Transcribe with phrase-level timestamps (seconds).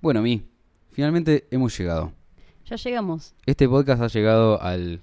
[0.00, 0.42] Bueno, Mi,
[0.92, 2.12] finalmente hemos llegado.
[2.66, 3.34] Ya llegamos.
[3.46, 5.00] Este podcast ha llegado al,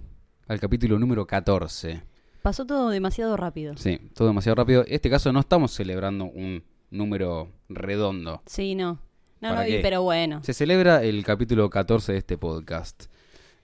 [0.47, 2.01] al capítulo número 14.
[2.41, 3.75] Pasó todo demasiado rápido.
[3.77, 4.85] Sí, todo demasiado rápido.
[4.87, 8.41] En este caso no estamos celebrando un número redondo.
[8.45, 8.99] Sí, no.
[9.41, 9.79] No, ¿Para no, y- qué?
[9.81, 10.41] pero bueno.
[10.43, 13.05] Se celebra el capítulo 14 de este podcast.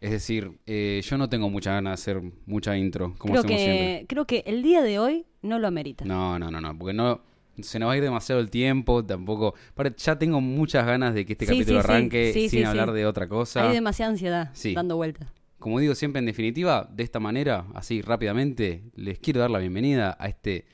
[0.02, 3.58] Es decir, eh, yo no tengo mucha ganas de hacer mucha intro, como Creo hacemos
[3.58, 4.06] que, siempre.
[4.08, 6.04] creo que el día de hoy no lo amerita.
[6.04, 7.22] No, no, no, no, porque no
[7.62, 9.54] se nos va a ir demasiado el tiempo, tampoco.
[9.98, 13.06] Ya tengo muchas ganas de que este Sí, capítulo sí, arranque Sí, sin hablar de
[13.06, 13.68] otra cosa.
[13.68, 15.28] Hay demasiada ansiedad dando vueltas.
[15.60, 20.18] Como digo siempre en definitiva, de esta manera, así rápidamente, les quiero dar la bienvenida
[20.20, 20.66] a este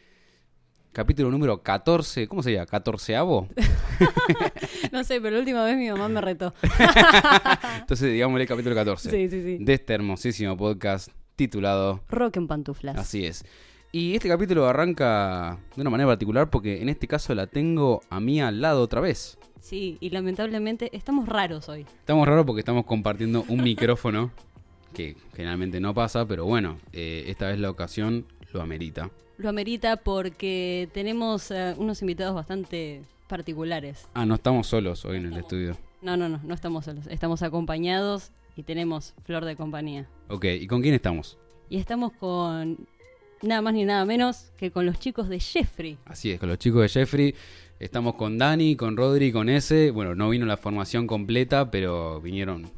[0.91, 2.65] capítulo número 14, ¿cómo sería?
[2.65, 3.47] ¿14avo?
[4.91, 6.53] No sé, pero la última vez mi mamá me retó.
[7.79, 9.63] Entonces, digámosle capítulo 14 Sí, sí, sí.
[9.63, 12.97] de este hermosísimo podcast titulado Rock en pantuflas.
[12.97, 13.45] Así es.
[13.91, 18.19] Y este capítulo arranca de una manera particular porque en este caso la tengo a
[18.19, 19.39] mí al lado otra vez.
[19.59, 21.87] Sí, y lamentablemente estamos raros hoy.
[21.99, 24.31] Estamos raros porque estamos compartiendo un micrófono
[24.93, 29.09] que generalmente no pasa, pero bueno, eh, esta vez la ocasión lo amerita.
[29.37, 34.07] Lo amerita porque tenemos eh, unos invitados bastante particulares.
[34.13, 35.75] Ah, no estamos solos hoy en el estudio.
[36.03, 37.07] No, no, no, no estamos solos.
[37.07, 40.07] Estamos acompañados y tenemos flor de compañía.
[40.27, 41.39] Ok, ¿y con quién estamos?
[41.69, 42.87] Y estamos con
[43.41, 45.97] nada más ni nada menos que con los chicos de Jeffrey.
[46.05, 47.35] Así es, con los chicos de Jeffrey.
[47.79, 49.91] Estamos con Dani, con Rodri, con ese.
[49.91, 52.69] Bueno, no vino la formación completa, pero vinieron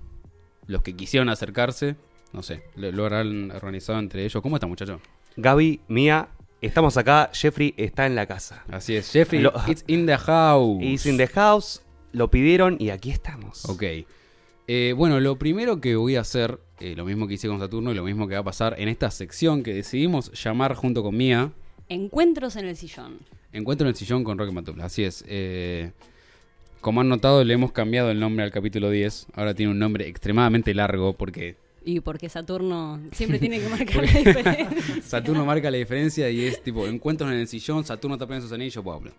[0.67, 1.95] los que quisieron acercarse.
[2.33, 4.41] No sé, lo, lo habrán organizado entre ellos.
[4.41, 5.01] ¿Cómo está, muchacho?
[5.37, 6.29] Gaby, Mía,
[6.61, 7.29] estamos acá.
[7.33, 8.63] Jeffrey está en la casa.
[8.69, 10.81] Así es, Jeffrey, Lo- it's in the house.
[10.83, 13.65] Is in the house, lo pidieron y aquí estamos.
[13.65, 13.83] Ok.
[14.67, 17.91] Eh, bueno, lo primero que voy a hacer, eh, lo mismo que hice con Saturno
[17.91, 21.15] y lo mismo que va a pasar en esta sección que decidimos llamar junto con
[21.15, 21.51] Mía,
[21.89, 23.19] Encuentros en el sillón.
[23.51, 24.85] Encuentro en el sillón con Roque Matula.
[24.85, 25.25] Así es.
[25.27, 25.91] eh,
[26.79, 29.27] como han notado, le hemos cambiado el nombre al capítulo 10.
[29.33, 34.01] Ahora tiene un nombre extremadamente largo porque Y porque Saturno siempre tiene que marcar la
[34.19, 34.69] diferencia.
[35.03, 38.51] Saturno marca la diferencia y es tipo Encuentros en el sillón, Saturno tapa en sus
[38.51, 39.11] anillos, bla.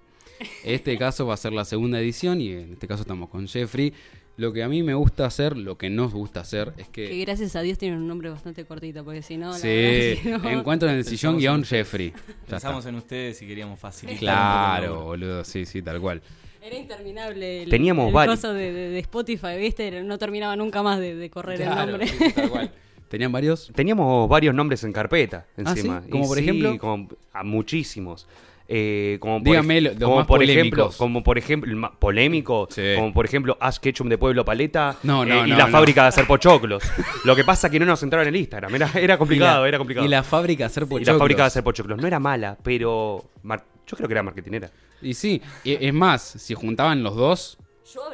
[0.65, 3.93] Este caso va a ser la segunda edición y en este caso estamos con Jeffrey.
[4.39, 7.21] Lo que a mí me gusta hacer, lo que nos gusta hacer es Que que...
[7.21, 10.49] gracias a Dios tiene un nombre bastante cortito, porque si no, la Sí, no.
[10.49, 12.13] Encuentro en el sillón guion Jeffrey.
[12.49, 14.19] Pensamos en ustedes y queríamos facilitar.
[14.21, 16.23] Claro, boludo, sí, sí, tal cual.
[16.63, 18.37] Era interminable el, Teníamos el varios.
[18.37, 20.03] coso de, de- de Spotify, ¿viste?
[20.03, 22.07] No terminaba nunca más de, de correr el nombre.
[22.07, 22.71] sí, tal cual.
[23.09, 23.71] ¿Tenían varios?
[23.75, 26.01] Teníamos varios nombres en carpeta ¿Ah, encima.
[26.03, 26.09] sí?
[26.11, 26.79] ¿Como Y por sí, ejemplo?
[26.79, 28.27] como- a muchísimos.
[28.75, 32.69] Eh, como por, Dígame ej- lo- los como más por ejemplo, como por ejemplo, polémico,
[32.71, 32.95] Sí.
[32.97, 35.71] como por ejemplo Ash Ketchum de Pueblo Paleta No, no, eh, y no, la no.
[35.73, 36.83] fábrica de hacer pochoclos.
[37.25, 39.63] Lo que pasa es que no nos entraron en el Instagram, era, era complicado, Y
[39.63, 40.07] la- era complicado.
[40.07, 41.07] Y la fábrica de hacer Y pochoclos.
[41.15, 44.71] la fábrica de hacer pochoclos no era mala, pero mar- yo creo que era marketinera.
[45.03, 47.59] Y sí, y- es más, si juntaban los dos,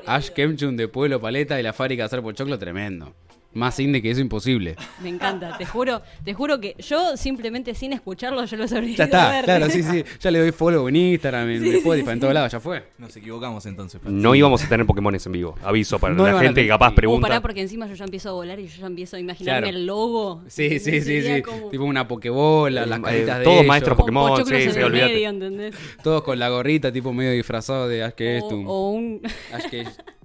[0.06, 3.14] Ash Ketchum de Pueblo Paleta y la fábrica de hacer pochoclo, tremendo.
[3.54, 4.76] Más indie que eso, imposible.
[5.02, 9.04] Me encanta, te juro, te juro que yo simplemente sin escucharlo yo los habría Ya
[9.04, 9.44] está, ver.
[9.46, 10.04] claro, sí, sí.
[10.20, 12.20] Ya le doy follow en Instagram, en Sí, Spotify, sí, en sí.
[12.20, 12.84] todos lados, ya fue.
[12.98, 14.00] Nos equivocamos entonces.
[14.04, 15.54] No íbamos a tener Pokémones en vivo.
[15.64, 17.26] Aviso para No la gente que capaz pregunta.
[17.26, 19.78] pará, porque encima yo ya empiezo a volar y yo ya empiezo a imaginarme Claro.
[19.78, 20.42] el logo.
[20.46, 21.42] Sí, sí, sí, sí.
[21.42, 23.66] como- Tipo una pokebola, las Eh, caritas de todos ellos.
[23.66, 25.78] maestros Pokémon, sí, en sí.
[26.02, 29.22] Todos con la gorrita, tipo medio disfrazado de Ash O, o un,
[29.52, 29.64] Ash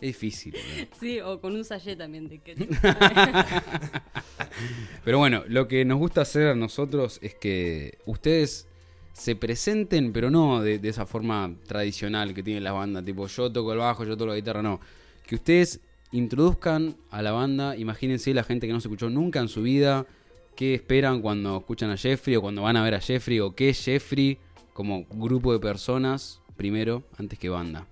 [0.00, 0.54] difícil,
[0.98, 2.40] sí, o con un sachet también de
[5.04, 8.68] Pero bueno, lo que nos gusta hacer a nosotros es que ustedes
[9.12, 13.50] se presenten, pero no de, de esa forma tradicional que tienen las bandas, tipo yo
[13.50, 14.80] toco el bajo, yo toco la guitarra, no.
[15.26, 15.80] Que ustedes
[16.12, 20.06] introduzcan a la banda, imagínense la gente que no se escuchó nunca en su vida,
[20.54, 23.70] qué esperan cuando escuchan a Jeffrey o cuando van a ver a Jeffrey o qué
[23.70, 24.38] es Jeffrey
[24.72, 27.86] como grupo de personas primero antes que banda.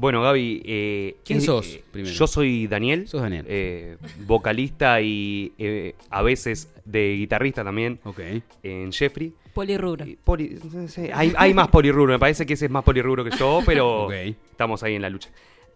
[0.00, 0.62] Bueno, Gaby.
[0.64, 2.14] eh, ¿Quién eh, sos, eh, primero?
[2.14, 3.06] Yo soy Daniel.
[3.06, 3.44] Sos Daniel.
[3.48, 3.96] eh,
[4.26, 8.20] vocalista y eh, a veces de guitarrista también Ok.
[8.62, 9.34] en Jeffrey.
[9.52, 10.06] polirrubro.
[10.06, 13.24] Y poli- no sé, hay, hay más polirrubro, me parece que ese es más polirrubro
[13.24, 15.28] que yo, pero estamos ahí en la lucha.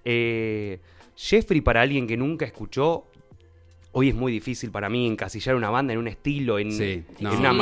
[0.06, 0.79] Eh,
[1.17, 3.05] Jeffrey, para alguien que nunca escuchó,
[3.93, 7.31] hoy es muy difícil para mí encasillar una banda en un estilo, en, Sí, no.
[7.32, 7.55] en una, en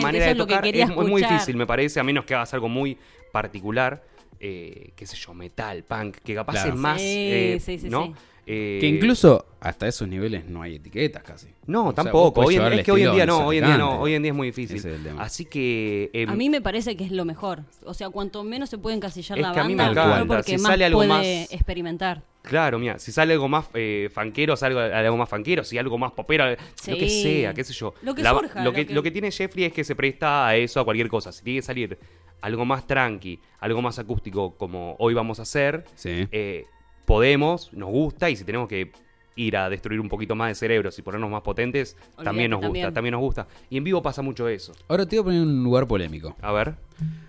[0.00, 0.64] manera eso de es lo que tocar.
[0.64, 2.98] quería es muy, difícil, me parece, a menos que hagas algo muy
[3.30, 4.02] particular.
[4.44, 6.70] Eh, qué sé yo, metal, punk, que capaz Claro.
[6.70, 8.06] es más, Sí, eh, sí, sí, ¿no?
[8.06, 8.12] sí.
[8.44, 11.46] Eh, Que incluso hasta esos niveles no hay etiquetas casi.
[11.68, 12.40] No, O tampoco.
[12.40, 14.32] hoy en- es que hoy en día no, hoy en día no, hoy en día
[14.32, 14.78] es muy difícil.
[14.78, 15.22] Ese es el tema.
[15.22, 17.62] Así que em, A mí me parece que es lo mejor.
[17.84, 20.26] O sea, cuanto menos se puede encasillar Es la que a mí me banda, mejor
[20.26, 22.24] porque Si más sale algo puede más- experimentar.
[22.42, 25.96] Claro, mira, si sale algo más eh, fanquero, sale algo, algo más fanquero, si algo
[25.96, 27.94] más popero, lo que sea, qué sé yo.
[28.02, 29.94] Lo que La- surja, lo, lo que, que- lo que tiene Jeffrey es que se
[29.94, 31.30] presta a eso, a cualquier cosa.
[31.32, 31.98] Si tiene que salir
[32.40, 36.26] algo más tranqui, algo más acústico como hoy vamos a hacer, Sí.
[36.32, 36.66] eh,
[37.04, 38.90] podemos, nos gusta y si tenemos que
[39.36, 42.58] ir a destruir un poquito más de cerebros y ponernos más potentes, Olvídate, también nos
[42.58, 42.94] gusta, también.
[42.94, 43.46] también nos gusta.
[43.70, 44.72] Y en vivo pasa mucho eso.
[44.88, 46.36] Ahora te voy a poner en un lugar polémico.
[46.42, 46.74] A ver.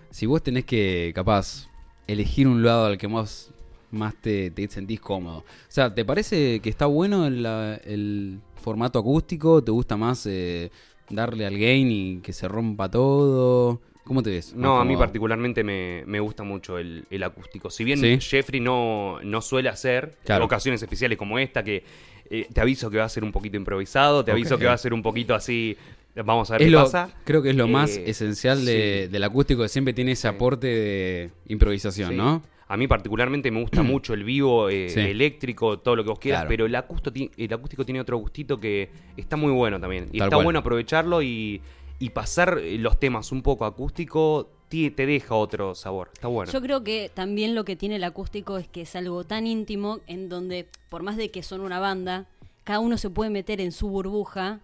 [0.10, 1.70] Si vos tenés que, capaz,
[2.08, 3.53] elegir un lado al que más,
[3.94, 5.40] más te, te sentís cómodo.
[5.40, 9.64] O sea, ¿te parece que está bueno el, el formato acústico?
[9.64, 10.72] ¿Te gusta más eh,
[11.10, 13.82] darle al gain y que se rompa todo?
[14.04, 14.54] ¿Cómo te ves?
[14.54, 17.70] No, a mí particularmente me, me gusta mucho el, el acústico.
[17.70, 18.20] Si bien Sí.
[18.20, 20.44] Jeffrey no, no suele hacer Claro.
[20.46, 21.84] ocasiones especiales como esta, que
[22.30, 24.78] eh, te aviso que va a ser un poquito improvisado, te aviso que va a
[24.78, 25.78] ser un poquito así,
[26.16, 27.10] vamos a ver Es qué lo- pasa.
[27.24, 29.12] Creo que es lo más Eh, esencial de- sí.
[29.12, 32.16] del acústico, que siempre tiene ese aporte de improvisación, Sí.
[32.18, 32.44] ¿no?
[32.74, 35.00] A mí particularmente me gusta mucho el vivo, eh, Sí.
[35.00, 36.50] eléctrico, todo lo que vos quieras, Claro.
[36.50, 40.06] pero el acústico, ti- el acústico tiene otro gustito que está muy bueno también.
[40.12, 40.46] Y Tal está cual.
[40.46, 41.62] bueno aprovecharlo y,
[42.00, 46.10] y pasar eh, los temas un poco acústico, ti- te deja otro sabor.
[46.14, 46.52] Está bueno.
[46.52, 50.00] Yo creo que también lo que tiene el acústico es que es algo tan íntimo
[50.08, 52.26] en donde, por más de que son una banda,
[52.64, 54.62] cada uno se puede meter en su burbuja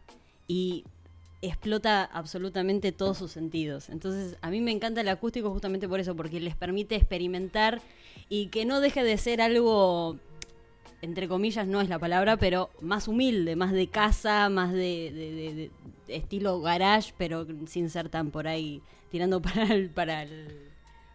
[0.48, 0.84] y
[1.42, 3.90] explota absolutamente todos sus sentidos.
[3.90, 7.82] Entonces, a mí me encanta el acústico justamente por eso, porque les permite experimentar
[8.28, 10.18] y que no deje de ser algo,
[11.02, 14.80] entre comillas, no es la palabra, pero más humilde, más de casa, más de,
[15.14, 15.72] de-
[16.14, 18.82] estilo garage, pero sin ser tan por ahí
[19.12, 20.48] tirando para el, para el,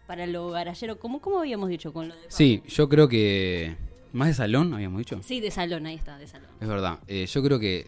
[0.07, 0.97] para lo garallero.
[0.99, 3.75] ¿Cómo, ¿Cómo habíamos dicho con lo de Sí, yo creo que...
[4.13, 5.19] ¿Más de salón, habíamos dicho?
[5.21, 6.47] Sí, de salón, ahí está, de salón.
[6.61, 6.99] Es verdad.
[7.07, 7.87] Eh, yo creo que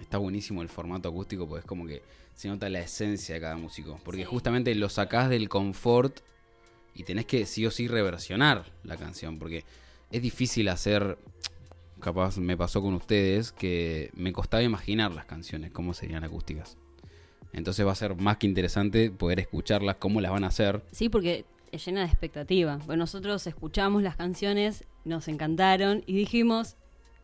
[0.00, 2.02] está buenísimo el formato acústico porque es como que
[2.34, 4.00] se nota la esencia de cada músico.
[4.04, 4.26] Porque Sí.
[4.28, 6.18] justamente lo sacás del confort
[7.00, 9.38] y tenés que sí o sí reversionar la canción.
[9.38, 9.64] Porque
[10.10, 11.16] es difícil hacer.
[11.98, 16.76] Capaz me pasó con ustedes que me costaba imaginar las canciones, cómo serían acústicas.
[17.52, 20.82] Entonces va a ser más que interesante poder escucharlas, cómo las van a hacer.
[20.92, 22.76] Sí, porque es llena de expectativa.
[22.86, 26.76] Bueno, nosotros escuchamos las canciones, nos encantaron y dijimos,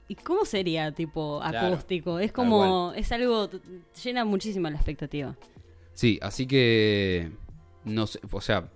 [0.08, 2.18] ¿y cómo sería tipo Claro, acústico?
[2.18, 3.50] es como, es algo,
[4.02, 5.36] llena muchísima la expectativa.
[5.92, 7.30] Sí, así que.
[7.84, 8.68] No sé, o sea,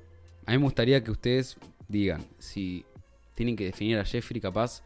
[0.51, 1.57] a mí me gustaría que ustedes
[1.89, 2.85] digan si
[3.35, 4.83] tienen que definir a Jeffrey capaz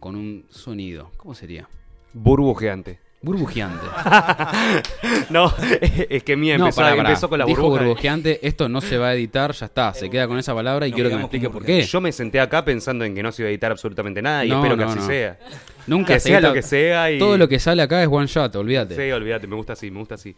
[0.00, 1.10] con un sonido.
[1.16, 1.68] ¿Cómo sería?
[2.12, 2.98] Burbujeante.
[3.22, 3.86] Burbujeante.
[5.30, 7.08] No, es que Mía no, empezó, pará, pará.
[7.10, 7.82] empezó con la Dijo burbuja.
[7.84, 10.90] burbujeante, esto no se va a editar, ya está, se queda con esa palabra y
[10.90, 11.82] No quiero que me explique por qué.
[11.82, 14.48] Yo me senté acá pensando en que no se iba a editar absolutamente nada y
[14.50, 15.06] No, espero que así no.
[15.06, 15.38] sea.
[15.86, 17.18] Nunca Que se sea edita- lo que sea y...
[17.18, 18.94] Todo lo que sale acá es one shot, olvídate.
[18.96, 20.34] Sí, olvídate, me gusta así, me gusta así.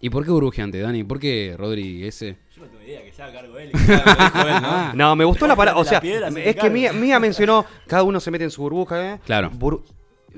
[0.00, 1.04] ¿Y por qué burbujeante, Dani?
[1.04, 2.36] ¿Por qué Rodri ese?
[2.58, 3.70] Yo no tengo idea, que se haga cargo él.
[3.72, 4.94] que se haga cargo él, ¿no?
[4.94, 6.68] No, me gustó la palabra, o sea, piedra se es que.
[6.70, 9.20] Mía, Mía mencionó, cada uno se mete en su burbuja, ¿eh?
[9.24, 9.50] Claro.
[9.50, 9.82] Bur-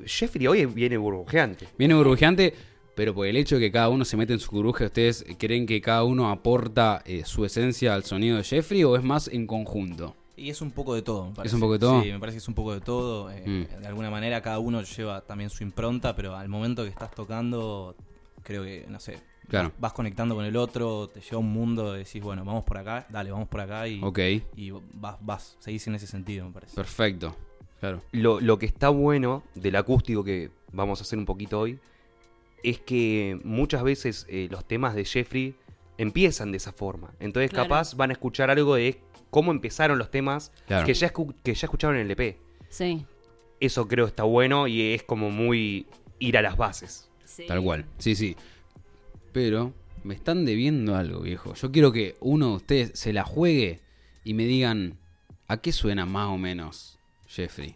[0.05, 1.67] Jeffrey hoy viene burbujeante.
[1.77, 2.53] Viene burbujeante,
[2.95, 5.65] pero por el hecho de que cada uno se mete en su burbuja, ¿ustedes creen
[5.65, 9.45] que cada uno aporta eh, su esencia al sonido de Jeffrey o es más en
[9.47, 10.15] conjunto?
[10.37, 11.27] Y es un poco de todo.
[11.27, 11.55] me parece.
[11.55, 12.01] un poco de todo?
[12.01, 13.29] Sí, me parece que es un poco de todo.
[13.31, 13.81] eh, Mm.
[13.81, 17.95] De alguna manera cada uno lleva también su impronta, pero al momento que estás tocando,
[18.43, 19.71] creo que, no sé, Claro.
[19.79, 23.05] vas conectando con el otro, te lleva a un mundo, decís, bueno, vamos por acá,
[23.09, 24.19] dale, vamos por acá y, Ok,
[24.55, 26.75] y vas, vas, seguís en ese sentido, me parece.
[26.75, 27.35] perfecto.
[27.79, 28.01] Claro.
[28.11, 31.79] Lo, lo que está bueno del acústico que vamos a hacer un poquito hoy
[32.63, 35.55] es que muchas veces eh, los temas de Jeffrey
[35.97, 37.11] empiezan de esa forma.
[37.19, 37.65] Entonces Claro.
[37.67, 39.01] capaz van a escuchar algo de
[39.31, 40.85] cómo empezaron los temas Claro.
[40.85, 42.37] que, ya escu- que ya escucharon en el EP.
[42.69, 43.05] Sí.
[43.59, 45.87] Eso creo está bueno y es como muy
[46.19, 47.09] ir a las bases.
[47.25, 47.45] sí.
[47.47, 47.85] Tal cual.
[47.97, 48.35] Sí, sí.
[49.31, 49.73] Pero
[50.03, 51.53] me están debiendo algo, viejo.
[51.53, 53.79] Yo quiero que uno de ustedes se la juegue
[54.23, 54.97] y me digan
[55.47, 56.97] a qué suena más o menos
[57.27, 57.75] Jeffrey.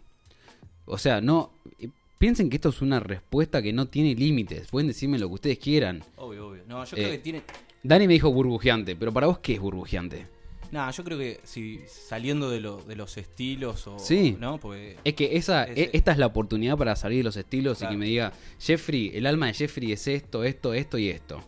[0.84, 4.68] O sea, no eh, piensen que esto es una respuesta que no tiene límites.
[4.70, 6.02] Pueden decirme lo que ustedes quieran.
[6.16, 6.62] Obvio, obvio.
[6.68, 7.42] No, yo Eh, creo que tiene...
[7.82, 10.26] Dani me dijo burbujeante, pero para vos qué es burbujeante?
[10.76, 13.98] Nada, yo creo que si saliendo de, lo- de los estilos o...
[13.98, 14.36] Sí.
[14.38, 14.58] ¿No?
[14.58, 14.96] Porque...
[15.04, 17.86] Es que esa, Ese- e- esta es la oportunidad para salir de los estilos y
[17.88, 21.42] que me diga, Jeffrey, el alma de Jeffrey es esto, esto, esto y esto.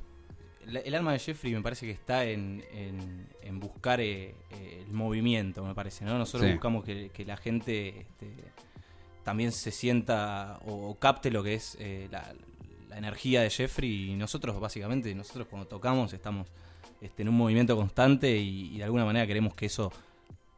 [0.66, 4.84] El, el alma de Jeffrey me parece que está en, en- en buscar eh, eh,
[4.86, 6.16] el movimiento, me parece, ¿no?
[6.18, 6.52] Nosotros Sí.
[6.54, 8.32] buscamos que, que la gente este,
[9.24, 12.34] también se sienta o, o capte lo que es eh, la,
[12.88, 16.48] la energía de Jeffrey y nosotros básicamente, nosotros cuando tocamos estamos
[17.00, 19.92] este, en un movimiento constante y, y de alguna manera queremos que eso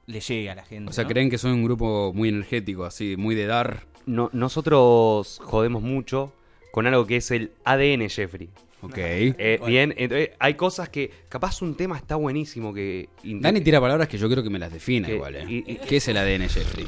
[0.07, 0.91] le llegue a la gente.
[0.91, 1.11] O sea, ¿no?
[1.11, 3.85] creen que son un grupo muy energético, así, muy de dar.
[4.07, 6.33] No- nosotros jodemos mucho
[6.73, 8.49] con algo que es el ADN Jeffrey.
[8.83, 8.95] Ok.
[8.97, 9.67] Eh, Bueno.
[9.71, 13.11] Bien, entonces hay cosas que capaz un tema está buenísimo que...
[13.23, 15.45] Dani tira palabras que yo creo que me las defina Que- igual, ¿eh?
[15.47, 16.87] y- y- ¿Qué es el ADN Jeffrey?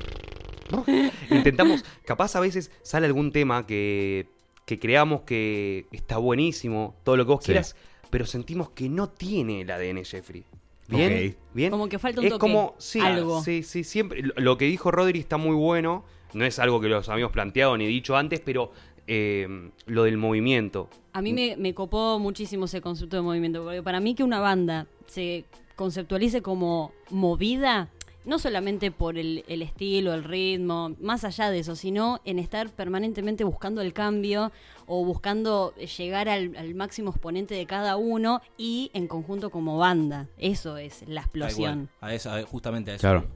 [1.30, 4.26] Intentamos, capaz a veces sale algún tema que,
[4.64, 7.46] que creamos que está buenísimo, todo lo que vos Sí.
[7.52, 7.76] quieras,
[8.12, 10.44] pero sentimos que no tiene el ADN Jeffrey.
[10.86, 11.70] Bien, bien.
[11.70, 13.42] Como que falta un es toque, como, sí, algo.
[13.42, 14.20] sí, sí, siempre.
[14.22, 16.04] Lo, lo que dijo Rodri está muy bueno.
[16.34, 18.70] No es algo que los habíamos planteado ni dicho antes, pero
[19.06, 20.90] eh, lo del movimiento.
[21.14, 24.40] A mí me, me copó muchísimo ese concepto de movimiento, porque para mí que una
[24.40, 27.88] banda se conceptualice como movida,
[28.24, 32.70] no solamente por el, el estilo, el ritmo, más allá de eso, sino en estar
[32.70, 34.52] permanentemente buscando el cambio
[34.86, 40.28] o buscando llegar al, al máximo exponente de cada uno y en conjunto como banda.
[40.38, 41.88] Eso es la explosión.
[42.00, 43.00] A eso, a- justamente a eso.
[43.02, 43.26] Claro.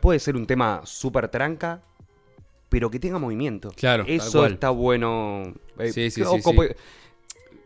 [0.00, 1.82] Puede ser un tema súper tranca,
[2.68, 3.70] pero que tenga movimiento.
[3.76, 4.52] Claro, tal Eso cual.
[4.52, 5.54] está bueno.
[5.78, 6.68] Eh, Sí, sí, o sí, como- sí.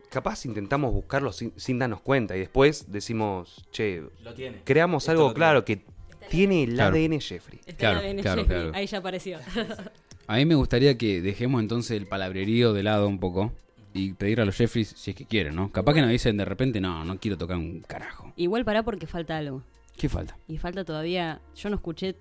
[0.09, 4.61] Capaz intentamos buscarlo sin, sin darnos cuenta y después decimos, che, Lo tiene.
[4.63, 5.83] creamos Esto algo lo claro que
[6.29, 6.95] tiene el Claro.
[6.95, 7.59] ADN Jeffrey.
[7.65, 8.71] Está claro, claro.
[8.73, 9.39] Ahí ya apareció.
[10.27, 13.53] A mí me gustaría que dejemos entonces el palabrerío de lado un poco
[13.93, 15.71] y pedir a los Jeffries si es que quieren, ¿no?
[15.71, 18.33] Capaz que nos dicen de repente, no, no quiero tocar un carajo.
[18.35, 19.61] Igual pará porque falta algo.
[19.95, 20.35] ¿Qué falta?
[20.47, 22.15] Y falta todavía, yo no escuché,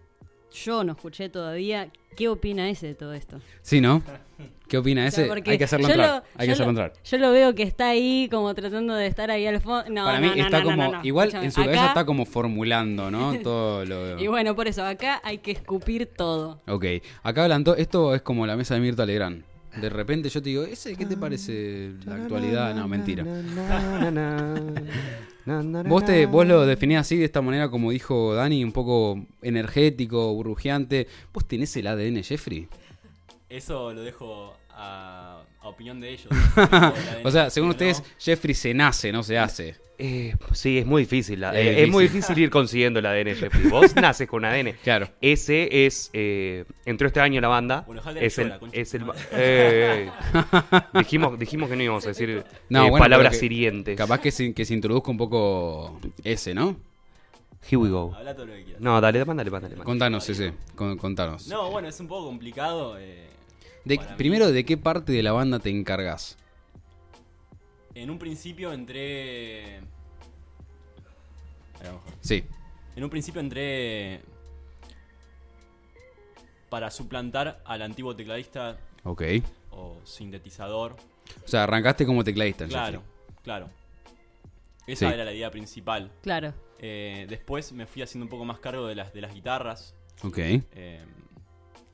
[0.65, 3.41] yo no escuché todavía, ¿qué opina ese de todo esto?
[3.63, 4.03] Sí, ¿no?
[4.69, 5.33] ¿Qué opina O sea, ese?
[5.51, 6.09] Hay que hacerlo entrar.
[6.09, 6.93] lo- Hay que yo hacerlo lo- entrar.
[7.05, 9.85] Yo lo veo que está ahí como tratando de estar ahí al fondo.
[9.91, 11.01] No, Para no, mí no, está no, como, no, no.
[11.05, 13.35] igual en su cabeza acá- está como formulando, ¿no?
[13.43, 14.19] Todo lo...
[14.21, 16.61] Y bueno, por eso, acá hay que escupir todo.
[16.67, 16.85] Ok,
[17.23, 19.43] acá hablan to- esto es como la mesa de Mirta Legrand.
[19.81, 22.75] De repente yo te digo, ¿ese qué te parece la actualidad?
[22.77, 23.25] No, mentira.
[25.47, 30.33] Vos, te, vos lo definís así, de esta manera, como dijo Dani, un poco energético,
[30.33, 31.07] burbujeante.
[31.33, 32.69] ¿Vos tenés el ADN, Jeffrey?
[33.51, 36.29] Eso lo dejo a, a opinión de ellos.
[37.25, 37.73] O sea, según ¿no?
[37.73, 39.77] ustedes, Jeffrey se nace, no se hace.
[39.97, 41.41] Eh, sí, es muy difícil.
[41.41, 43.69] la- Es eh, es, muy difícil ir consiguiendo el ADN Jeffrey.
[43.69, 44.73] Vos naces con ADN.
[44.83, 45.09] Claro.
[45.21, 46.11] Ese es.
[46.13, 47.85] Eh, entró este año en la banda.
[47.87, 48.59] Bueno, es el.
[48.59, 49.03] concha Es el
[49.33, 50.81] eh, eh.
[50.99, 53.97] dijimos, dijimos que no íbamos a decir No, eh, bueno, palabras que- hirientes.
[53.97, 56.77] Capaz que se, que se introduzca un poco ese, ¿no?
[57.67, 58.13] Here we go.
[58.15, 58.83] Habla todo lo que quieras.
[58.83, 59.77] No, dale, mándale, mándale.
[59.77, 59.85] mándale.
[59.87, 61.47] Contanos ese, con- contanos.
[61.47, 62.99] No, bueno, es un poco complicado.
[62.99, 63.29] eh,
[63.85, 66.37] De- primero, ¿de qué parte de la banda te encargas?
[67.95, 69.81] En un principio entré.
[72.23, 72.45] Sí,
[72.97, 74.21] En un principio entré.
[76.71, 79.23] Para suplantar al antiguo tecladista ok.
[79.71, 80.97] o sintetizador.
[81.45, 83.37] O sea, arrancaste como tecladista, Claro, Jeffrey.
[83.45, 83.71] claro.
[84.87, 85.15] Esa Sí.
[85.15, 86.11] era la idea principal.
[86.23, 86.53] Claro.
[86.79, 89.95] Eh, después me fui haciendo un poco más cargo de las, de las guitarras.
[90.23, 90.39] Ok.
[90.39, 91.05] eh,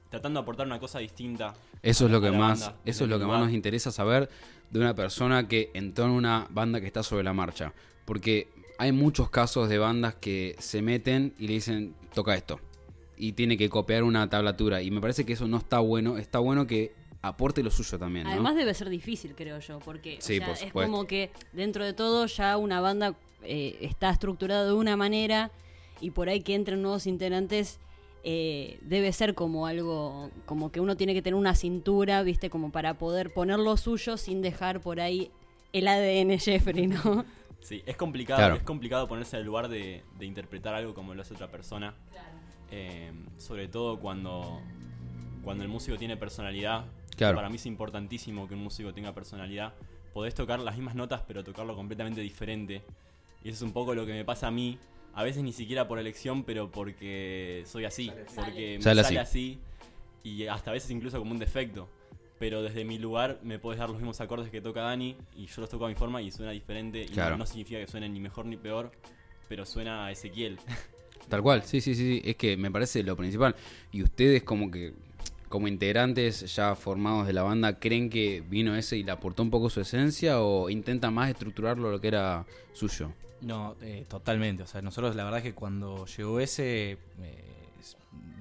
[0.09, 1.55] tratando de aportar una cosa distinta.
[1.83, 4.29] Eso es lo que más, banda, eso es lo que más nos interesa saber
[4.71, 7.73] de una persona que entró en una banda que está sobre la marcha.
[8.05, 12.61] Porque hay muchos casos de bandas que se meten y le dicen, toca esto.
[13.17, 14.83] Y tiene que copiar una tablatura.
[14.83, 16.17] Y me parece que eso no está bueno.
[16.19, 18.31] Está bueno que aporte lo suyo también, ¿no?
[18.31, 21.85] Además debe ser difícil, creo yo, porque o Sí, sea, por es como que dentro
[21.85, 25.51] de todo ya una banda eh, está estructurada de una manera
[26.01, 27.79] y por ahí que entren nuevos integrantes
[28.25, 32.71] eh, debe ser como algo, como que uno tiene que tener una cintura, viste, como
[32.73, 35.31] para poder poner lo suyo sin dejar por ahí
[35.73, 37.25] el ADN Jeffrey, ¿no?
[37.61, 38.55] Sí, es complicado, Claro.
[38.57, 41.95] es complicado ponerse al lugar de, de interpretar algo como lo hace otra persona.
[42.71, 44.61] Eh, sobre todo cuando,
[45.43, 46.85] cuando el músico tiene personalidad.
[47.17, 47.37] Claro.
[47.37, 49.75] Para mí es importantísimo que un músico tenga personalidad.
[50.15, 52.83] Podés tocar las mismas notas, pero tocarlo completamente diferente.
[53.45, 54.79] Y eso es un poco lo que me pasa a mí.
[55.14, 58.11] A veces ni siquiera por elección, pero porque soy así.
[58.35, 59.38] Porque me Sale sale, así.
[59.55, 59.59] así.
[60.23, 61.88] Y hasta a veces incluso como un defecto.
[62.38, 65.61] Pero desde mi lugar me puedes dar los mismos acordes que toca Dani y yo
[65.61, 67.02] los toco a mi forma y suena diferente.
[67.02, 67.37] Y no- Claro.
[67.37, 68.93] no, significa que suene ni mejor ni peor,
[69.49, 70.59] pero suena a Ezequiel.
[71.29, 73.55] Tal cual, sí, sí, sí, sí, es que me parece lo principal.
[73.93, 74.95] Y ustedes como que,
[75.49, 79.50] como integrantes ya formados de la banda, ¿creen que vino ese y le aportó un
[79.50, 83.12] poco su esencia o intentan más estructurarlo lo que era suyo?
[83.43, 84.63] No, eh, totalmente.
[84.63, 87.45] O sea, nosotros la verdad es que cuando llegó ese, eh,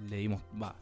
[0.09, 0.75] le dimos, va,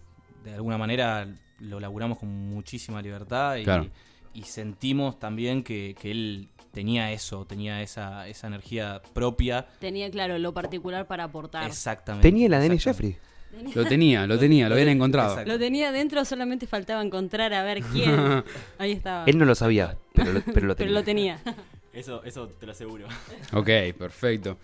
[0.43, 1.27] de alguna manera
[1.59, 3.87] lo laburamos con muchísima libertad y, Claro.
[4.33, 9.67] y sentimos también que, que él tenía eso, tenía esa, esa energía propia.
[9.79, 11.65] Tenía, claro, lo particular para aportar.
[11.67, 12.27] Exactamente.
[12.27, 12.79] ¿Tenía el ADN.
[12.79, 13.17] Jeffrey?
[13.73, 15.29] Lo tenía, lo tenía, lo habían encontrado.
[15.31, 15.51] Exacto.
[15.53, 18.43] Lo tenía dentro, solamente faltaba encontrar a ver quién.
[18.77, 19.23] Ahí estaba.
[19.25, 21.39] Él no lo sabía, pero lo, pero lo Pero tenía.
[21.39, 21.55] lo tenía.
[21.93, 23.07] Eso, eso te lo aseguro.
[23.53, 24.57] Ok, perfecto.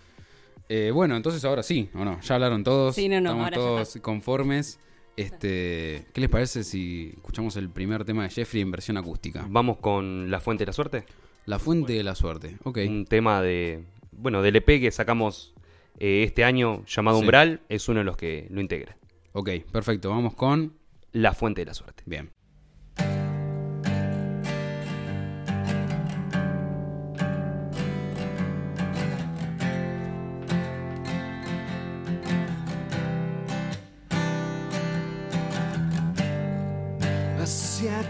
[0.68, 2.20] Eh, bueno, entonces ahora sí, ¿o no?
[2.22, 4.78] Ya hablaron todos, Sí, no, no, estamos ahora ya todos conformes.
[5.16, 9.46] Este, ¿Qué les parece si escuchamos el primer tema de Jeffrey en versión acústica?
[9.48, 11.04] Vamos con La Fuente de la Suerte.
[11.46, 12.56] La fuente de la suerte.
[12.64, 12.78] Ok.
[12.88, 13.84] Un tema de.
[14.12, 15.54] Bueno, del EP que sacamos
[15.98, 17.22] eh, este año llamado Sí.
[17.24, 17.60] Umbral.
[17.68, 18.96] Es uno de los que lo integra.
[19.32, 20.10] Ok, perfecto.
[20.10, 20.72] Vamos con...
[21.12, 22.02] La Fuente de la Suerte.
[22.06, 22.32] Bien.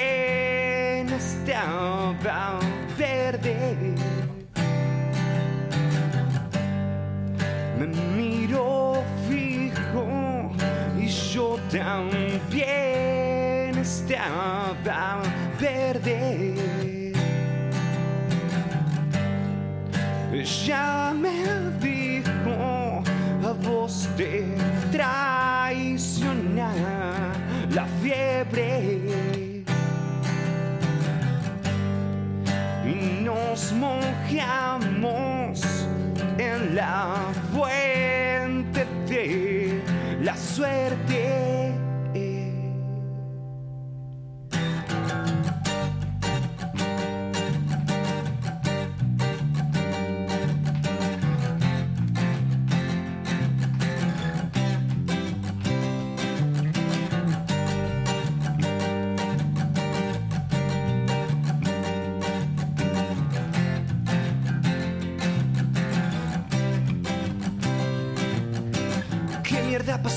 [1.16, 2.60] estaba
[2.96, 3.94] verde.
[7.78, 7.86] Me
[8.16, 10.52] miró fijo
[10.98, 12.18] y yo también
[13.78, 15.20] estaba
[15.60, 16.54] verde.
[20.32, 21.44] Ella me
[21.80, 23.02] dijo
[23.44, 24.54] a voz de
[24.90, 25.31] traicionar
[27.74, 29.64] la fiebre
[32.84, 35.62] y nos mojamos
[36.38, 39.80] en la fuente de
[40.22, 41.11] la suerte.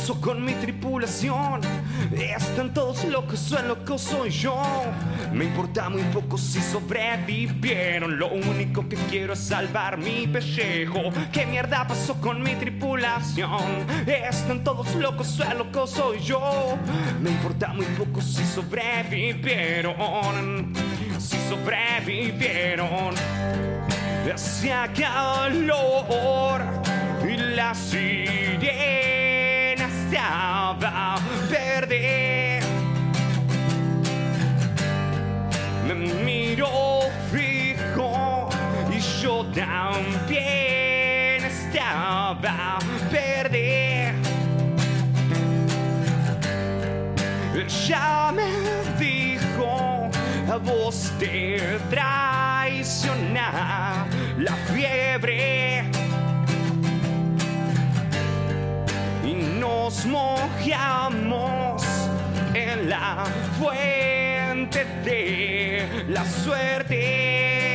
[0.05, 1.61] Pasó con mi tripulación?
[2.15, 4.61] Están todos locos, el loco soy yo.
[5.33, 8.19] Me importa muy poco si sobrevivieron.
[8.19, 11.09] Lo único que quiero es salvar mi pellejo.
[11.31, 13.87] ¿Qué mierda pasó con mi tripulación?
[14.05, 16.77] Están todos locos, el loco soy yo.
[17.19, 20.71] Me importa muy poco si sobrevivieron.
[21.17, 23.15] Si sobrevivieron.
[24.31, 26.61] Hacía calor
[27.27, 29.14] y la sirena
[30.15, 31.17] estaba
[31.51, 32.61] verde.
[35.85, 38.49] Me miró fijo
[38.89, 42.79] y yo también estaba
[43.11, 44.13] verde.
[47.53, 48.51] Ella me
[48.97, 50.09] dijo
[50.49, 53.35] a voz de traicionar
[54.37, 55.74] la fiebre
[59.85, 61.83] nos mojamos
[62.55, 63.23] en la
[63.59, 67.74] fuente de la suerte.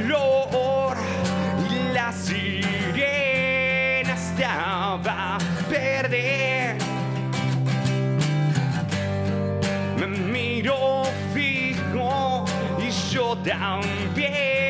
[0.00, 0.96] Calor
[1.70, 5.38] y la sirena estaba
[5.70, 6.76] verde.
[9.98, 11.02] Me miró
[11.34, 12.44] fijo
[12.78, 14.69] y yo también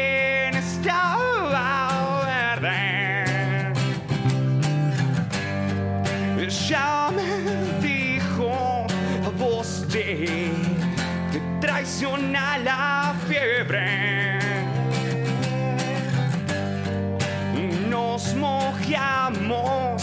[19.00, 20.02] mojamos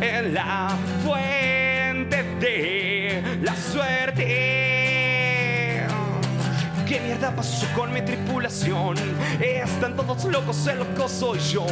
[0.00, 4.24] en la fuente de la suerte.
[6.86, 8.96] ¿Qué mierda pasó con mi tripulación?
[9.40, 11.66] Están todos locos, el loco soy yo.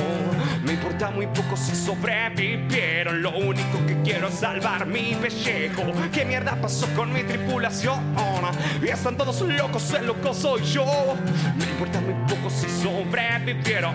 [0.65, 3.23] Me importa muy poco si sobrevivieron.
[3.23, 5.83] Lo único que quiero es salvar mi pellejo.
[6.13, 8.01] ¿Qué mierda pasó con mi tripulación?
[8.83, 10.87] Están todos locos, el loco soy yo.
[11.57, 12.69] Me importa muy poco si.
[12.83, 13.95] Sobrevivieron.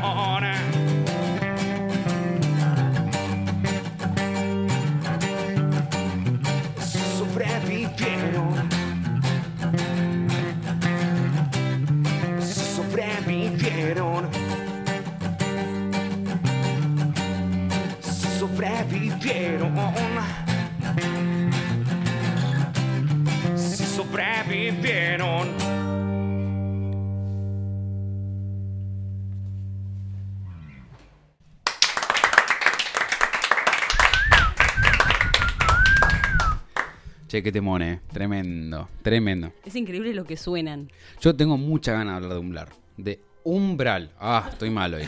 [37.38, 38.02] Che, qué temón, eh.
[38.12, 39.54] Tremendo, tremendo.
[39.64, 40.90] Es increíble lo que suenan.
[41.22, 42.68] Yo tengo mucha ganas de hablar de Umbral.
[42.98, 44.12] De Umbral.
[44.20, 45.04] Ah, estoy mal hoy.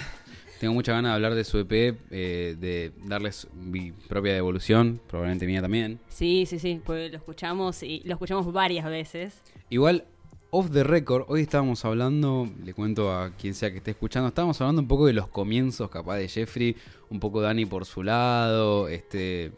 [0.60, 1.72] Tengo mucha ganas de hablar de su EP,
[2.12, 6.00] eh, de darles mi propia devolución, probablemente mía también.
[6.08, 9.42] Sí, sí, sí, pues lo escuchamos y lo escuchamos varias veces.
[9.72, 10.06] Igual,
[10.52, 14.62] off the record, hoy estábamos hablando, le cuento a quien sea que esté escuchando, estábamos
[14.62, 16.76] hablando un poco de los comienzos capaz de Jeffrey,
[17.10, 19.52] un poco Dani por su lado, este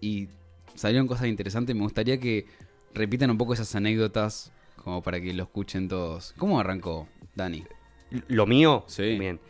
[0.00, 0.26] y
[0.76, 1.74] salieron cosas interesantes.
[1.74, 2.46] Me gustaría que
[2.94, 6.34] repitan un poco esas anécdotas como para que lo escuchen todos.
[6.38, 7.64] ¿Cómo arrancó, Dani?
[8.28, 9.18] Lo mío, Sí.
[9.18, 9.40] bien.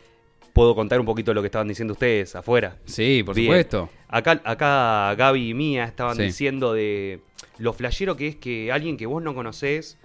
[0.53, 2.77] Puedo contar un poquito lo que estaban diciendo ustedes afuera.
[2.85, 3.47] Sí, por Bien.
[3.47, 3.89] supuesto.
[4.07, 6.23] Acá, acá Gaby y Mía estaban Sí.
[6.23, 7.21] diciendo de
[7.59, 9.97] lo flashero que es que alguien que vos no conocés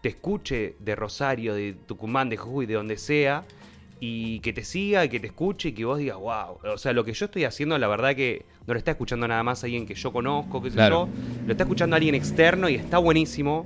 [0.00, 3.44] te escuche de Rosario, de Tucumán, de Jujuy, de donde sea,
[4.04, 6.58] y que te siga, y que te escuche, y que vos digas, wow.
[6.74, 9.44] O sea, lo que yo estoy haciendo, la verdad que no lo está escuchando nada
[9.44, 11.06] más alguien que yo conozco, qué sé Claro.
[11.06, 13.64] yo, lo está escuchando alguien externo y está buenísimo.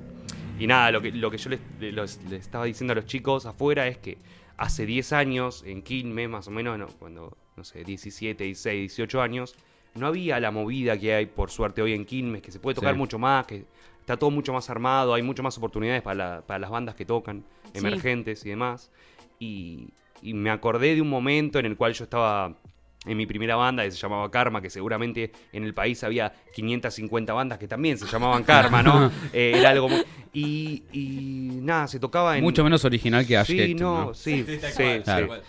[0.58, 3.46] Y nada, lo que, lo que yo les, les- les estaba diciendo a los chicos
[3.46, 4.18] afuera es que
[4.58, 9.22] hace 10 años, en Quilmes más o menos, no, cuando, no sé, 17, 16, 18
[9.22, 9.54] años,
[9.94, 12.92] no había la movida que hay, por suerte, hoy en Quilmes, que se puede tocar
[12.92, 12.98] Sí.
[12.98, 13.64] mucho más, que
[14.00, 17.06] está todo mucho más armado, hay mucho más oportunidades para, la- para las bandas que
[17.06, 17.78] tocan, Sí.
[17.78, 18.90] emergentes y demás.
[19.38, 19.88] Y,
[20.22, 22.56] y me acordé de un momento en el cual yo estaba
[23.04, 27.32] en mi primera banda que se llamaba Karma, que seguramente en el país había 550
[27.32, 29.10] bandas que también se llamaban Karma, ¿no?
[29.32, 30.02] Eh, era algo muy...
[30.32, 32.42] Y, y nada, se tocaba en...
[32.42, 34.14] Mucho menos original que Ash Sí, no, ¿no?
[34.14, 34.82] sí, sí, sí.
[35.04, 35.28] Claro.
[35.28, 35.42] cual.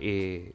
[0.00, 0.52] Eh,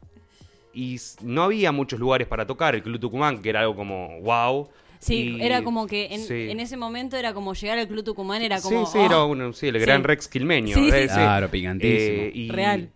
[0.73, 2.75] y no había muchos lugares para tocar.
[2.75, 4.69] El Club Tucumán, que era algo como wow.
[4.99, 6.49] Sí, y- era como que en, sí.
[6.51, 8.85] en ese momento era como llegar al Club Tucumán, era como...
[8.85, 10.07] sí, sí, oh, era uno, sí, el gran Sí.
[10.07, 10.75] Rex Quilmeño.
[10.75, 11.15] Sí, sí, eh, sí.
[11.15, 12.21] Claro, picantísimo.
[12.23, 12.89] Eh, y, Real.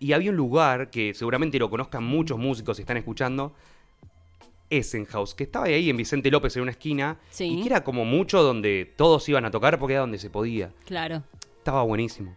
[0.00, 3.54] Y había un lugar que seguramente lo conozcan muchos músicos si están escuchando.
[4.70, 7.18] Essenhaus, que estaba ahí en Vicente López en una esquina.
[7.30, 7.44] Sí.
[7.44, 10.72] Y que era como mucho donde todos iban a tocar porque era donde se podía.
[10.86, 11.22] Claro.
[11.58, 12.36] Estaba buenísimo.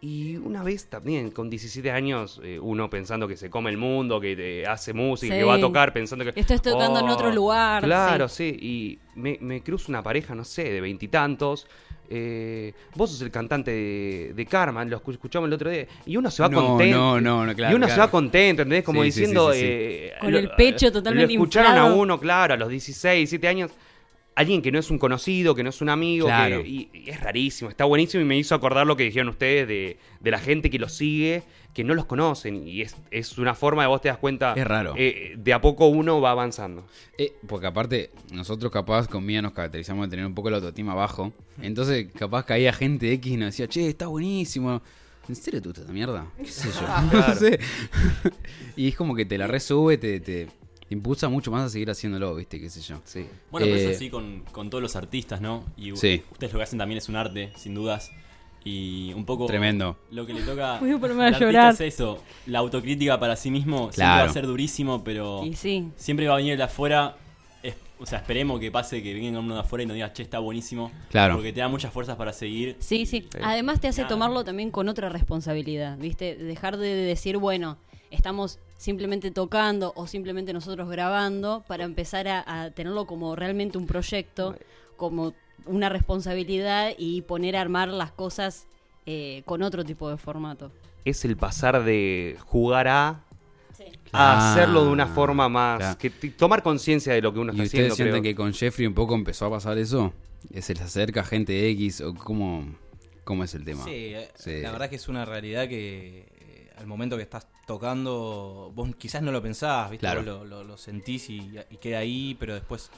[0.00, 4.20] Y una vez también, con 17 años, eh, uno pensando que se come el mundo,
[4.20, 5.40] que eh, hace música, Sí.
[5.40, 6.38] que va a tocar, pensando que...
[6.40, 8.56] Estás tocando en otro lugar, Claro, sí.
[8.60, 11.66] Y me, me cruzo una pareja, no sé, de veintitantos.
[12.10, 15.86] Eh, vos sos el cantante de, de Karma, lo escu- escuchamos el otro día.
[16.06, 16.96] Y uno se va No, contento.
[16.96, 18.82] no, no, no, claro, Y uno se va contento, ¿entendés?
[18.84, 19.52] Como Sí, diciendo...
[19.52, 19.68] sí, sí, sí.
[19.70, 23.70] eh, Con el pecho totalmente Lo escucharon a uno, claro, a los 16, 17 años.
[24.38, 26.62] Alguien que no es un conocido, que no es un amigo, Claro.
[26.62, 29.66] que, y, y es rarísimo, está buenísimo y me hizo acordar lo que dijeron ustedes
[29.66, 31.42] de, de la gente que los sigue,
[31.74, 34.66] que no los conocen y es, es una forma de vos te das cuenta, Es
[34.66, 34.94] raro.
[34.96, 36.86] eh, de a poco uno va avanzando.
[37.18, 40.94] Eh, porque aparte, nosotros capaz con Mía nos caracterizamos de tener un poco la autoestima
[40.94, 41.32] bajo.
[41.60, 44.80] Entonces, capaz caía gente X y nos decía, che, está buenísimo.
[45.28, 46.26] ¿En serio gusta esta mierda?
[46.38, 46.86] ¿Qué sé yo?
[47.12, 47.58] No sé.
[48.76, 50.48] y es como que te la resube, te, te,
[50.88, 52.58] te impulsa mucho más a seguir haciéndolo, ¿viste?
[52.60, 53.00] ¿Qué sé yo?
[53.04, 53.26] Sí.
[53.50, 55.64] Bueno, pero Eh, es así con, con todos los artistas, ¿no?
[55.76, 56.22] Y Sí.
[56.32, 58.10] ustedes lo que hacen también es un arte, sin dudas.
[58.64, 59.46] Y un poco.
[59.46, 59.96] Tremendo.
[60.10, 60.78] Lo que le toca.
[60.80, 61.74] Voy a a llorar.
[61.74, 62.22] Es eso.
[62.46, 64.24] La autocrítica para sí mismo siempre Claro.
[64.24, 65.44] va a ser durísimo, pero.
[65.44, 65.88] Y sí.
[65.96, 67.16] Siempre va a venir el de afuera.
[67.62, 70.22] es- o sea, esperemos que pase que venga uno de afuera y nos diga, che,
[70.22, 70.90] está buenísimo.
[71.10, 71.34] Claro.
[71.36, 72.76] Porque te da muchas fuerzas para seguir.
[72.78, 73.26] Sí, sí.
[73.42, 74.08] Además te hace Nada.
[74.10, 76.36] tomarlo también con otra responsabilidad, ¿viste?
[76.36, 77.76] Dejar de decir, bueno,
[78.10, 83.86] estamos simplemente tocando o simplemente nosotros grabando para empezar a, a tenerlo como realmente un
[83.86, 84.56] proyecto,
[84.96, 85.34] como
[85.66, 88.66] una responsabilidad y poner a armar las cosas
[89.06, 90.70] eh, con otro tipo de formato.
[91.04, 93.24] Es el pasar de jugar a
[94.12, 95.78] Ah, a hacerlo de una forma más...
[95.78, 95.98] claro.
[95.98, 98.14] que tomar conciencia de lo que uno ¿Y está ustedes haciendo.
[98.14, 98.32] sienten creo.
[98.32, 100.12] que con Jeffrey un poco empezó a pasar eso?
[100.60, 102.64] ¿Se les acerca gente X o cómo,
[103.22, 103.84] cómo es el tema?
[103.84, 104.62] Sí, eh, Sí.
[104.62, 106.26] la verdad que es una realidad que
[106.78, 110.00] al momento que estás tocando, vos quizás no lo pensás, ¿viste?
[110.06, 110.20] Claro.
[110.22, 112.90] Vos lo, lo- lo sentís y, y queda ahí, pero después,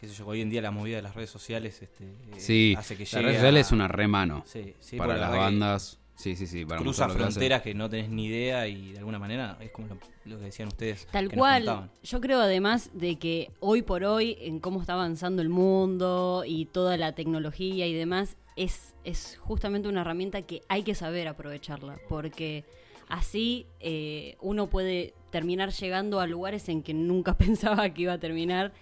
[0.00, 2.04] qué sé yo, hoy en día la movida de las redes sociales este,
[2.38, 5.14] Sí, hace que la llegue red social a- es una re mano Sí, sí, para
[5.14, 5.96] la las bandas.
[6.14, 6.66] Sí, sí, sí.
[6.66, 9.88] Para Cruza que fronteras que no tenés ni idea y de alguna manera es como
[9.88, 11.06] lo, lo que decían ustedes.
[11.10, 11.88] Tal cual.
[12.02, 16.66] Yo creo además de que hoy por hoy, en cómo está avanzando el mundo y
[16.66, 21.96] toda la tecnología y demás, es, es justamente una herramienta que hay que saber aprovecharla,
[22.10, 22.64] porque
[23.10, 28.18] así eh, uno puede terminar llegando a lugares en que nunca pensaba que iba a
[28.18, 28.72] terminar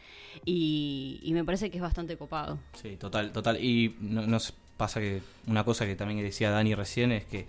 [0.45, 2.59] y, me parece que es bastante copado.
[2.75, 3.63] Sí, total, total.
[3.63, 7.47] Y no- nos pasa que una cosa que también decía Dani recién es que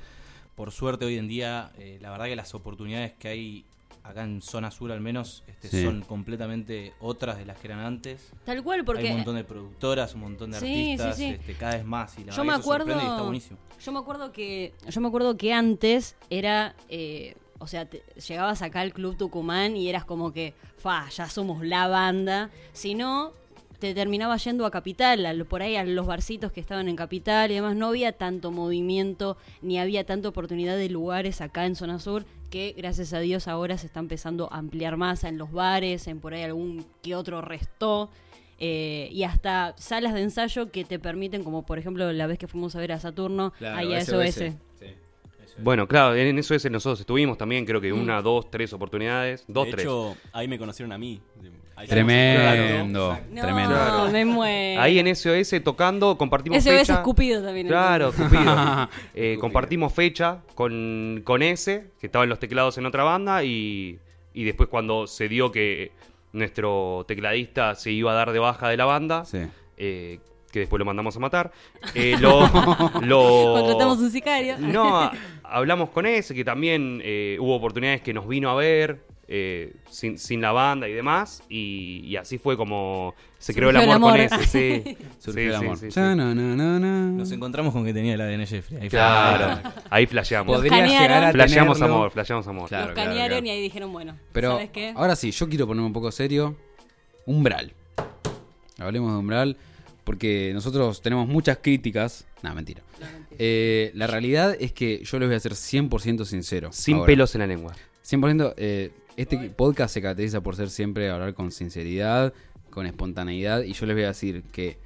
[0.55, 3.65] por suerte hoy en día eh, la verdad que las oportunidades que hay
[4.09, 5.83] acá en zona sur al menos este, Sí.
[5.85, 8.31] son completamente otras de las que eran antes.
[8.45, 11.25] Tal cual, hay porque un montón de productoras, un montón de Sí, artistas, sí.
[11.25, 13.57] Este, cada vez más y la yo verdad me acuerdo y está buenísimo.
[13.83, 18.61] yo me acuerdo que yo me acuerdo que antes era eh, o sea te- llegabas
[18.61, 23.33] acá al club Tucumán y eras como que fa ya somos la banda si no
[23.79, 27.49] te terminaba yendo a Capital, a por ahí a los barcitos que estaban en Capital
[27.49, 27.77] y demás.
[27.77, 32.73] No había tanto movimiento, ni había tanta oportunidad de lugares acá en Zona Sur, que
[32.77, 36.33] gracias a Dios ahora se está empezando a ampliar más en los bares, en por
[36.33, 38.09] ahí algún que otro restó.
[38.61, 42.47] eh, y hasta salas de ensayo que te permiten, como por ejemplo la vez que
[42.47, 44.53] fuimos a ver a Saturno, ahí a SOS.
[45.61, 49.43] Bueno, claro, en eso ese nosotros estuvimos también, creo que una, dos, tres oportunidades.
[49.47, 49.85] Dos, de tres.
[49.85, 51.21] hecho, ahí me conocieron a mí.
[51.87, 53.69] Tremendo, No, tremendo.
[53.75, 54.11] Claro.
[54.11, 54.81] me muero.
[54.81, 56.93] Ahí en SOS tocando, compartimos SOS fecha.
[56.95, 57.67] escupido también.
[57.67, 58.11] Claro.
[58.11, 58.89] Cupido.
[59.13, 63.99] Eh, compartimos fecha con, con ese, que estaba en los teclados en otra banda, y,
[64.33, 65.91] y después cuando se dio que
[66.31, 69.39] nuestro tecladista se iba a dar de baja de la banda, Sí.
[69.77, 70.19] eh,
[70.51, 71.51] que después lo mandamos a matar,
[71.95, 72.41] eh, lo,
[73.01, 74.55] lo- Contratamos un sicario.
[74.57, 75.11] No,
[75.43, 80.17] hablamos con ese, que también eh, hubo oportunidades que nos vino a ver eh, sin,
[80.17, 84.27] sin la banda y demás, y, y así fue como se creó el amor, el
[84.29, 84.97] con ese, sí.
[85.19, 85.77] Surgió Sí, el sí, amor.
[85.77, 85.99] sí, sí.
[85.99, 87.11] No, no, no, no.
[87.11, 88.77] Nos encontramos con que tenía el ADN Jeffrey.
[88.81, 88.97] Ahí fue.
[88.97, 90.55] Claro, ahí flasheamos.
[90.57, 91.95] Podría llegar a Flasheamos tenerlo.
[91.95, 92.67] amor, flasheamos amor.
[92.69, 93.45] Claro, Los claro, cañaron claro.
[93.45, 94.93] y ahí dijeron, bueno, Pero ¿sabes qué?
[94.95, 96.57] ahora sí, yo quiero ponerme un poco serio.
[97.25, 97.71] Umbral.
[98.77, 99.57] Hablemos de Umbral.
[100.03, 102.25] Porque nosotros tenemos muchas críticas.
[102.41, 102.81] No, mentira.
[103.37, 106.69] Eh, la realidad es que yo les voy a ser 100% sincero.
[106.71, 107.05] Sin ahora.
[107.05, 107.73] pelos en la lengua.
[108.09, 108.55] 100%.
[108.57, 108.89] eh,
[109.21, 112.33] este podcast se caracteriza por ser siempre hablar con sinceridad,
[112.69, 113.63] con espontaneidad.
[113.63, 114.77] Y yo les voy a decir que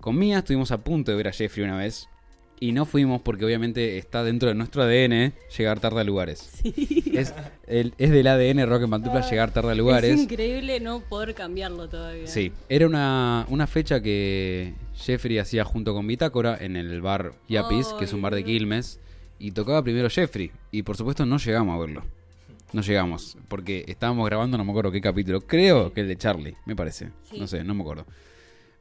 [0.00, 2.08] con Mía estuvimos a punto de ver a Jeffrey una vez.
[2.58, 6.60] Y no fuimos porque obviamente está dentro de nuestro ADN llegar tarde a lugares.
[7.12, 7.34] Es,
[7.66, 10.14] el- es del ADN Rock en Pantufla llegar tarde a lugares.
[10.14, 12.26] Es increíble no poder cambiarlo todavía.
[12.26, 17.88] Sí, era una, una fecha que Jeffrey hacía junto con Bitácora en el bar Yapis,
[17.98, 19.00] que es un bar de Quilmes,
[19.38, 20.50] y tocaba primero Jeffrey.
[20.70, 22.04] Y por supuesto no llegamos a verlo.
[22.72, 25.40] No llegamos, porque estábamos grabando, no me acuerdo qué capítulo.
[25.40, 27.10] Creo que el de Charlie, me parece.
[27.30, 27.38] Sí.
[27.38, 28.06] No sé, no me acuerdo.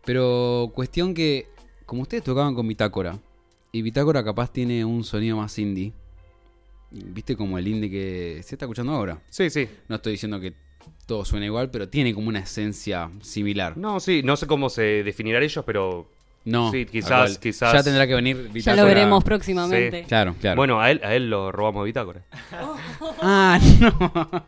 [0.04, 1.48] Pero cuestión que,
[1.86, 3.20] como ustedes tocaban con Bitácora,
[3.72, 5.94] y Bitácora capaz tiene un sonido más indie.
[6.92, 9.22] ¿Viste como el indie que se está escuchando ahora?
[9.30, 9.68] Sí, sí.
[9.90, 10.54] No estoy diciendo que
[11.06, 13.78] todo suena igual, pero tiene como una esencia similar.
[13.78, 16.10] No, sí, no sé cómo se definirán ellos, pero
[16.46, 18.82] No, Sí, quizás- quizás- Ya tendrá que venir Ya Bitácora.
[18.84, 20.04] lo veremos próximamente.
[20.08, 20.56] Claro, claro.
[20.56, 22.22] bueno, a él, a él lo robamos de Bitácora.
[23.22, 24.46] Ah, no.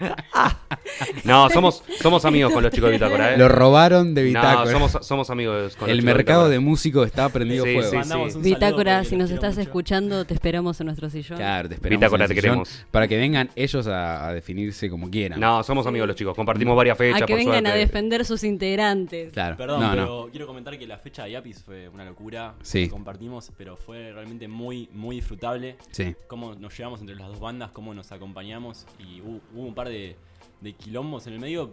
[1.24, 3.38] No, somos, somos amigos con los chicos de Bitácora, ¿eh?
[3.38, 4.70] Lo robaron de no, Bitácora.
[4.70, 6.70] somos, somos amigos con los El chicos mercado de Bitácora.
[6.70, 8.02] músicos está prendido Sí, fuego.
[8.04, 8.38] sí, sí.
[8.40, 9.62] Bitácora, si nos estás mucho.
[9.62, 11.38] escuchando, te esperamos en nuestro sillón.
[11.38, 12.00] Claro, te esperamos.
[12.00, 12.86] Bitácora en el te sillón queremos.
[12.90, 15.40] Para que vengan ellos a, a definirse como quieran.
[15.40, 16.34] No, somos amigos los chicos.
[16.36, 19.32] Compartimos varias fechas, a que por vengan a defender sus integrantes.
[19.32, 19.56] Claro.
[19.56, 20.26] Perdón, no, pero no.
[20.30, 22.54] quiero comentar que la fecha de Yapis fue una locura.
[22.62, 22.84] Sí.
[22.84, 25.76] que Compartimos, pero fue realmente muy, muy disfrutable.
[25.90, 26.14] Sí.
[26.28, 28.86] Cómo nos llevamos entre las dos bandas, cómo nos acompañamos.
[28.98, 30.16] Y hubo, hubo un par de,
[30.78, 31.70] quilombos en el medio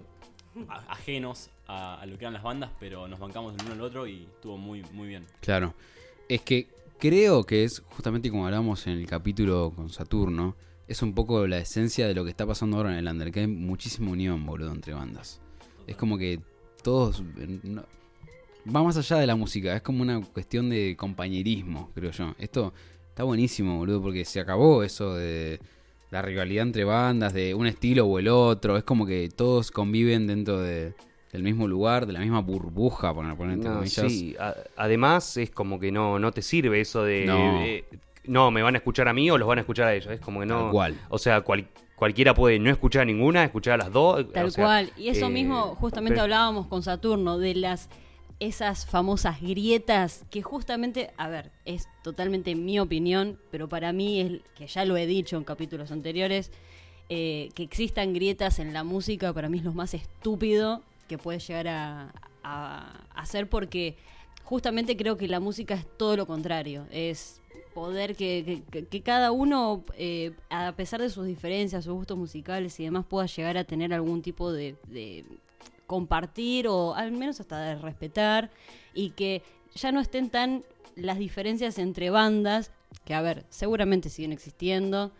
[0.87, 4.23] ajenos a, lo que eran las bandas, pero nos bancamos el uno al otro y
[4.23, 5.25] estuvo muy, muy bien.
[5.39, 5.73] Claro.
[6.27, 6.67] Es que
[6.99, 10.55] creo que es justamente como hablamos en el capítulo con Saturno.
[10.87, 13.31] Es un poco la esencia de lo que está pasando ahora en el Under.
[13.31, 15.39] Que hay muchísima unión, boludo, entre bandas.
[15.87, 16.41] Es como que
[16.83, 17.23] todos.
[17.23, 19.75] va más allá de la música.
[19.75, 22.35] Es como una cuestión de compañerismo, creo yo.
[22.37, 22.73] Esto
[23.09, 25.59] está buenísimo, boludo, porque se acabó eso de
[26.11, 28.77] la rivalidad entre bandas, de un estilo o el otro.
[28.77, 30.93] Es como que todos conviven dentro de,
[31.31, 34.11] del mismo lugar, de la misma burbuja, por poner entre No, comillas.
[34.11, 34.35] sí.
[34.39, 37.25] A- además, es como que no, no te sirve eso de.
[37.25, 37.61] No.
[37.63, 37.85] eh,
[38.25, 40.11] no, me van a escuchar a mí o los van a escuchar a ellos.
[40.13, 40.63] Es como que no.
[40.63, 40.95] Tal cual.
[41.09, 44.31] O sea, cual- cualquiera puede no escuchar a ninguna, escuchar a las dos.
[44.33, 44.91] Tal o sea, cual.
[44.97, 47.89] Y eso eh, mismo, justamente pero- hablábamos con Saturno, de las
[48.41, 54.41] esas famosas grietas que justamente, a ver, es totalmente mi opinión, pero para mí es,
[54.55, 56.49] que ya lo he dicho en capítulos anteriores,
[57.07, 61.37] eh, que existan grietas en la música para mí es lo más estúpido que puede
[61.37, 62.13] llegar a,
[63.13, 63.95] hacer porque
[64.43, 67.39] justamente creo que la música es todo lo contrario, es
[67.75, 72.85] poder que, que- cada uno, eh, a pesar de sus diferencias, sus gustos musicales y
[72.85, 74.75] demás, pueda llegar a tener algún tipo de
[75.91, 78.49] compartir o al menos hasta de respetar
[78.93, 79.43] y que
[79.75, 80.63] ya no estén tan
[80.95, 82.71] las diferencias entre bandas,
[83.03, 85.11] que a ver, seguramente siguen existiendo.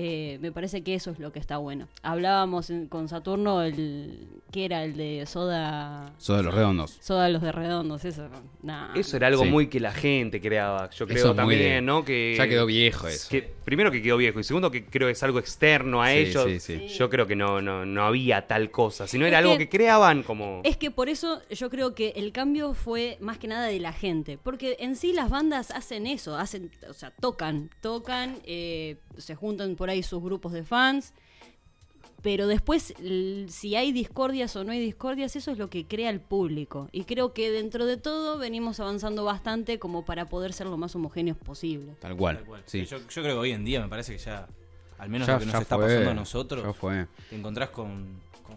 [0.00, 1.88] Eh, me parece que eso es lo que está bueno.
[2.02, 6.12] Hablábamos en- con Saturno, el que era el de Soda.
[6.18, 6.98] Soda de los redondos.
[7.00, 8.28] Soda los de Redondos, eso.
[8.62, 8.94] Nah.
[8.94, 9.50] Eso era algo Sí.
[9.50, 10.88] muy que la gente creaba.
[10.90, 12.04] Yo creo también, de- ¿no?
[12.04, 13.28] Que, Ya quedó viejo eso.
[13.28, 16.18] que- primero que quedó viejo y segundo que creo que es algo externo a Sí,
[16.18, 16.44] ellos.
[16.46, 16.88] sí, sí.
[16.88, 19.06] Yo creo que no, no, no había tal cosa.
[19.08, 20.60] Sino Es era algo que- que creaban como.
[20.64, 23.92] Es que por eso yo creo que el cambio fue más que nada de la
[23.92, 24.38] gente.
[24.40, 29.74] Porque en sí las bandas hacen eso, hacen, o sea, tocan, tocan, eh, se juntan
[29.74, 31.12] por ahí sus grupos de fans.
[32.20, 32.94] pero después,
[33.48, 36.88] si hay discordias o no hay discordias, eso es lo que crea el público.
[36.90, 40.94] Y creo que dentro de todo venimos avanzando bastante como para poder ser lo más
[40.96, 41.94] homogéneos posible.
[42.00, 42.38] Tal cual.
[42.38, 42.62] Tal cual.
[42.66, 42.84] Sí.
[42.86, 44.48] Yo, yo creo que hoy en día me parece que ya,
[44.98, 47.06] al menos Ya- lo que nos está fue, pasando a nosotros, fue.
[47.30, 48.56] te encontrás con, con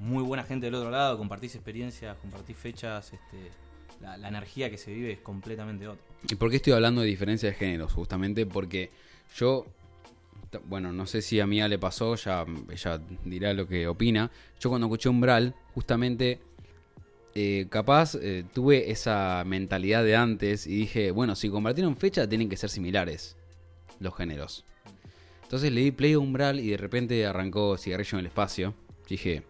[0.00, 3.50] muy buena gente del otro lado, compartís experiencias, compartís fechas, este,
[4.00, 6.02] la, la energía que se vive es completamente otra.
[6.28, 7.92] ¿Y por qué estoy hablando de diferencia de géneros?
[7.92, 8.90] Justamente porque
[9.36, 9.66] yo,
[10.64, 14.30] bueno, no sé si a Mía le pasó, ya ella dirá lo que opina.
[14.60, 16.40] Yo cuando escuché Umbral, justamente,
[17.34, 22.48] eh, capaz eh, tuve esa mentalidad de antes y dije, bueno, si compartieron fecha, tienen
[22.48, 23.36] que ser similares
[24.00, 24.64] los géneros.
[25.42, 28.74] Entonces le di play a Umbral y de repente arrancó Cigarrillo en el Espacio.
[29.08, 29.42] Dije,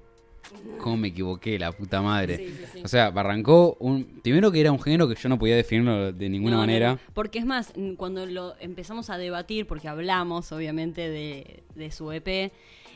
[0.78, 2.36] ¿cómo me equivoqué, la puta madre?
[2.36, 2.80] Sí, sí, sí.
[2.84, 4.04] O sea, arrancó un.
[4.22, 6.98] Primero que era un género que yo no podía definirlo de ninguna No, manera.
[7.14, 12.52] Porque es más, cuando lo empezamos a debatir, porque hablamos obviamente de, de su EP,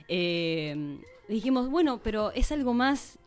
[0.08, 3.18] eh, dijimos, bueno, pero es algo más,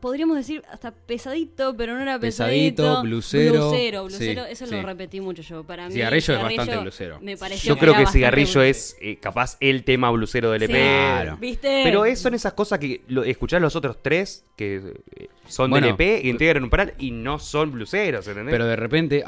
[0.00, 3.02] podríamos decir hasta pesadito, pero no era Pesadito, pesadito.
[3.02, 3.52] blusero.
[3.70, 4.74] Blusero, blusero, Sí, eso sí.
[4.74, 5.64] lo repetí mucho yo.
[5.64, 7.20] Para mí, Cigarrillo es bastante blusero.
[7.20, 8.62] Me pareció Yo creo que Cigarrillo blusero.
[8.64, 10.70] es eh, capaz el tema blusero del EP.
[10.70, 11.36] Sí, Claro.
[11.38, 11.80] ¿Viste?
[11.84, 14.76] Pero es- son esas cosas que lo, escuchás los otros tres que
[15.16, 15.86] eh, son Bueno.
[15.86, 18.52] del EP y integran un paral y no son bluseros, ¿entendés?
[18.52, 19.24] Pero de repente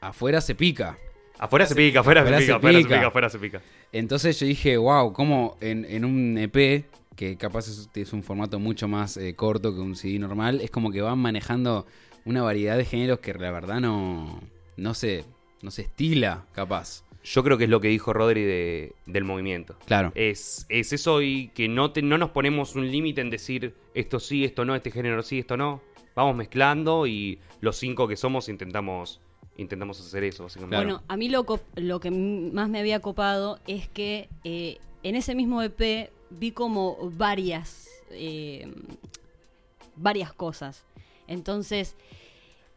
[0.00, 0.98] afuera se pica.
[1.38, 2.94] afuera se pica, afuera se pica, afuera se pica.
[2.96, 3.60] pica, afuera se pica.
[3.92, 6.84] Entonces yo dije, wow, como en, en un EP,
[7.16, 10.70] que capaz es, es un formato mucho más eh, corto que un CD normal, es
[10.70, 11.86] como que van manejando
[12.24, 14.40] una variedad de géneros que la verdad no,
[14.76, 15.24] no, se,
[15.62, 17.02] no se estila, capaz.
[17.24, 19.76] Yo creo que es lo que dijo Rodri de- del movimiento.
[19.86, 20.12] Claro.
[20.14, 24.20] Es, es eso y que no, te- no nos ponemos un límite en decir esto
[24.20, 25.80] sí, esto no, este género sí, esto no.
[26.14, 29.20] Vamos mezclando y los cinco que somos intentamos
[29.58, 30.76] intentamos hacer eso, básicamente.
[30.76, 30.86] Claro.
[30.98, 31.44] Bueno, a mí lo,
[31.76, 36.96] lo que más me había copado es que eh, en ese mismo EP vi como
[37.16, 38.72] varias, eh,
[39.96, 40.84] varias cosas.
[41.26, 41.96] Entonces,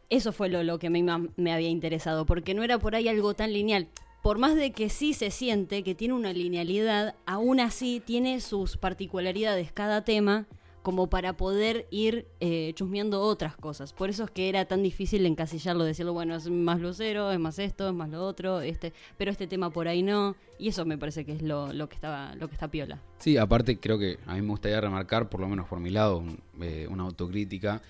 [0.08, 3.34] eso fue lo, lo que más me había interesado, porque no era por ahí algo
[3.34, 3.88] tan lineal.
[4.22, 8.76] Por más de que sí se siente que tiene una linealidad, aún así tiene sus
[8.76, 10.46] particularidades cada tema
[10.82, 13.92] como para poder ir eh, chusmeando otras cosas.
[13.92, 17.58] Por eso es que era tan difícil encasillarlo, decirlo, bueno, es más lucero, es más
[17.58, 20.36] esto, es más lo otro, este, pero este tema por ahí no.
[20.58, 22.98] Y eso me parece que es lo, lo que estaba, lo que está piola.
[23.18, 26.18] Sí, aparte creo que a mí me gustaría remarcar, por lo menos por mi lado,
[26.18, 27.82] un- eh, una autocrítica,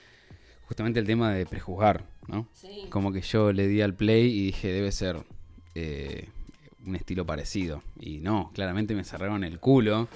[0.66, 2.48] justamente el tema de prejuzgar, ¿no?
[2.53, 2.87] Sí.
[2.90, 5.16] Como que yo le di al play y dije, debe ser
[5.74, 6.29] eh,
[6.87, 7.83] un estilo parecido.
[7.99, 10.09] Y no, claramente me cerraron el culo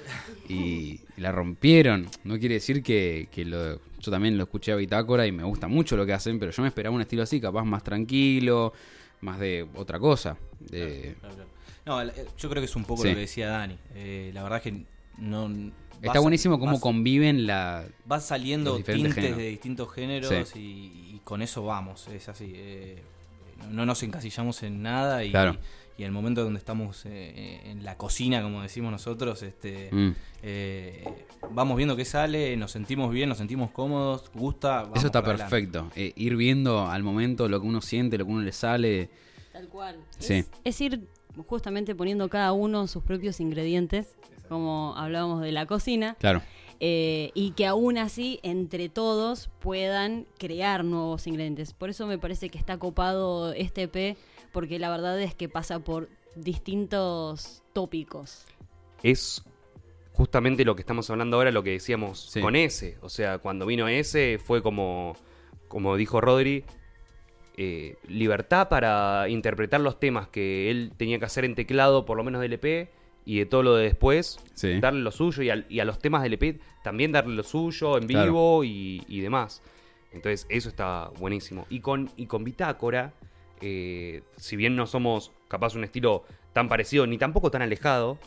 [0.48, 2.06] y la rompieron.
[2.24, 5.68] No quiere decir que, que lo, yo también lo escuché a Bitácora y me gusta
[5.68, 8.72] mucho lo que hacen, pero yo me esperaba un estilo así, capaz más tranquilo,
[9.20, 10.36] más de otra cosa.
[10.60, 11.50] De- Claro, claro.
[11.86, 12.02] No,
[12.38, 13.08] yo creo que es un poco Sí.
[13.08, 13.76] lo que decía Dani.
[13.94, 14.84] Eh, la verdad es que
[15.18, 15.50] no.
[16.00, 17.84] Está vas- buenísimo cómo vas- conviven la...
[18.06, 19.36] Van saliendo tintes géneros.
[19.38, 22.52] de distintos géneros y, y con eso vamos, es así.
[22.54, 23.02] eh,
[23.58, 25.56] no, no nos encasillamos en nada y, Claro.
[25.56, 25.58] y
[26.02, 30.10] en el momento donde estamos eh, en la cocina, como decimos nosotros, este, Mm.
[30.42, 31.04] eh,
[31.50, 34.82] vamos viendo qué sale, nos sentimos bien, nos sentimos cómodos, gusta.
[34.82, 35.90] vamos Eso está perfecto.
[35.96, 39.08] Eh, ir viendo al momento lo que uno siente, lo que uno le sale.
[39.52, 39.96] Tal cual.
[40.18, 40.34] Sí.
[40.34, 41.08] Es, es ir
[41.46, 44.14] justamente poniendo cada uno sus propios ingredientes,
[44.48, 46.42] como hablábamos de la cocina, Claro.
[46.80, 51.72] eh, y que aún así entre todos puedan crear nuevos ingredientes.
[51.72, 54.16] Por eso me parece que está copado este EP,
[54.54, 58.46] porque la verdad es que pasa por distintos tópicos.
[59.02, 59.44] es
[60.14, 62.40] justamente lo que estamos hablando ahora, lo que decíamos Sí.
[62.40, 62.96] con ese.
[63.02, 65.14] O sea, cuando vino ese fue como,
[65.68, 66.64] como dijo Rodri,
[67.56, 72.24] eh, libertad para interpretar los temas que él tenía que hacer en teclado, por lo
[72.24, 72.88] menos del EP,
[73.26, 74.78] y de todo lo de después, Sí.
[74.80, 77.98] darle lo suyo, y, al- y a los temas del EP también darle lo suyo
[77.98, 78.24] en Claro.
[78.26, 79.62] vivo y, y demás.
[80.12, 81.66] Entonces, eso está buenísimo.
[81.70, 83.12] Y con, y con Bitácora,
[83.66, 88.18] eh, si bien no somos capaz un estilo tan parecido ni tampoco tan alejado.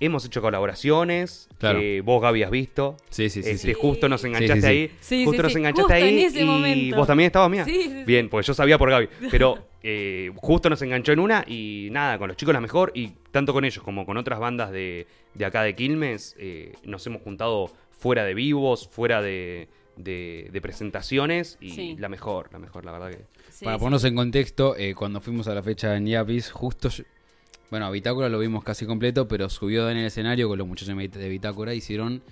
[0.00, 1.78] Hemos hecho colaboraciones Claro.
[1.78, 2.96] que vos, Gaby, has visto.
[3.10, 3.50] Sí, sí, sí.
[3.50, 3.74] Este, sí.
[3.74, 4.66] Justo nos enganchaste Sí, sí, sí.
[4.66, 4.90] ahí.
[5.00, 5.58] Sí, justo sí, nos sí.
[5.58, 6.18] enganchaste Justo ahí.
[6.18, 6.96] en ese y momento.
[6.96, 7.64] vos también estabas mía.
[7.64, 8.04] Sí, sí, sí.
[8.04, 9.08] Bien, pues yo sabía por Gaby.
[9.30, 12.90] Pero eh, justo nos enganchó en una y nada, con los chicos la mejor.
[12.94, 17.06] Y tanto con ellos como con otras bandas de, de acá de Quilmes, eh, nos
[17.06, 21.58] hemos juntado fuera de vivos, fuera de, de- de presentaciones.
[21.60, 21.96] Y Sí.
[22.00, 23.20] la mejor, la mejor, la verdad que.
[23.52, 23.80] Sí, Para sí.
[23.80, 26.88] ponernos en contexto, eh, cuando fuimos a la fecha en Yapis, justo.
[26.88, 27.04] yo-
[27.70, 30.96] bueno, a Bitácora lo vimos casi completo, pero subió en el escenario con los muchachos
[30.96, 31.74] de Bitácora.
[31.74, 32.22] Hicieron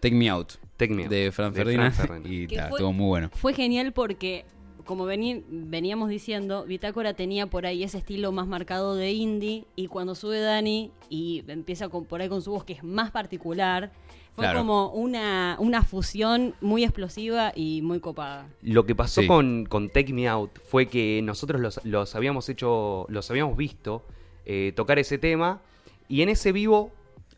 [0.00, 2.26] Take Me Out Take Me Out, de Fran de Ferdinand.
[2.26, 3.30] Y ta, fue- estuvo muy bueno.
[3.34, 4.44] Fue genial porque
[4.84, 10.14] como veníamos diciendo, Bitácora tenía por ahí ese estilo más marcado de indie y cuando
[10.16, 13.92] sube Dani y empieza con, por ahí con su voz que es más particular,
[14.34, 14.60] fue Claro.
[14.60, 18.46] como una, una fusión muy explosiva y muy copada.
[18.62, 19.26] Lo que pasó Sí.
[19.26, 24.04] con, con Take Me Out fue que nosotros los, los habíamos hecho, los habíamos visto
[24.46, 25.60] eh, tocar ese tema
[26.08, 26.90] y en ese vivo,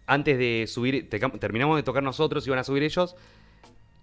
[0.07, 3.16] antes de subir, te- terminamos de tocar nosotros, iban a subir ellos,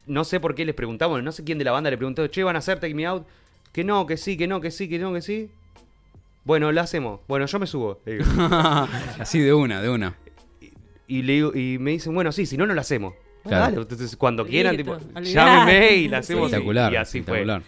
[0.07, 2.43] no sé por qué les preguntamos, no sé quién de la banda le preguntó, che,
[2.43, 3.25] ¿van a hacer Take Me Out?
[3.71, 5.49] Que no, que sí, que no, que sí, que no, que sí.
[6.43, 7.21] Bueno, lo hacemos.
[7.27, 7.99] Bueno, yo me subo.
[8.05, 8.25] le digo.
[9.19, 10.15] Así de una, de una.
[11.17, 13.13] Y, le digo- y me dicen, bueno, sí, si no, no lo hacemos.
[13.43, 13.63] Claro.
[13.65, 15.31] dale, entonces cuando quieran, Listo, tipo, olvidate.
[15.33, 16.43] llámenme y la hacemos.
[16.43, 17.63] y- Espectacular, y así espectacular.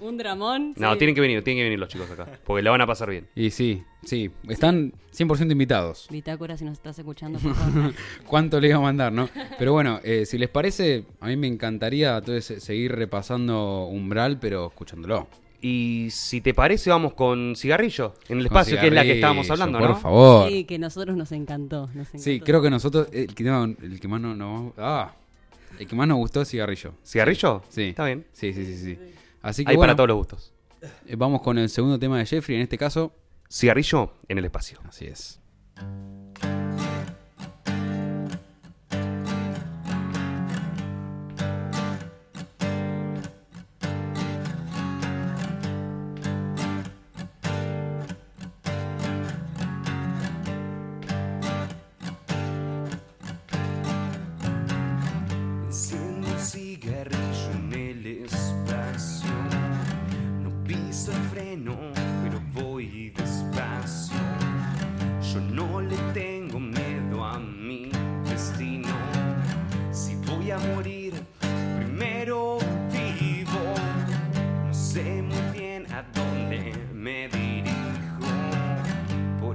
[0.00, 0.74] Un dramón.
[0.76, 0.86] fue.
[0.86, 0.98] No, sí.
[0.98, 2.26] tienen que venir, tienen que venir los chicos acá.
[2.44, 3.26] Porque la van a pasar bien.
[3.34, 6.06] Y sí, sí, están 100% invitados.
[6.10, 7.92] Bitácora, si nos estás escuchando, por favor.
[8.24, 9.28] ¿Cuánto le iba a mandar, no?
[9.58, 14.68] Pero bueno, eh, si les parece, a mí me encantaría entonces seguir repasando Umbral, pero
[14.68, 15.26] escuchándolo.
[15.60, 19.50] Y si te parece, vamos con Cigarrillo en el espacio, que es la que estábamos
[19.50, 19.96] hablando, por ¿no?
[19.96, 20.48] favor.
[20.48, 21.88] Sí, que nosotros nos encantó.
[21.94, 25.12] nos Sí, creo que nosotros, el que, no, el que más no, no- ah,
[25.78, 26.92] el que más nos gustó es Cigarrillo.
[27.04, 27.62] ¿Cigarrillo?
[27.70, 27.82] Sí.
[27.88, 28.24] Está bien.
[28.32, 28.98] Sí, sí, sí, sí.
[29.42, 30.52] Así que Hay bueno, para todos los gustos.
[31.06, 33.12] eh, vamos con el segundo tema de Jeffrey, en este caso.
[33.50, 34.78] Cigarrillo en el espacio.
[34.88, 35.40] Así es.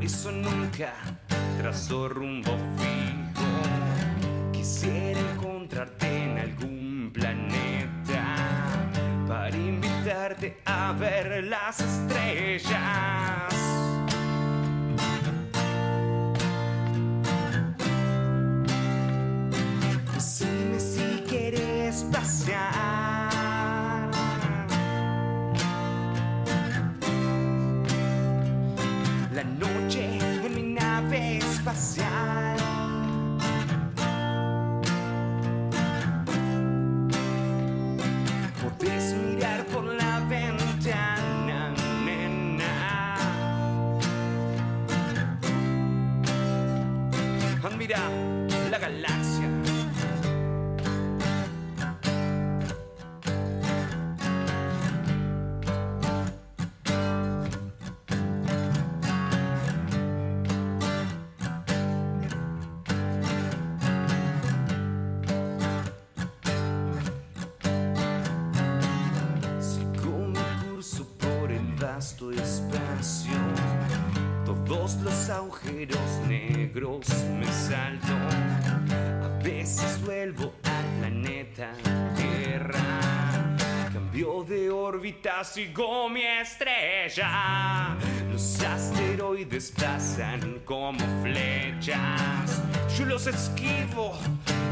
[0.03, 0.93] Eso nunca
[1.57, 4.51] trazo rumbo fijo.
[4.51, 8.35] Quisiera encontrarte en algún planeta
[9.27, 13.52] para invitarte a ver las estrellas.
[85.43, 87.97] Sigo mi estrella.
[88.31, 92.61] Los asteroides pasan como flechas.
[92.97, 94.17] Yo los esquivo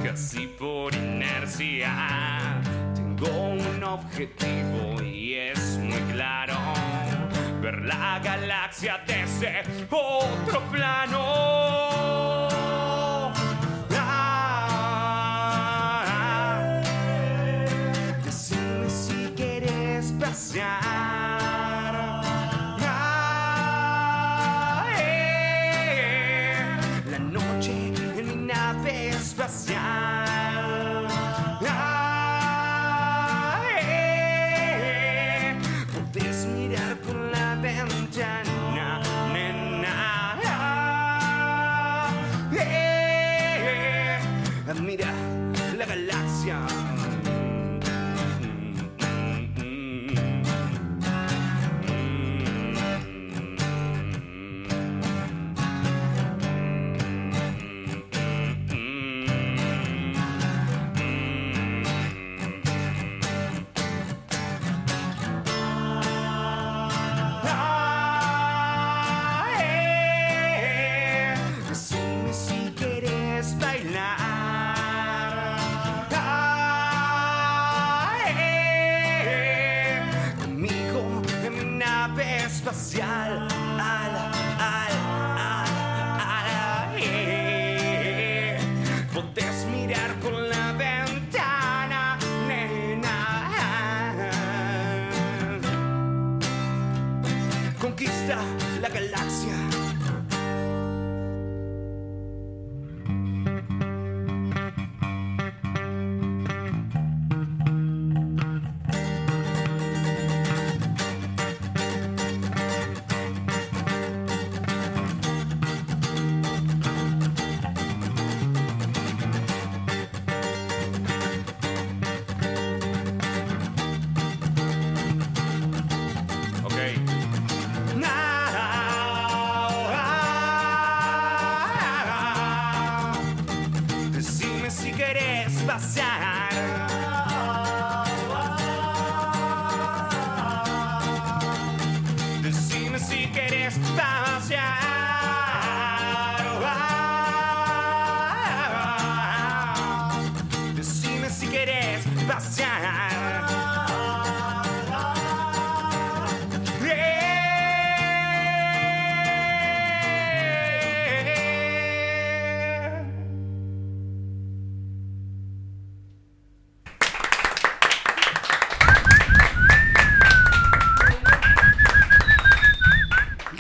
[0.04, 2.62] casi por inercia.
[2.96, 6.56] Tengo un objetivo y es muy claro.
[7.62, 12.41] Ver la galaxia desde otro plano.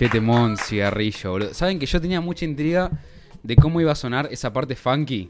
[0.01, 1.53] Qué temón, cigarrillo, boludo.
[1.53, 2.89] Saben que yo tenía mucha intriga
[3.43, 5.29] de cómo iba a sonar esa parte funky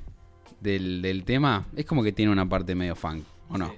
[0.62, 1.66] del, del tema.
[1.76, 3.74] Es como que tiene una parte medio funk, ¿o no?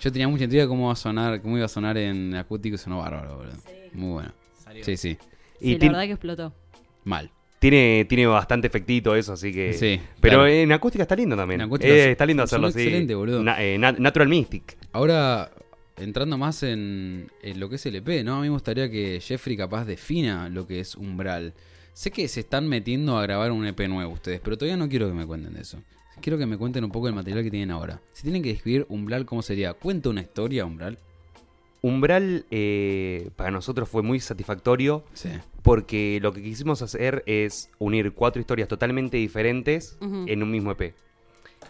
[0.00, 2.76] Yo tenía mucha intriga de cómo, va a sonar, cómo iba a sonar en acústico
[2.76, 3.56] y sonó bárbaro, boludo.
[3.94, 4.32] Muy bueno.
[4.62, 4.84] Salió.
[4.84, 5.18] Sí, sí.
[5.58, 6.54] Sí, Y la ti- verdad que explotó.
[7.02, 7.28] Mal.
[7.58, 9.72] tiene, tiene bastante efectito eso, así que.
[9.72, 10.46] Sí, Pero claro.
[10.46, 11.62] en acústica está lindo también.
[11.62, 12.10] En acústica Eh, sí.
[12.10, 12.80] está lindo hacerlo así.
[12.80, 13.42] excelente, boludo.
[13.42, 14.76] Na- eh, na- Natural Mystic.
[14.92, 15.50] Ahora,
[15.96, 18.36] entrando más en, en lo que es el EP, ¿no?
[18.36, 21.54] A mí me gustaría que Jeffrey capaz defina lo que es Umbral.
[21.92, 25.06] Sé que se están metiendo a grabar un EP nuevo ustedes, pero todavía no quiero
[25.08, 25.82] que me cuenten de eso.
[26.20, 28.00] Quiero que me cuenten un poco del material que tienen ahora.
[28.12, 29.74] Si tienen que describir Umbral, ¿cómo sería?
[29.74, 30.98] ¿Cuenta una historia, Umbral?
[31.82, 35.30] Umbral eh, para nosotros fue muy satisfactorio Sí.
[35.62, 40.94] porque lo que quisimos hacer es unir cuatro historias totalmente diferentes en un mismo EP.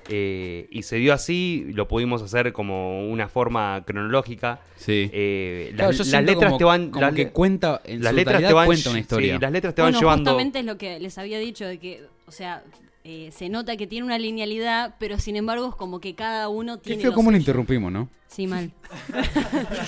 [0.08, 4.60] Eh, y se dio así, lo pudimos hacer como una forma cronológica.
[4.76, 5.08] Sí.
[5.12, 6.90] Eh, las, Claro, yo las siento letras como- te van.
[6.90, 8.66] como las que cuenta, en las su letras te van.
[8.66, 9.38] cuenta una sí, historia.
[9.40, 10.30] las letras te bueno, van llevando.
[10.30, 12.62] justamente es lo que les había dicho, de que, o sea,
[13.04, 16.76] eh, se nota que tiene una linealidad, pero sin embargo es como que cada uno
[16.78, 18.08] Qué tiene feo lo cómo lo interrumpimos, ¿no?
[18.28, 18.70] Sí, mal.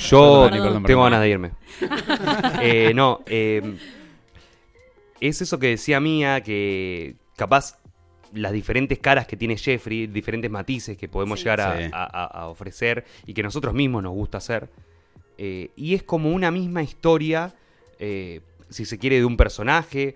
[0.08, 1.02] Yo Perdón, perdón, tengo perdón.
[1.04, 1.50] ganas de irme.
[2.62, 3.76] Eh, no, eh,
[5.20, 7.78] es eso que decía Mía, que capaz
[8.34, 11.44] las diferentes caras que tiene Jeffrey, diferentes matices que podemos Sí.
[11.44, 11.90] llegar a, Sí.
[11.92, 14.68] a- a- a ofrecer y que nosotros mismos nos gusta hacer.
[15.38, 17.54] Eh, y es como una misma historia,
[17.98, 20.14] eh, si se quiere, de un personaje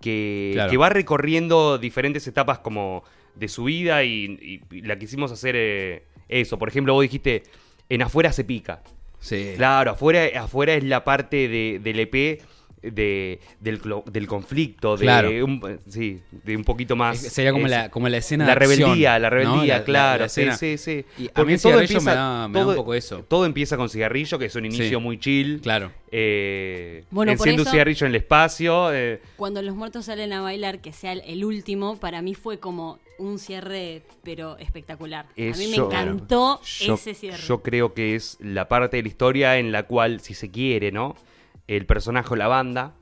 [0.00, 0.70] que, Claro.
[0.70, 5.54] que va recorriendo diferentes etapas como de su vida y, y- y la quisimos hacer
[5.56, 6.58] eh, eso.
[6.58, 7.44] Por ejemplo, vos dijiste,
[7.88, 8.82] en afuera se pica.
[9.20, 9.52] Sí.
[9.56, 12.40] Claro, afuera, afuera es la parte de, del EP
[12.82, 15.30] de, del, conflicto, de Claro.
[15.44, 17.22] un, sí, de un poquito más.
[17.24, 19.36] Es- Sería como, es- la, como la escena la de acción, rebeldía, la ¿no?
[19.36, 21.04] rebeldía, La- la- claro, la sí, sí, sí.
[21.18, 23.24] Y a mí el todo cigarrillo empieza- me da, me da todo- un poco eso.
[23.28, 25.02] Todo empieza con cigarrillo, que es un inicio Sí.
[25.04, 25.60] muy chill.
[25.62, 25.92] Claro.
[26.10, 28.92] Eh, Bueno, por enciende un cigarrillo en el espacio.
[28.92, 32.98] eh, Cuando los muertos salen a bailar, que sea el, último, para mí fue como
[33.18, 35.26] un cierre, pero espectacular.
[35.26, 37.38] a mí me encantó yo, ese cierre.
[37.46, 40.90] yo creo que es la parte de la historia en la cual, si se quiere,
[40.92, 41.14] ¿no?
[41.76, 42.94] El personaje o la banda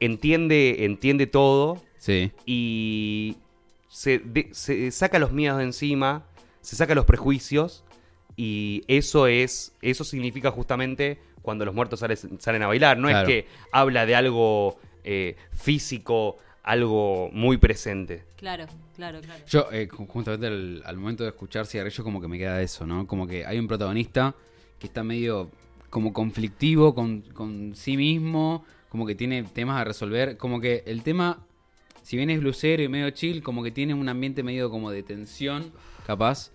[0.00, 2.32] entiende, entiende todo Sí.
[2.46, 3.36] y
[3.88, 6.24] se, de- se saca los miedos de encima,
[6.60, 7.84] se saca los prejuicios
[8.36, 12.98] y eso es, eso significa justamente cuando los muertos sales- salen a bailar.
[12.98, 13.28] No Claro.
[13.28, 18.24] es que habla de algo eh, físico, algo muy presente.
[18.36, 19.42] Claro, claro, claro.
[19.46, 22.86] Yo, eh, ju- justamente al, al momento de escuchar cigarrillo, como que me queda eso,
[22.86, 23.06] ¿no?
[23.06, 24.34] Como que hay un protagonista
[24.78, 25.50] que está medio
[25.90, 31.02] como conflictivo con, con sí mismo, como que tiene temas a resolver, como que el
[31.02, 31.44] tema,
[32.02, 35.02] si bien es blusero y medio chill, como que tiene un ambiente medio como de
[35.02, 35.72] tensión,
[36.06, 36.52] capaz,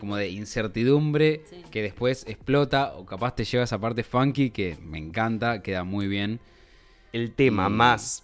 [0.00, 1.62] como de incertidumbre, Sí.
[1.70, 5.84] que después explota, o capaz te lleva a esa parte funky que me encanta, queda
[5.84, 6.38] muy bien.
[7.12, 8.22] El tema Y- más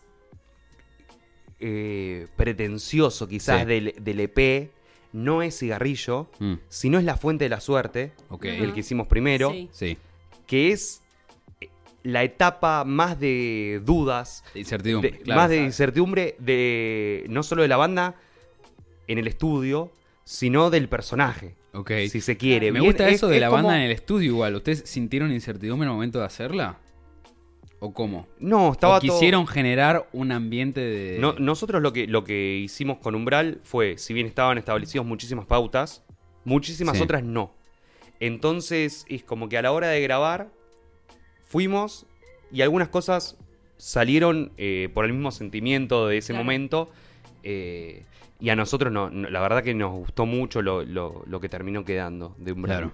[1.61, 3.67] eh, pretencioso quizás Sí.
[3.67, 4.71] del, del EP
[5.13, 9.51] no es cigarrillo, Mm, sino es la fuente de la suerte, el que hicimos primero,
[9.53, 9.69] Sí.
[9.73, 9.99] sí,
[10.53, 11.03] que es
[11.63, 11.71] eh,
[12.03, 15.41] la etapa más de dudas, de incertidumbre, de- claro.
[15.41, 18.17] más de incertidumbre de no solo de la banda
[19.09, 19.91] en el estudio,
[20.25, 21.91] sino del personaje, Ok.
[22.11, 22.71] si se quiere.
[22.71, 24.55] Me Bien, gusta es- eso de es la como- banda en el estudio igual.
[24.57, 26.77] ¿Ustedes sintieron incertidumbre en el momento de hacerla?
[27.81, 28.27] ¿O cómo?
[28.39, 31.19] No, estaba ¿O todo- quisieron generar un ambiente de...
[31.19, 35.47] No- nosotros lo que, lo que hicimos con Umbral fue, si bien estaban establecidos muchísimas
[35.47, 36.05] pautas,
[36.45, 37.03] muchísimas Sí.
[37.05, 37.55] otras no.
[38.27, 40.49] Entonces es como que a la hora de grabar
[41.45, 42.07] fuimos
[42.53, 43.37] y algunas cosas
[43.79, 46.45] salieron eh, por el mismo sentimiento de ese Claro.
[46.45, 46.91] momento.
[47.45, 48.05] eh,
[48.39, 51.49] y a nosotros no, no- la verdad que nos gustó mucho lo, lo- lo que
[51.49, 52.79] terminó quedando de Umbral.
[52.79, 52.93] Claro.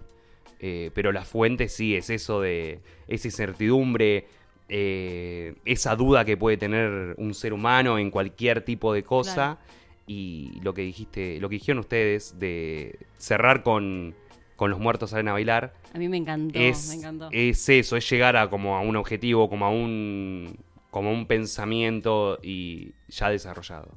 [0.60, 4.26] Eh, pero la fuente sí es eso de esa incertidumbre,
[4.70, 9.34] eh, esa duda que puede tener un ser humano en cualquier tipo de cosa.
[9.34, 9.58] Claro.
[10.06, 14.14] Y lo que dijiste, lo que dijeron ustedes de cerrar con,
[14.58, 17.28] con los muertos salen a bailar, A mí me encantó, es, me encantó.
[17.30, 20.58] es eso, es llegar a como a un objetivo, como a un
[20.90, 23.88] como a un pensamiento y ya desarrollado.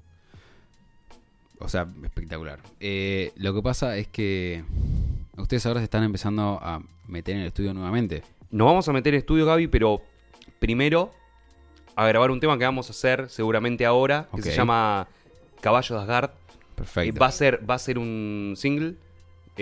[1.58, 2.60] O sea, espectacular.
[2.80, 4.64] Eh, lo que pasa es que
[5.36, 8.22] ustedes ahora se están empezando a meter en el estudio nuevamente.
[8.52, 10.00] Nos vamos a meter en estudio, Gaby, pero
[10.60, 11.12] primero
[11.96, 15.08] a grabar un tema que vamos a hacer seguramente ahora, que se llama
[15.60, 16.30] Caballo de Asgard.
[16.76, 17.20] Perfecto.
[17.20, 18.96] Va a ser, va a ser un single.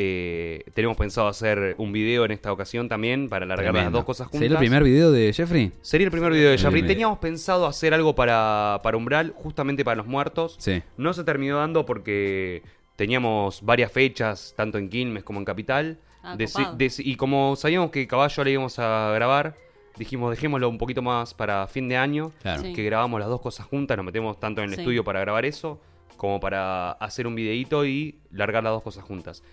[0.02, 3.98] Eh, tenemos pensado hacer un video en esta ocasión también para alargar las Tremendo.
[3.98, 4.40] dos cosas juntas.
[4.40, 5.74] ¿Sería el primer video de Jeffrey?
[5.82, 6.84] Sería el primer video de Jeffrey.
[6.84, 10.56] Teníamos pensado hacer algo para, para Umbral, justamente para los muertos.
[10.58, 10.82] Sí.
[10.96, 12.64] No se terminó dando porque
[12.96, 15.98] teníamos varias fechas, tanto en Quilmes como en Capital.
[16.24, 16.38] Ah,
[16.80, 19.56] y como sabíamos que Caballo le íbamos a grabar,
[19.98, 22.32] dijimos dejémoslo un poquito más para fin de año.
[22.42, 22.62] Claro.
[22.62, 22.72] Sí.
[22.72, 24.82] Que grabamos las dos cosas juntas, nos metemos tanto en el Sí.
[24.82, 25.82] estudio para grabar eso,
[26.16, 29.44] como para hacer un videíto y largar las dos cosas juntas.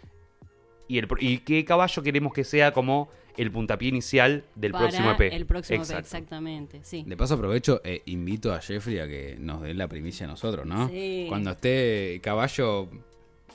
[0.89, 5.11] Y, el, y que Caballo queremos que sea como el puntapié inicial del Para próximo
[5.11, 5.33] EP.
[5.33, 6.01] El próximo EP, Exacto.
[6.01, 7.05] exactamente, sí.
[7.07, 10.67] De paso aprovecho e invito a Jeffrey a que nos dé la primicia a nosotros,
[10.67, 10.89] ¿no?
[10.89, 11.27] Sí.
[11.29, 12.89] Cuando esté caballo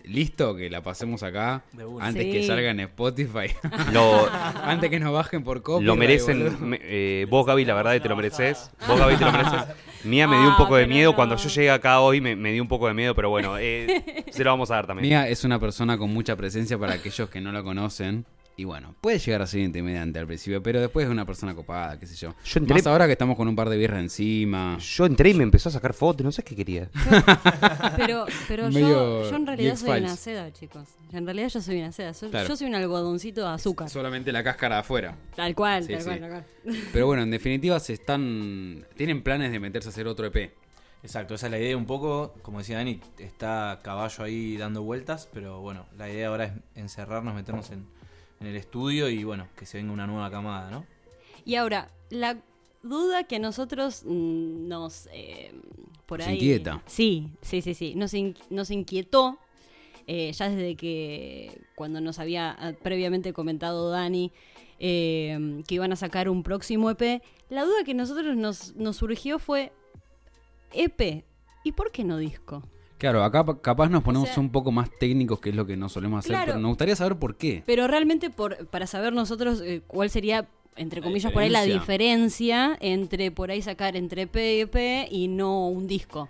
[0.06, 1.64] listo, que la pasemos acá,
[2.00, 2.32] antes Sí.
[2.32, 3.54] que salga en Spotify,
[3.94, 4.28] Lo,
[4.64, 5.86] antes que nos bajen por copia.
[5.86, 6.70] lo merecen.
[6.70, 8.72] me- eh, vos, Gaby, la verdad que te lo mereces.
[8.88, 9.62] Vos, Gaby, te lo mereces.
[10.04, 11.16] Mía me dio un poco de miedo.
[11.16, 14.26] Cuando yo llegué acá hoy me, me dio un poco de miedo, pero bueno, eh,
[14.32, 15.08] se lo vamos a dar también.
[15.10, 18.26] Mía es una persona con mucha presencia para aquellos que no la conocen.
[18.58, 21.98] Y bueno, puede llegar a ser intimidante al principio, pero después es una persona copada,
[21.98, 22.36] qué sé yo.
[22.44, 24.78] Yo entré- Más ahora que estamos con un par de birras encima.
[24.78, 26.90] Yo entré y me empezó a sacar fotos, no sé qué quería.
[27.98, 30.88] Pero, pero yo, yo en realidad soy una seda, chicos.
[31.12, 32.14] En realidad yo soy una seda.
[32.14, 32.48] Soy- Claro.
[32.48, 33.90] Yo soy un algodoncito de azúcar.
[33.90, 35.16] Solamente la cáscara de afuera.
[35.36, 36.06] Tal cual, Sí, tal sí.
[36.08, 36.46] cual, tal cual.
[36.94, 38.86] Pero bueno, en definitiva se están.
[38.96, 40.54] Tienen planes de meterse a hacer otro EP.
[41.04, 42.36] Exacto, esa es la idea un poco.
[42.44, 47.34] Como decía Dani, está caballo ahí dando vueltas, pero bueno, la idea ahora es encerrarnos,
[47.34, 47.86] meternos en,
[48.42, 50.86] en el estudio y bueno, que se venga una nueva camada, ¿no?
[51.46, 52.38] Y ahora, la
[52.84, 55.08] duda que a nosotros mm, nos.
[55.14, 55.54] eh,
[56.06, 56.34] por Nos ahí.
[56.36, 56.84] inquieta.
[56.88, 57.96] Sí, sí, sí, sí.
[57.96, 59.38] Nos, in- nos inquietó.
[60.08, 64.32] eh, ya desde que cuando nos había ah, previamente comentado Dani
[64.80, 69.38] eh, que iban a sacar un próximo EP, la duda que nosotros nos, nos surgió
[69.40, 69.72] fue
[70.74, 71.24] EP,
[71.64, 72.64] ¿y por qué no disco?
[73.02, 75.76] Claro, acá pa- capaz nos ponemos sea- un poco más técnicos, que es lo que
[75.76, 76.46] no solemos hacer, Claro.
[76.46, 77.64] pero nos gustaría saber por qué.
[77.66, 81.64] Pero realmente por, para saber nosotros eh, cuál sería, entre La comillas, por ahí la
[81.64, 82.78] diferencia.
[82.80, 86.30] entre por ahí sacar entre EP y EP y no un disco.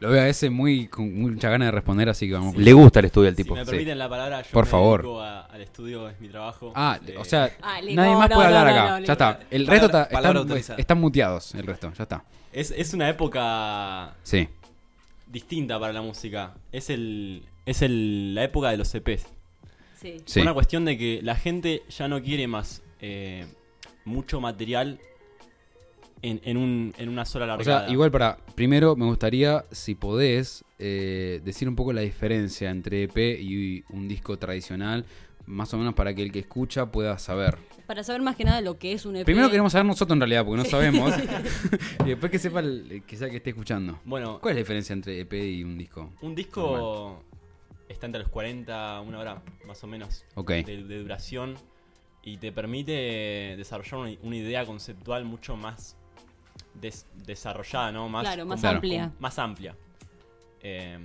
[0.00, 2.56] Lo veo a ese muy con mucha ganas de responder, así que vamos.
[2.56, 3.54] Le gusta el estudio al Si tipo.
[3.54, 3.70] me sí.
[3.70, 5.02] permiten la palabra, yo Por me favor.
[5.02, 6.72] dedico a- al estudio, es mi trabajo.
[6.74, 9.00] Ah, Eh, o sea, Ah, nadie más No, puede no, hablar no, acá.
[9.00, 9.40] no, ya está.
[9.50, 9.88] El Palabra-
[10.42, 12.24] resto está, están muteados, el resto, ya está.
[12.52, 14.48] es, es una época Sí.
[15.36, 16.54] Distinta para la música.
[16.72, 19.26] Es el es el, la época de los EPs.
[20.00, 20.16] Sí.
[20.24, 20.40] Sí.
[20.40, 23.44] Una cuestión de que la gente ya no quiere más eh,
[24.04, 24.98] mucho material
[26.22, 27.84] en, en, un, en una sola O largada.
[27.84, 28.38] sea, igual para.
[28.54, 34.08] Primero, me gustaría, si podés, eh, decir un poco la diferencia entre EP y un
[34.08, 35.04] disco tradicional,
[35.46, 37.56] más o menos para que el que escucha pueda saber.
[37.86, 39.24] Para saber más que nada lo que es un EP.
[39.24, 41.14] Primero queremos saber nosotros en realidad, porque no sabemos.
[42.04, 44.00] y después que sepa el, que sea que esté escuchando.
[44.04, 46.12] Bueno, ¿Cuál es la diferencia entre EP y un disco?
[46.22, 47.22] un disco
[47.88, 50.50] está entre los 40, una hora más o menos Ok.
[50.50, 51.54] de, de duración
[52.24, 55.96] y te permite desarrollar una, una idea conceptual mucho más
[56.74, 58.08] des- desarrollada, ¿no?
[58.08, 59.02] Más, Claro, más como- amplia.
[59.04, 59.76] como- más amplia.
[60.60, 60.98] Eh,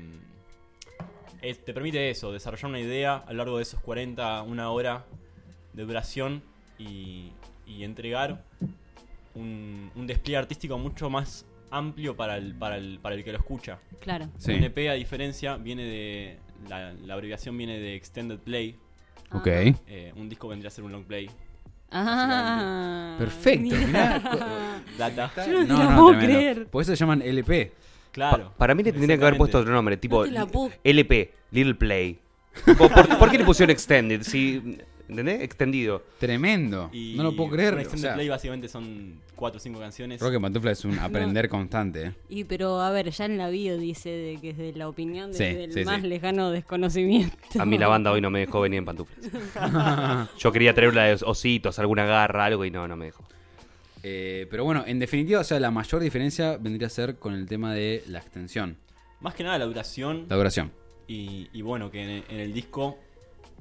[1.41, 5.05] es- te permite eso, desarrollar una idea a lo largo de esos 40, una hora
[5.73, 6.41] de duración
[6.77, 7.31] y,
[7.65, 8.43] y entregar
[9.35, 13.37] un, un despliegue artístico mucho más amplio para el, para el, para el que lo
[13.37, 13.79] escucha.
[14.01, 14.27] Claro.
[14.37, 14.51] Sí.
[14.53, 16.37] Un EP, a diferencia, viene de.
[16.67, 18.77] La, la abreviación viene de Extended Play.
[19.31, 19.47] Ok.
[19.47, 21.29] Eh, un disco vendría a ser un long play.
[21.89, 23.75] Ah, Perfecto.
[23.75, 24.19] mirá.
[24.97, 25.31] Data.
[25.47, 26.67] Yo no te lo puedo creer.
[26.67, 27.71] Por eso se llaman LP.
[28.11, 28.53] Claro.
[28.57, 32.19] Para mí le tendría que haber puesto otro nombre, tipo No LP, Little Play.
[32.77, 34.23] ¿Por, por qué le pusieron Extended?
[34.23, 34.79] Si,
[35.11, 35.41] ¿Entendés?
[35.41, 36.03] Extendido.
[36.19, 36.89] Tremendo.
[36.93, 37.73] Y no lo puedo creer.
[37.73, 40.21] O Extended sea, Play básicamente son 4 o 5 canciones.
[40.21, 42.03] Roque Pantufla es un aprender constante.
[42.07, 42.13] ¿eh?
[42.29, 45.33] Y pero a ver, ya en la bio dice de que es de la opinión
[45.33, 46.07] Sí, desde el sí, más sí.
[46.07, 47.35] lejano desconocimiento.
[47.59, 49.19] A mí la banda hoy no me dejó venir en pantuflas.
[50.39, 53.25] Yo quería traer una de ositos, alguna garra, algo y no, no me dejó.
[54.03, 57.47] Eh, pero bueno, en definitiva, o sea, la mayor diferencia vendría a ser con el
[57.47, 58.77] tema de la extensión,
[59.19, 60.25] Más que nada la duración.
[60.29, 60.71] la duración.
[61.07, 62.97] Y, y bueno, que en, en el disco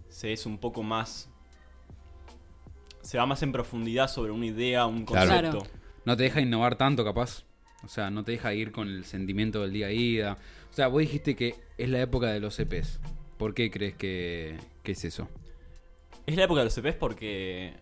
[0.09, 1.29] se es un poco más.
[3.03, 5.59] Se va más en profundidad sobre una idea, un concepto.
[5.61, 5.63] Claro.
[6.05, 7.45] No te deja innovar tanto, capaz.
[7.83, 10.39] O sea, no te deja ir con el sentimiento del día a día.
[10.71, 13.01] O sea, vos dijiste que es la época de los EPs.
[13.39, 15.29] ¿Por qué crees que, que es eso?
[16.27, 17.73] Es la época de los EPs porque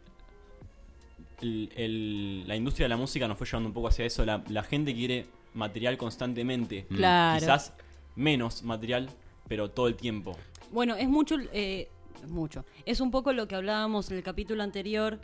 [1.40, 4.24] el- el- la industria de la música nos fue llevando un poco hacia eso.
[4.24, 6.86] La, la gente quiere material constantemente.
[6.88, 7.38] Claro.
[7.40, 7.72] Quizás
[8.16, 9.08] menos material,
[9.48, 10.36] pero todo el tiempo.
[10.72, 11.88] Bueno, es mucho, eh,
[12.28, 12.64] mucho.
[12.84, 15.18] Es un poco lo que hablábamos en el capítulo anterior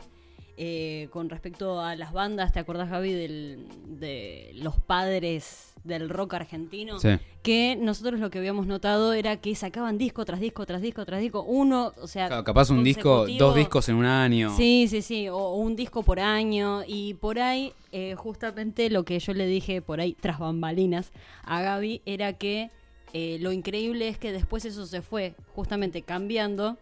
[0.57, 2.53] eh, con respecto a las bandas.
[2.53, 3.67] ¿Te acordás, Javi, del-
[3.99, 6.99] de los padres del rock argentino?
[6.99, 7.09] Sí.
[7.43, 11.21] Que nosotros lo que habíamos notado era que sacaban disco tras disco, tras disco, tras
[11.21, 11.43] disco.
[11.43, 12.27] Uno, o sea.
[12.27, 14.55] Claro, capaz un disco, dos discos en un año.
[14.55, 19.03] Sí, sí, sí, o, o un disco por año y por ahí eh, justamente lo
[19.05, 21.11] que yo le dije por ahí tras bambalinas
[21.43, 22.71] a Gaby era que
[23.13, 26.77] eh, lo increíble es que después eso se fue justamente cambiando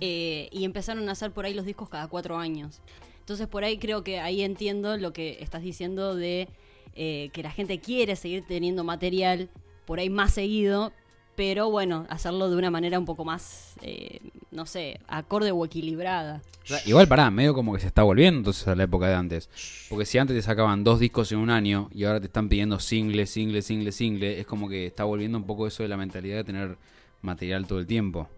[0.00, 2.80] eh, y empezaron a hacer por ahí los discos cada cuatro años.
[3.20, 6.48] Entonces por ahí creo que ahí entiendo lo que estás diciendo de
[6.94, 9.48] eh, que la gente quiere seguir teniendo material
[9.84, 10.92] por ahí más seguido,
[11.36, 14.20] pero bueno, hacerlo de una manera un poco más, eh,
[14.50, 16.42] no sé, acorde o equilibrada.
[16.86, 19.48] Igual pará, medio como que se está volviendo entonces a la época de antes.
[19.88, 22.78] Porque si antes te sacaban dos discos en un año y ahora te están pidiendo
[22.78, 26.36] single, single, single, single, es como que está volviendo un poco eso de la mentalidad
[26.36, 26.76] de tener
[27.22, 28.28] material todo el tiempo.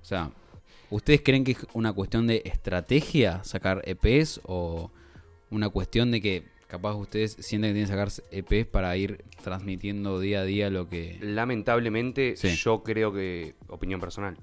[0.00, 0.30] O sea,
[0.90, 4.90] ¿ustedes creen que es una cuestión de estrategia sacar EPs o
[5.50, 10.20] una cuestión de que capaz ustedes sienten que tienen que sacar EPs para ir transmitiendo
[10.20, 11.18] día a día lo que...
[11.22, 12.48] Lamentablemente, Sí.
[12.56, 14.36] yo creo que, opinión personal,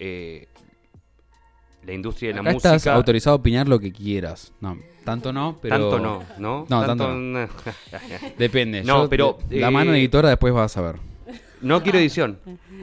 [0.00, 0.48] eh,
[1.84, 2.74] la industria de la música...
[2.74, 4.52] estás autorizado a opinar lo que quieras.
[4.60, 5.76] No, tanto no, pero...
[5.90, 6.66] Tanto no, ¿no?
[6.68, 7.48] No, tanto no.
[8.38, 8.82] Depende.
[8.82, 10.96] No, Yo- pero, La eh, mano editora después vas a ver.
[11.62, 12.38] No quiero edición.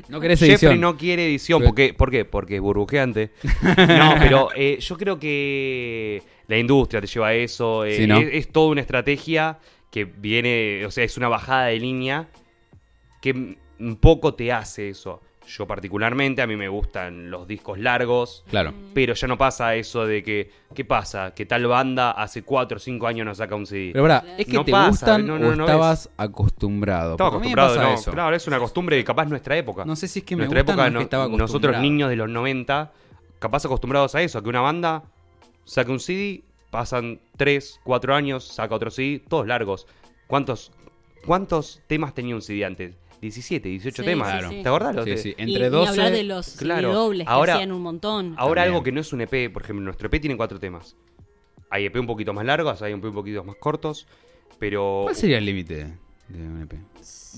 [0.09, 0.81] No querés Jeffrey edición.
[0.81, 1.59] no quiere edición.
[1.59, 2.25] Pero- porque, ¿Por qué?
[2.25, 3.31] Porque es burbujeante.
[3.87, 7.85] No, pero eh, yo creo que la industria te lleva a eso.
[7.85, 8.17] eh, Sí, ¿no?
[8.19, 9.59] es, es toda una estrategia
[9.91, 12.27] que viene, o sea, es una bajada de línea
[13.21, 15.21] que un poco te hace eso.
[15.47, 18.43] Yo particularmente, a mí me gustan los discos largos.
[18.49, 18.73] Claro.
[18.93, 21.33] Pero ya no pasa eso de que, ¿qué pasa?
[21.33, 23.91] Que tal banda hace 4 o 5 años no saca un CD.
[23.93, 27.11] Pero ¿es que No te pasa, gustan no, no, o no estabas acostumbrado?
[27.11, 28.11] Estaba Porque a mí me acostumbrado, pasa no, eso.
[28.11, 29.85] claro, es una costumbre de capaz nuestra época.
[29.85, 31.81] No sé si es que me nuestra gustan o época, es que estaba nosotros acostumbrado.
[31.81, 32.91] niños de los 90,
[33.39, 35.03] capaz acostumbrados a eso, a que una banda
[35.63, 39.87] saca un CD, pasan 3, 4 años, saca otro CD, todos largos.
[40.27, 40.73] ¿Cuántos,
[41.25, 42.95] cuántos temas tenía un CD antes?
[43.21, 44.43] 17, 18 Sí, temas.
[44.43, 44.63] sí, sí.
[44.63, 45.03] ¿Te acordás?
[45.03, 45.29] Sí, de- sí.
[45.37, 45.89] Y- Entre y, 12...
[45.89, 46.93] hablar de los claro.
[46.93, 48.35] dobles que Ahora- hacían un montón.
[48.37, 48.73] Ahora También.
[48.75, 50.95] algo que no es un EP, por ejemplo, nuestro EP tiene 4 temas.
[51.69, 54.07] Hay EP un poquito más largos, hay EP un poquito más cortos,
[54.59, 55.93] pero ¿Cuál sería el límite
[56.29, 56.73] de un EP?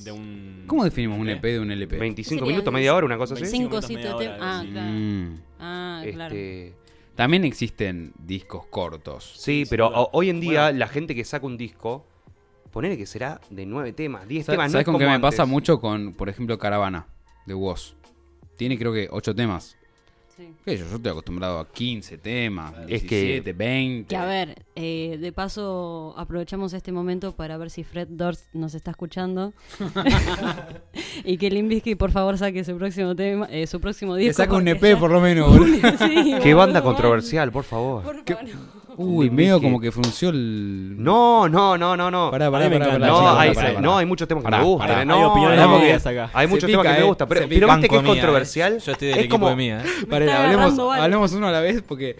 [0.03, 0.63] De un...
[0.67, 1.97] ¿Cómo definimos un EP de un LP?
[1.97, 3.41] 25 Serían minutos, media hora, una cosa así.
[3.43, 4.39] 25 Cinco, minutos, siete media temas.
[4.41, 4.89] Ah, claro.
[4.91, 5.39] Mm.
[5.59, 6.35] Ah, claro.
[6.35, 6.73] Este,
[7.15, 9.33] También existen discos cortos.
[9.35, 10.79] Sí, Sí, pero hoy en día Bueno.
[10.79, 12.05] la gente que saca un disco,
[12.71, 14.67] ponele que será de nueve temas, 10 ¿Sabes, temas.
[14.69, 17.07] no sabes es con qué me pasa mucho con, por ejemplo, Caravana
[17.45, 17.95] de Woz?
[18.57, 19.75] Tiene creo que 8 temas.
[20.35, 20.53] Sí.
[20.63, 20.89] ¿Qué sé yo?
[20.89, 24.07] Yo estoy acostumbrado a 15 temas, Es que- 17, 20.
[24.07, 28.73] Que a ver, eh, de paso aprovechamos este momento para ver si Fred Durst nos
[28.73, 29.51] está escuchando.
[31.25, 34.43] y que Limbisky por favor saque su próximo tema, eh, su próximo Que disco.
[34.43, 35.89] saca un porque EP ya- por lo menos, boludo.
[35.97, 38.03] Sí, Qué banda controversial, por favor.
[38.03, 38.78] Por favor.
[39.01, 41.01] Uy, medio como que frunció el...
[41.01, 42.31] No, no, no, no, no.
[42.31, 43.81] Pará, pará, pará, no, pará, hay, pará, pará.
[43.81, 44.87] no, hay muchos temas que Pará, me gustan.
[44.89, 45.05] pará.
[45.05, 45.57] No, Hay opiniones
[46.03, 46.29] no, acá.
[46.33, 47.03] Hay muchos temas que me eh.
[47.03, 47.27] gustan.
[47.29, 48.73] Pero, viste que es controversial.
[48.73, 48.79] eh.
[48.85, 49.83] Yo estoy del es equipo como, de mía.
[49.85, 50.31] eh.
[50.99, 52.17] Hablemos, uno a la vez porque...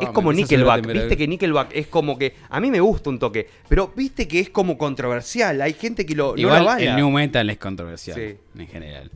[0.00, 3.20] Es Ah, como Nickelback, viste que Nickelback es como que a mí me gusta un
[3.20, 6.84] toque, pero viste que es como controversial, hay gente que lo no Igual lo avala.
[6.90, 8.36] el new metal es controversial Sí.
[8.60, 9.10] en general.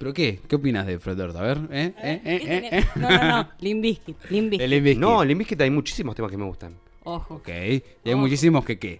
[0.00, 0.40] ¿Pero qué?
[0.48, 1.36] ¿Qué opinas de Fred Durst?
[1.36, 1.92] A ver, ¿eh?
[2.02, 2.20] ¿Eh?
[2.24, 2.40] ¿Eh?
[2.40, 2.70] ¿Qué ¿Eh?
[2.72, 2.84] ¿Eh?
[2.96, 4.16] No, no, no, Limp Bizkit.
[4.96, 6.74] No, Limp Bizkit hay muchísimos temas que me gustan.
[7.04, 7.34] Ojo.
[7.34, 7.48] Ok.
[7.48, 8.98] Y hay muchísimos que qué.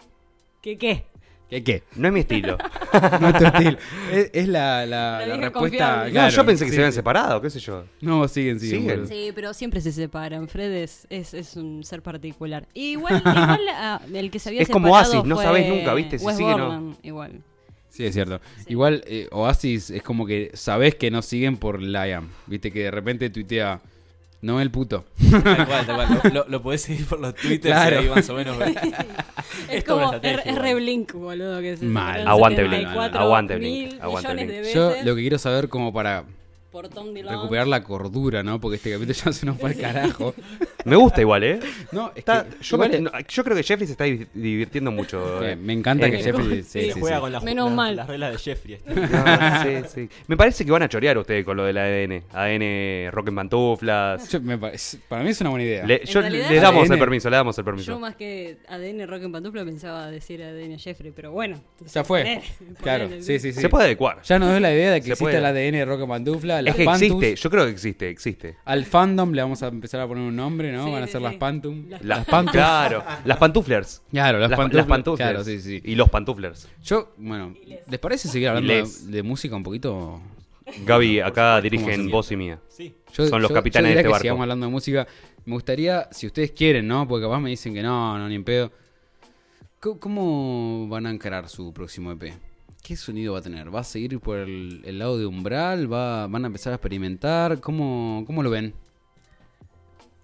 [0.61, 1.07] ¿Qué qué?
[1.49, 1.85] ¿Qué qué?
[1.97, 2.59] No es mi estilo.
[3.21, 3.79] No es tu estilo.
[4.13, 6.09] Es, es la, la, respuesta...
[6.11, 7.85] No, yo pensé que sí, se habían separado, qué sé yo.
[8.01, 9.07] No, siguen, siguen.
[9.07, 10.49] Sí, pero siempre se separan.
[10.49, 12.69] Fred es, es, es un ser particular.
[12.75, 15.95] Igual, igual ah, el que se había Es como separado Oasis, no fue sabes nunca,
[15.95, 16.19] ¿viste?
[16.19, 16.97] Si Wes sigue, no.
[17.03, 17.43] Igual.
[17.91, 18.41] Sí, es cierto.
[18.69, 22.29] Igual eh, Oasis es como que sabes que no siguen por Liam.
[22.47, 23.81] Viste que de repente tuitea,
[24.43, 25.05] no el puto.
[25.31, 26.21] Tal cual, tal cual.
[26.25, 27.97] Lo, lo- lo podés seguir por los twitters Claro.
[27.97, 28.57] y ahí más o menos.
[28.59, 28.75] ves.
[29.69, 31.61] Es como es, re Blink, boludo.
[31.61, 32.27] Que Mal.
[32.27, 34.75] Aguante Blink, 74 aguante Blink, aguante millones Blink.
[34.75, 36.25] Yo lo que quiero saber como para
[36.71, 37.33] por Tom Dillon.
[37.35, 38.61] recuperar la cordura, ¿no?
[38.61, 40.35] Porque este capítulo ya se nos fue al carajo.
[40.85, 41.61] Me gusta igual, ¿eh?
[41.93, 44.07] No, es Está- que yo, igual me- es- no, yo creo que Jeffrey se está
[44.07, 45.45] div- divirtiendo mucho.
[45.45, 45.57] eh, eh.
[45.57, 46.63] me encanta Eh, que Jeffrey...
[46.63, 47.21] Sí, Se sí, juega sí.
[47.21, 47.97] con las, Menos las- mal.
[47.97, 48.75] las reglas de Jeffrey.
[48.75, 48.95] este.
[48.95, 50.09] No, sí, sí.
[50.27, 52.23] Me parece que van a chorear ustedes con lo del ADN.
[52.33, 54.29] ADN rock en pantuflas.
[54.31, 55.85] Yo- me para mí es una buena idea.
[55.87, 57.99] Le, yo- realidad- le damos el permiso, le damos el Yo permiso.
[57.99, 61.61] más que ADN Rock en Pantufla pensaba decir ADN Jeffrey, pero bueno.
[61.73, 62.41] entonces Ya fue.
[62.83, 63.61] Claro, sí, sí, sí.
[63.61, 64.23] Se puede adecuar.
[64.23, 65.39] Ya nos dio la idea de que Se existe puede.
[65.39, 67.03] el ADN Rock and Pantufla a las Es que Pantus.
[67.03, 68.57] existe, yo creo que existe, existe.
[68.65, 70.85] Al fandom le vamos a empezar a poner un nombre, ¿no?
[70.87, 71.39] Sí, Van a sí, ser las sí.
[71.39, 71.89] Pantum.
[71.89, 72.53] Las- Las Pantus.
[72.53, 74.03] Claro, las pantuflers.
[74.11, 74.87] Claro, las, Las, pantuflas.
[74.87, 75.31] las pantuflers.
[75.31, 75.81] Claro, sí, sí.
[75.85, 76.69] Y los pantuflers.
[76.83, 77.55] Yo, bueno,
[77.89, 78.73] ¿les parece seguir hablando
[79.07, 80.21] de, música un poquito?
[80.87, 82.61] Gaby, acá ¿Cómo dirigen voz y mía.
[82.69, 82.95] Sí.
[83.13, 84.23] Yo- Son los yo- capitanes yo de este que barco.
[84.23, 85.07] sigamos hablando de música.
[85.45, 87.09] Me gustaría, si ustedes quieren, ¿no?
[87.09, 88.71] Porque capaz me dicen que no, no, ni en pedo.
[89.81, 92.35] ¿Cómo, cómo van a encarar su próximo EP?
[92.83, 93.73] ¿Qué sonido va a tener?
[93.75, 95.93] ¿Va a seguir por el, el lado de umbral?
[95.93, 97.61] ¿Va, ¿Van a empezar a experimentar?
[97.61, 98.73] ¿Cómo, cómo lo ven?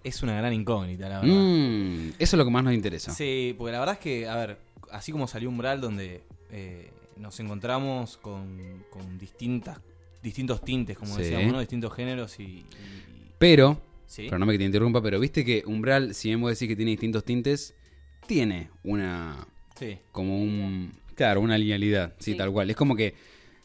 [0.03, 1.35] Es una gran incógnita, la verdad.
[1.35, 3.11] Mm, eso es lo que más nos interesa.
[3.13, 4.57] Sí, porque la verdad es que, a ver,
[4.91, 9.79] así como salió Umbral, donde eh, nos encontramos con, con distintas,
[10.23, 11.23] distintos tintes, como Sí.
[11.23, 11.59] decíamos, ¿no?
[11.59, 12.43] Distintos géneros y...
[12.43, 12.65] y-
[13.37, 14.23] Pero, ¿Sí?
[14.23, 17.23] perdóname que te interrumpa, pero viste que Umbral, si bien vos decís que tiene distintos
[17.23, 17.73] tintes,
[18.25, 19.45] tiene una
[19.77, 19.97] Sí.
[20.11, 20.91] como un.
[21.17, 22.37] Claro, una linealidad, sí, Sí.
[22.37, 22.69] tal cual.
[22.69, 23.13] Es como que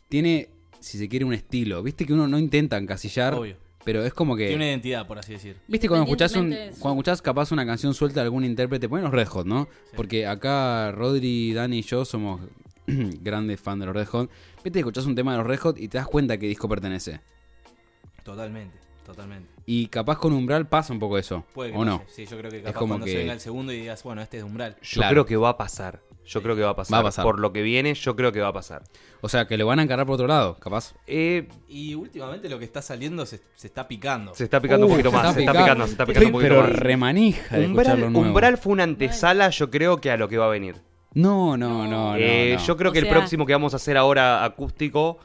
[0.09, 0.49] tiene,
[0.81, 1.83] si se quiere, un estilo.
[1.85, 3.57] Viste que uno no intenta encasillar, Obvio.
[3.85, 4.47] pero es como que.
[4.49, 5.57] Tiene una identidad, por así decir.
[5.69, 6.49] Viste cuando escuchás, un,
[6.81, 9.69] cuando escuchás capaz una canción suelta de algún intérprete, ponen los Red Hot, ¿no?
[9.95, 12.41] Porque acá Rodri, Dani y yo somos
[12.87, 14.31] grandes fans de los Red Hot.
[14.65, 16.69] Viste escuchás un tema de los Red Hot y te das cuenta a qué disco
[16.69, 17.21] pertenece.
[18.23, 19.51] Totalmente, totalmente.
[19.67, 22.03] Y capaz con Umbral pasa un poco eso, Puede que ¿o no?
[22.09, 24.23] Sí, yo creo que capaz como cuando que- se venga el segundo y digas, bueno,
[24.23, 24.77] este es de Umbral.
[24.81, 25.11] Yo Claro.
[25.13, 26.01] creo que va a pasar.
[26.25, 26.95] Yo creo que va a pasar.
[26.95, 27.25] Va a pasar.
[27.25, 28.83] Por lo que viene, yo creo que va a pasar.
[29.21, 30.95] O sea, que lo van a encarar por otro lado, capaz.
[31.07, 34.35] Eh, Y últimamente lo que está saliendo se, se está picando.
[34.35, 35.25] se está picando un poquito se más.
[35.27, 35.85] está Se está picando.
[35.87, 36.79] se está picando un poquito pero más.
[36.79, 38.27] remanija de Umbral, lo nuevo.
[38.29, 40.77] Umbral fue una antesala, yo creo que a lo que va a venir.
[41.15, 42.17] No, no, no, no.
[42.17, 42.65] Eh, no.
[42.65, 45.19] Yo creo O que el próximo que vamos a hacer ahora acústico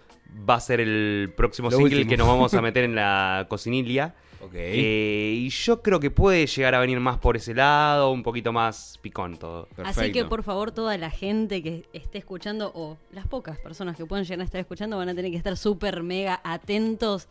[0.49, 2.09] va a ser el próximo Lo single último.
[2.09, 4.15] que nos vamos a meter en la cocinilia.
[4.53, 8.51] Eh, y yo creo que puede llegar a venir más por ese lado, un poquito
[8.53, 9.67] más picón todo.
[9.83, 14.05] Así que por favor toda la gente que esté escuchando o las pocas personas que
[14.05, 17.27] puedan llegar a estar escuchando van a tener que estar súper mega atentos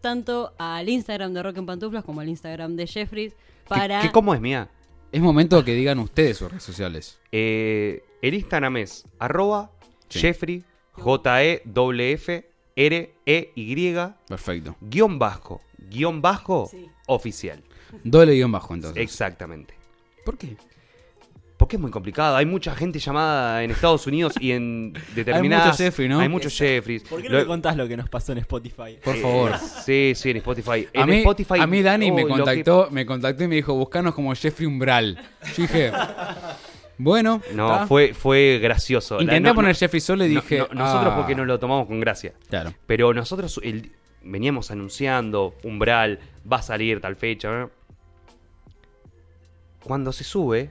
[0.00, 3.34] tanto al Instagram de Rock en Pantuflas como al Instagram de Jeffries
[3.68, 4.00] para...
[4.00, 4.68] ¿Qué, qué- cómo es mía?
[5.12, 7.18] Es momento que digan ustedes sus redes sociales.
[7.32, 9.70] Eh, el Instagram es arroba
[10.08, 10.18] Sí.
[10.20, 10.64] Jeffrey,
[12.76, 13.94] J-E-F-R-E-Y,
[14.28, 14.76] Perfecto.
[14.80, 15.60] guion bajo,
[15.90, 16.86] guion bajo, Sí.
[17.06, 17.62] oficial.
[18.04, 19.02] Doble guion bajo entonces.
[19.02, 19.74] Exactamente.
[20.24, 20.56] ¿Por qué?
[21.56, 22.36] Porque es muy complicado.
[22.36, 25.66] Hay mucha gente llamada en Estados Unidos y en determinadas...
[25.66, 26.20] mucho Jeffrey, ¿no?
[26.20, 27.02] Hay muchos Jeffries.
[27.02, 28.96] ¿Por qué no Lo- me contás lo que nos pasó en Spotify?
[29.04, 29.52] Por Eh, favor.
[29.58, 30.88] Sí, sí, en Spotify.
[30.94, 31.58] A En mí, Spotify.
[31.60, 35.18] a mí Dani me que- contactó, me contactó y me dijo, buscanos como Jeffrey Umbral.
[35.54, 35.92] Yo dije,
[36.96, 37.40] bueno.
[37.54, 39.16] No, fue, fue gracioso.
[39.16, 40.58] La- Intenté no- poner no- Jeffrey solo y dije.
[40.58, 42.32] no- nosotros ah, porque nos lo tomamos con gracia.
[42.48, 42.72] Claro.
[42.86, 43.92] Pero nosotros el-
[44.22, 46.18] veníamos anunciando, Umbral,
[46.50, 47.68] va a salir tal fecha.
[49.82, 50.70] Cuando se sube,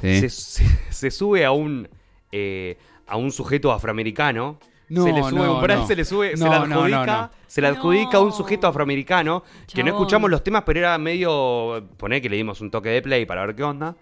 [0.00, 0.20] Sí.
[0.20, 1.88] se, se- se sube a un
[2.32, 2.76] eh,
[3.06, 4.58] a un sujeto afroamericano.
[4.88, 5.86] No, se le sube no, Umbral, no.
[5.86, 9.90] se le sube, se le adjudica, se le adjudica a un sujeto afroamericano que no
[9.90, 13.46] escuchamos los temas, pero era medio poner que le dimos un toque de play para
[13.46, 13.96] ver qué onda.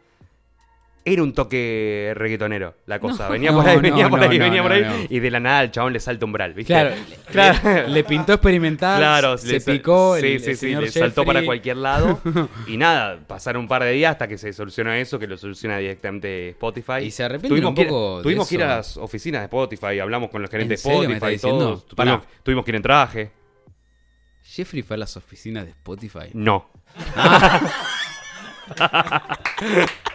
[1.05, 3.28] Era un toque reggaetonero la cosa.
[3.28, 4.82] Venía No, por ahí, no, venía por ahí, no, venía por ahí.
[4.82, 4.94] no.
[5.09, 6.72] Y de la nada el chabón le salta umbral, ¿viste?
[6.72, 6.94] Claro,
[7.32, 7.59] Claro.
[7.64, 10.92] Le, le pintó experimental, Claro, se le picó, sí, el, sí, el sí, señor le
[10.92, 12.20] saltó para cualquier lado.
[12.68, 15.76] y nada, pasaron un par de días hasta que se solucionó eso, que lo soluciona
[15.78, 16.98] directamente Spotify.
[17.03, 19.46] Y se arrepienten tuvimos un que poco de Tuvimos que ir a las oficinas de
[19.46, 21.86] Spotify, hablamos con los gerentes de ¿En serio me Spotify y todos.
[21.88, 23.30] Tuvimos, tuvimos que ir en traje.
[24.44, 26.28] Jeffrey fue a las oficinas de Spotify.
[26.34, 26.70] No.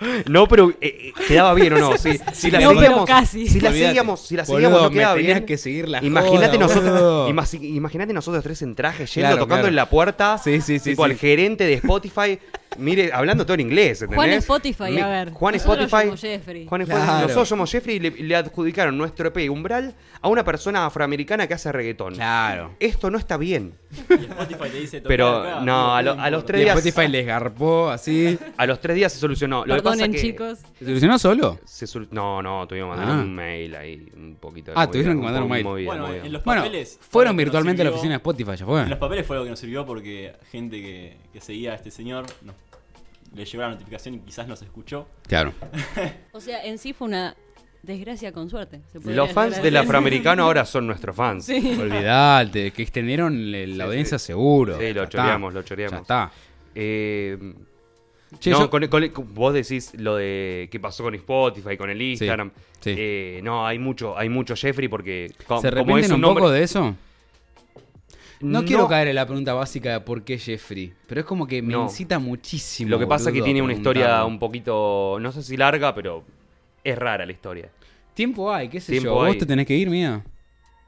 [0.28, 1.96] No, pero eh, eh, quedaba bien o no.
[1.98, 3.46] Si, si la No, seguíamos, casi.
[3.46, 5.46] si la seguíamos, si la Boludo, seguíamos no me quedaba tenías bien.
[5.46, 7.28] que seguir la Imagínate nosotros, boludo.
[7.28, 9.68] imagi- imagínate nosotros tres en traje yendo, Claro, tocando claro.
[9.68, 11.10] en la puerta, Sí, sí, sí, tipo sí.
[11.12, 12.38] al gerente de Spotify,
[12.80, 14.16] mire, hablando todo en inglés, ¿entendés?
[14.16, 15.30] Juan Spotify, Mi- a ver.
[15.32, 16.06] Juan Nosotros Spotify.
[16.08, 16.66] somos Jeffrey.
[16.66, 17.04] Juan Spotify.
[17.06, 17.22] Claro.
[17.22, 21.54] Nosotros somos Jeffrey y le, le adjudicaron nuestro EP Umbral a una persona afroamericana que
[21.54, 22.14] hace reggaetón.
[22.14, 22.72] Claro.
[22.80, 23.74] Esto no está bien.
[24.08, 26.76] Y Spotify te dice Pero, acá, no, a, lo- a los tres Y días.
[26.78, 28.38] Spotify les garpó así.
[28.56, 29.64] A los tres días se solucionó.
[29.66, 30.58] Lo que pasa Perdonen, que chicos.
[30.78, 31.58] ¿Se solucionó solo?
[31.64, 33.22] se sol- no, no, tuvimos que mandar Ah.
[33.22, 34.70] un mail ahí, un poquito.
[34.70, 35.64] de Ah, movida, tuvieron que mandar un poco mail.
[35.64, 36.26] movida, Bueno, movida.
[36.26, 36.98] en los Bueno, papeles.
[37.00, 38.82] fue fueron virtualmente a la sirvió- oficina de Spotify, ya fue.
[38.82, 41.90] En los papeles fue lo que nos sirvió porque gente que, que seguía a este
[41.90, 42.54] señor nos-
[43.34, 45.08] le llegó la notificación y quizás nos escuchó.
[45.26, 45.52] Claro.
[46.32, 47.34] O sea, en sí fue una
[47.82, 48.80] desgracia con suerte.
[48.92, 51.44] se Los fans del afroamericano ahora son nuestros fans.
[51.46, 51.76] Sí.
[51.80, 54.26] Olvidate, que extendieron la Sí, audiencia sí.
[54.26, 54.74] seguro.
[54.78, 55.18] Sí, lo Ya está.
[55.18, 55.98] choreamos, lo choreamos.
[55.98, 56.30] Ya está.
[56.74, 57.38] Eh,
[58.38, 61.90] Che, no, yo- con- con- con- vos decís lo de qué pasó con Spotify, con
[61.90, 62.52] el Instagram.
[62.80, 62.94] sí.
[62.96, 66.42] Eh, no, hay mucho, hay mucho Jeffrey porque ¿Se como arrepienten es un un nombre,
[66.42, 66.94] poco de eso?
[68.40, 71.60] No, quiero caer en la pregunta básica de por qué Jeffrey, pero es como que
[71.62, 71.84] me No.
[71.84, 72.90] incita muchísimo.
[72.90, 76.24] Lo que pasa es que tiene una historia un poquito, no sé si larga, pero
[76.82, 77.70] es rara la historia.
[78.14, 79.26] Tiempo hay, qué sé Tiempo yo.
[79.26, 80.24] ¿Vos te tenés que ir, mía?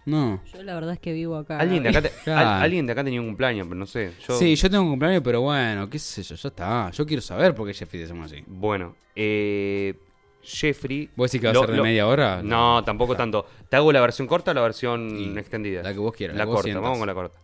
[0.04, 0.40] No.
[0.52, 1.58] Yo la verdad es que vivo acá.
[1.58, 4.10] Alguien de acá, te- al- alguien de acá tenía un cumpleaños, pero no sé.
[4.26, 6.90] Yo, Sí, yo tengo un cumpleaños, pero bueno, qué sé yo, ya está.
[6.90, 8.42] Yo quiero saber por qué Jeffrey te llama así.
[8.46, 9.94] Bueno, eh,
[10.42, 11.08] Jeffrey.
[11.16, 12.42] ¿Vos decís que va a ser de lo- media hora?
[12.42, 13.46] No, tampoco tanto.
[13.68, 15.82] ¿Te hago la versión corta o la versión Y extendida?
[15.82, 16.82] la que vos quieras, La corta, sientas.
[16.82, 17.38] vamos con la corta.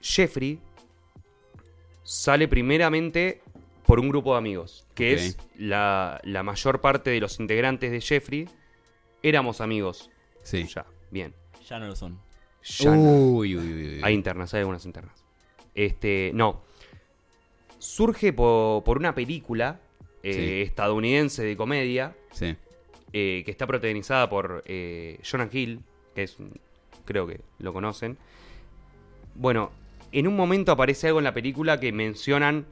[0.00, 0.58] Jeffrey
[2.02, 3.42] sale primeramente
[3.86, 8.00] por un grupo de amigos, que es la, la mayor parte de los integrantes de
[8.00, 8.48] Jeffrey.
[9.22, 10.10] Éramos amigos.
[10.42, 10.66] Sí.
[10.66, 11.34] Ya, bien.
[11.68, 12.18] Ya no lo son.
[12.62, 13.00] Ya no.
[13.00, 14.00] Uy, uy, uy, uy.
[14.02, 15.24] Hay internas, hay algunas internas.
[15.74, 16.62] Este, no.
[17.78, 19.80] Surge po- por, una película
[20.22, 20.62] eh, Sí.
[20.62, 22.54] estadounidense de comedia Sí.
[23.12, 25.80] eh, que está protagonizada por eh, Jonah Hill,
[26.14, 26.36] que es,
[27.04, 28.16] creo que lo conocen.
[29.34, 29.70] Bueno,
[30.12, 32.66] en un momento aparece algo en la película que mencionan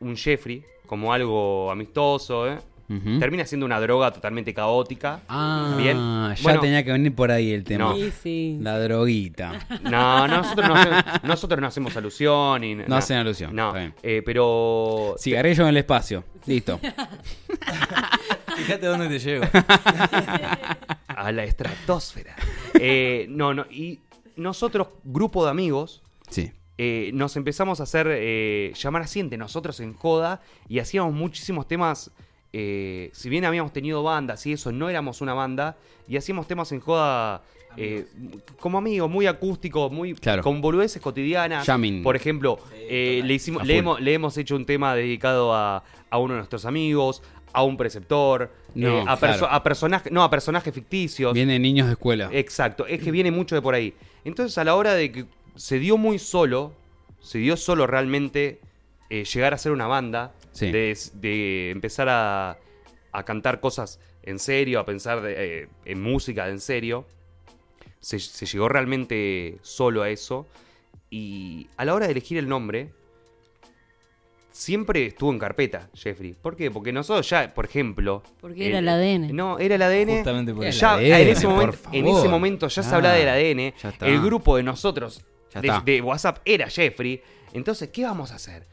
[0.00, 2.58] un Jeffrey como algo amistoso, ¿eh?
[3.18, 5.20] Termina siendo una droga totalmente caótica.
[5.28, 5.96] Ah, Bien.
[5.96, 6.60] ya Bueno.
[6.60, 7.84] tenía que venir por ahí el tema.
[7.86, 7.96] No.
[7.96, 8.58] Sí, sí.
[8.60, 9.52] La droguita.
[9.82, 12.64] No, nosotros no hacemos, nosotros no hacemos alusión.
[12.64, 13.72] Y, No hacen alusión, No,
[14.02, 15.14] eh, pero...
[15.18, 16.24] Cigarrillo en el espacio.
[16.46, 16.78] Listo.
[18.56, 19.44] Fíjate dónde te llevo.
[21.08, 22.34] a la estratosfera.
[22.74, 24.00] Eh, no, no, y
[24.36, 26.52] nosotros, grupo de amigos, Sí.
[26.78, 31.66] eh, nos empezamos a hacer eh, llamar así entre nosotros en joda y hacíamos muchísimos
[31.68, 32.10] temas.
[32.52, 35.76] Eh, si bien habíamos tenido bandas y eso, no éramos una banda
[36.08, 37.42] y hacíamos temas en joda
[37.76, 38.06] eh,
[38.60, 40.42] como amigos, muy acústicos, muy Claro.
[40.42, 41.64] con boludeces cotidianas.
[41.64, 42.02] Jamming.
[42.02, 46.18] Por ejemplo, eh, le, hicimos, le, hemos, le hemos hecho un tema dedicado a, a
[46.18, 47.22] uno de nuestros amigos,
[47.54, 49.54] a un preceptor, No, eh, a, perso- claro.
[49.54, 51.32] a personajes, no, a personajes ficticios.
[51.32, 52.28] Vienen niños de escuela.
[52.32, 53.94] Exacto, es que viene mucho de por ahí.
[54.24, 55.24] Entonces, a la hora de que
[55.56, 56.74] se dio muy solo,
[57.20, 58.60] se dio solo realmente
[59.08, 60.70] eh, llegar a ser una banda, Sí.
[60.70, 62.58] de, de empezar a,
[63.12, 67.06] a cantar cosas en serio, a pensar de, eh, en música en serio,
[68.00, 70.46] se, se llegó realmente solo a eso.
[71.10, 72.90] Y a la hora de elegir el nombre,
[74.50, 76.34] siempre estuvo en carpeta, Jeffrey.
[76.40, 76.70] ¿Por qué?
[76.70, 78.22] Porque nosotros ya, por ejemplo...
[78.40, 79.34] Porque era el ADN.
[79.34, 80.16] No, era el ADN.
[80.16, 80.72] Justamente por El.
[80.72, 82.30] Ya, ADN, en, ese por momento, en ese favor.
[82.30, 83.74] momento ya se hablaba del ADN.
[83.78, 84.06] ya está.
[84.06, 85.22] El grupo de nosotros
[85.84, 87.22] de WhatsApp era Jeffrey.
[87.52, 88.66] Entonces, ¿qué vamos a hacer?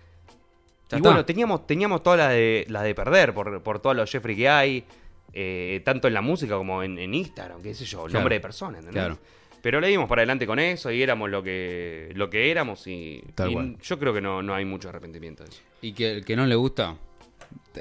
[0.89, 1.09] Ya y está.
[1.09, 4.49] bueno, teníamos, teníamos toda la de, la de perder por, por todos los Jeffrey que
[4.49, 4.83] hay.
[5.31, 8.13] eh, tanto en la música como en, en Instagram, qué sé yo, Claro.
[8.13, 9.03] nombre de persona, ¿entendés?
[9.03, 9.19] Claro.
[9.61, 13.21] Pero le dimos para adelante con eso y éramos lo que, lo que éramos y,
[13.83, 15.61] yo creo que no, no hay mucho arrepentimiento de eso.
[15.81, 16.95] Y que el que no le gusta.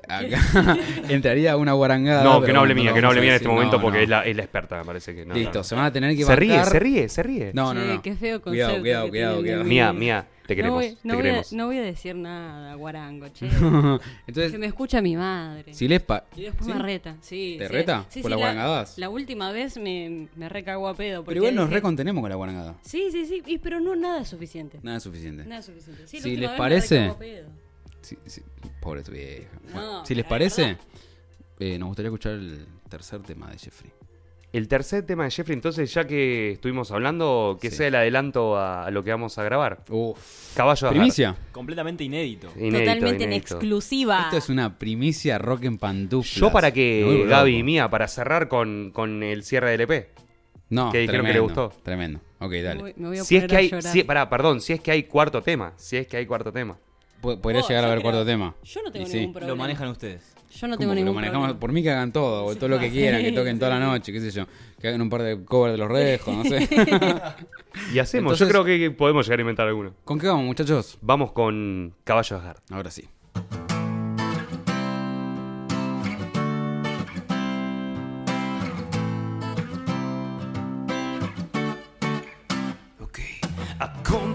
[0.00, 0.76] Te- Acá
[1.08, 2.22] entraría una guarangada.
[2.24, 3.98] no, que no hable bueno, mía, que no hable mía en este momento No, porque
[3.98, 4.02] no.
[4.04, 5.34] Es, la, es la experta, me parece que no.
[5.34, 5.64] Listo, no.
[5.64, 7.50] se van a tener que Se ríe, se ríe, se ríe.
[7.54, 9.64] No, no, qué feo concepto cuidado, que cuidado, cuidado.
[9.64, 11.52] Mía, mía, te queremos, no voy, te a, queremos.
[11.52, 13.46] no voy a decir nada, guarango, che.
[14.26, 15.74] Entonces, que me escucha mi madre.
[15.74, 16.72] si les pa Y después ¿Sí?
[16.72, 17.56] me reta, sí.
[17.58, 17.72] ¿Te sí.
[17.72, 18.06] reta?
[18.08, 18.98] Sí, ¿Por sí, las la, guarangadas?
[18.98, 21.22] la última vez me, me recagó a pedo.
[21.24, 22.76] Pero igual nos dije- recontenemos con la guarangada.
[22.82, 24.78] Sí, sí, sí, y- pero no nada es suficiente.
[24.82, 25.44] Nada es suficiente.
[25.44, 26.06] Nada es suficiente.
[26.06, 27.12] Si les parece-
[28.80, 29.48] Pobre tu vieja.
[29.68, 30.76] No, Bueno, si les es parece,
[31.58, 33.90] eh, nos gustaría escuchar el tercer tema de Jeffrey.
[34.50, 37.76] El tercer tema de Jeffrey, entonces, ya que estuvimos hablando, que Sí.
[37.76, 39.84] sea el adelanto a, lo que vamos a grabar.
[39.90, 40.54] Uf.
[40.56, 40.98] Caballo de Agar.
[40.98, 41.36] Primicia.
[41.52, 42.50] Completamente inédito.
[42.56, 44.22] Inédito, Totalmente en exclusiva.
[44.24, 46.34] Esto es una primicia rock en pantuflas.
[46.36, 47.64] Yo para que, Gaby, loco.
[47.66, 50.08] mía, para cerrar con, con el cierre del EP.
[50.70, 51.70] No, que dijeron que le gustó.
[51.82, 52.20] Tremendo.
[52.40, 52.80] Ok, Me dale.
[52.80, 54.80] voy- me voy a Si es poner que a hay, si, pará, perdón, si es
[54.80, 56.78] que hay cuarto tema, si es que hay cuarto tema.
[57.20, 58.54] Po- Podría Oh, llegar a creo- cuarto tema.
[58.64, 59.16] Yo no tengo Y sí.
[59.18, 59.52] ningún problema.
[59.52, 60.34] Lo manejan ustedes.
[60.50, 61.44] Yo no ¿Cómo tengo que lo ningún manejamos?
[61.46, 61.60] problema.
[61.60, 64.12] Por mí que hagan todo, o todo lo que quieran, que toquen toda la noche,
[64.12, 64.46] qué sé yo.
[64.80, 66.68] Que hagan un par de covers de los rejos, no sé.
[67.92, 69.94] Y hacemos, Entonces- yo creo que podemos llegar a inventar alguno.
[70.04, 70.98] ¿Con qué vamos, muchachos?
[71.00, 72.56] Vamos con Caballo de Agar.
[72.70, 73.08] Ahora sí.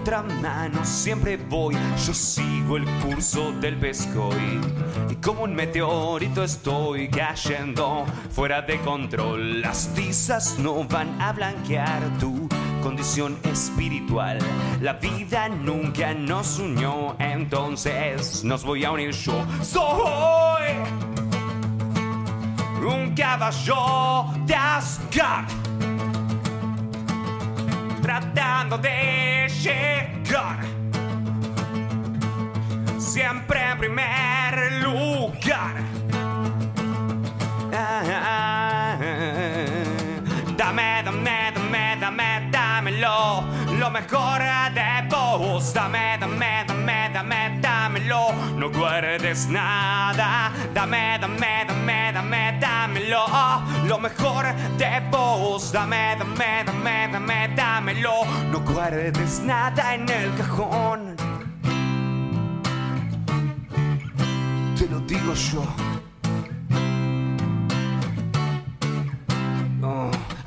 [0.04, 1.74] Contramano siempre voy,
[2.06, 4.60] yo sigo el curso del pescoy.
[5.08, 9.62] Y como un meteorito estoy cayendo fuera de control.
[9.62, 12.46] Las tizas no van a blanquear tu
[12.82, 14.38] condición espiritual.
[14.82, 19.42] La vida nunca nos unió, entonces nos voy a unir yo.
[19.62, 20.64] Soy
[22.86, 25.46] un caballo de Asgard
[28.04, 30.58] tratando de llegar
[32.98, 35.72] siempre en primer lugar.
[37.72, 38.98] Ah,
[40.54, 43.42] Dame, dame, dame, dame, dámelo,
[43.78, 44.42] lo mejor
[44.74, 45.03] de
[45.34, 48.32] Dame, dame, dame, dame, dámelo.
[48.56, 50.52] No guardes nada.
[50.72, 53.26] Dame, dame, dame, dame, dámelo.
[53.88, 54.44] Lo mejor
[54.78, 55.72] de vos.
[55.72, 58.24] Dame, dame, dame, dame, dámelo.
[58.52, 61.16] No guardes nada en el cajón.
[64.78, 65.93] Te lo digo yo.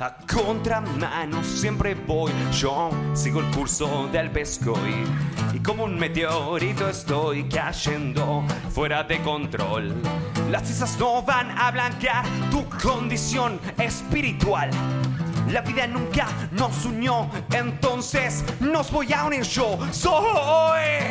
[0.00, 4.78] A contramano siempre voy, yo sigo el curso del pesco
[5.54, 9.94] y, como un meteorito estoy cayendo fuera de control.
[10.50, 14.70] Las islas no van a blanquear tu condición espiritual.
[15.50, 19.78] La vida nunca nos unió, entonces nos voy a unir yo.
[19.90, 21.10] Soy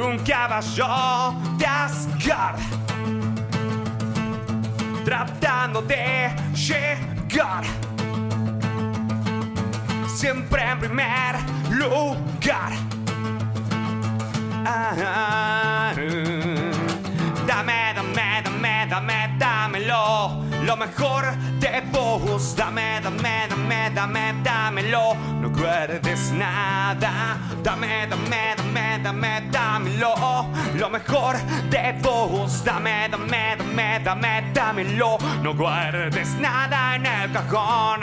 [0.00, 2.79] un caballo de Asgard
[5.10, 7.64] tratando de llegar
[10.06, 11.34] siempre en primer
[11.70, 12.70] lugar.
[14.64, 15.92] Ah,
[17.44, 20.49] dame, dame, dame, dame, dámelo.
[20.62, 21.24] Lo mejor
[21.58, 25.14] de vos, dame, dame, dame, dame, dámelo.
[25.40, 30.46] No guardes nada, dame, dame, dame, dame, dámelo.
[30.74, 31.36] Lo mejor
[31.70, 35.18] de vos, dame, dame, dame, dame, dámelo.
[35.42, 38.00] No guardes nada en el cajón.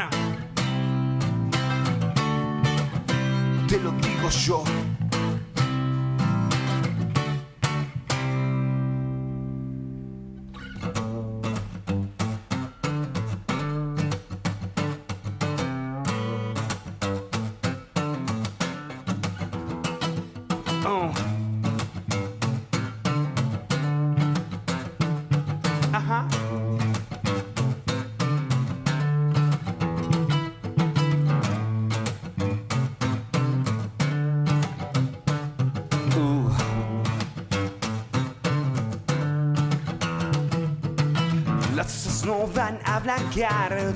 [3.67, 4.86] Te lo digo yo.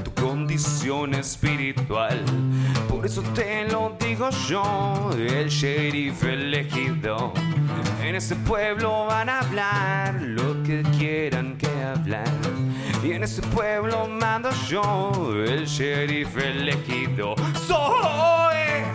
[0.04, 2.24] Tu condición espiritual.
[2.88, 7.34] Por eso te lo digo yo, el sheriff elegido.
[8.02, 12.32] En ese pueblo van a hablar lo que quieran que hablar.
[13.04, 15.12] Y en ese pueblo mando yo,
[15.46, 17.36] el sheriff elegido.
[17.68, 18.86] Soy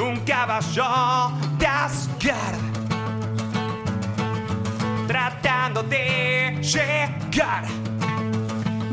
[0.00, 2.72] un caballo de Asgard
[5.08, 7.64] tratando de llegar,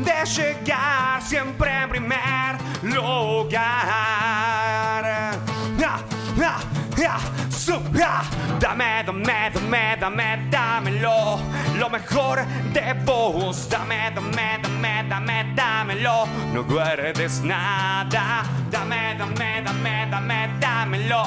[0.04, 3.60] de llegar siempre en primer lugar.
[5.82, 6.00] Ah,
[6.42, 6.60] ah,
[7.06, 7.20] ah,
[7.50, 8.22] su- ah.
[8.58, 11.40] Dame, dame, dame, dame, dámelo,
[11.78, 13.68] lo mejor de vos.
[13.70, 18.44] Dame, dame, dame, dame, dámelo, no guardes nada.
[18.70, 21.24] Dame, dame, dame, dame, dámelo,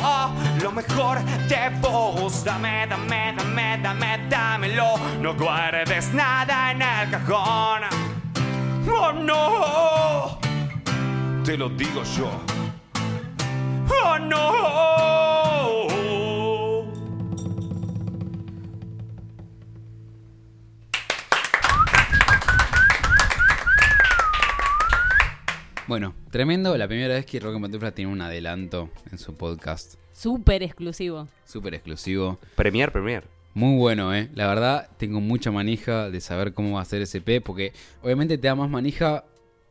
[0.61, 1.19] lo mejor
[1.49, 2.43] de vos.
[2.43, 8.12] Dame, dame, dame, dame, dámelo, no guardes nada en el cajón.
[8.85, 10.39] Oh no,
[11.43, 12.29] te lo digo yo.
[13.89, 14.63] Oh no.
[25.87, 26.75] Bueno, tremendo.
[26.77, 29.95] La primera vez que Rock en Pantufla tiene un adelanto en su podcast.
[30.11, 31.27] Súper exclusivo.
[31.45, 32.39] Súper exclusivo.
[32.55, 33.27] Premier, Premier.
[33.53, 34.29] Muy bueno, ¿eh?
[34.33, 37.71] La verdad, tengo mucha manija de saber cómo va a ser ese P, porque
[38.01, 39.25] obviamente te da más manija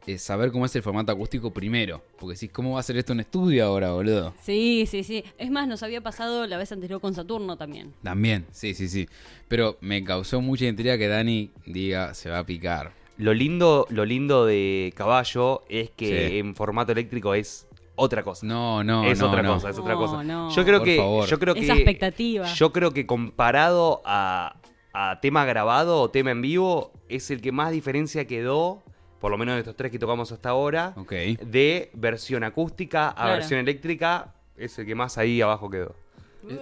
[0.07, 2.01] eh, saber cómo es el formato acústico primero.
[2.19, 4.35] Porque si, ¿cómo va a ser esto en estudio ahora, boludo?
[4.43, 5.25] Sí, sí, sí.
[5.37, 7.93] Es más, nos había pasado la vez anterior con Saturno también.
[8.03, 9.09] También, sí, sí, sí.
[9.49, 12.93] Pero me causó mucha intriga que Dani diga, se va a picar.
[13.19, 16.39] Lo lindo, lo lindo de Caballo es que Sí.
[16.39, 17.67] en formato eléctrico es
[18.03, 18.47] otra cosa.
[18.47, 19.55] No, no, es no, otra no.
[19.55, 20.25] cosa, es otra No, cosa.
[20.25, 20.51] no.
[20.51, 21.27] Yo creo Por que, favor.
[21.29, 22.47] yo creo que, Esa expectativa.
[22.47, 24.57] yo creo que comparado a,
[24.93, 28.83] a tema grabado o tema en vivo es el que más diferencia quedó,
[29.21, 33.33] por lo menos de estos tres que tocamos hasta ahora, de versión acústica a Claro.
[33.35, 35.95] versión eléctrica, es el que más ahí abajo quedó.
[36.43, 36.59] Uy.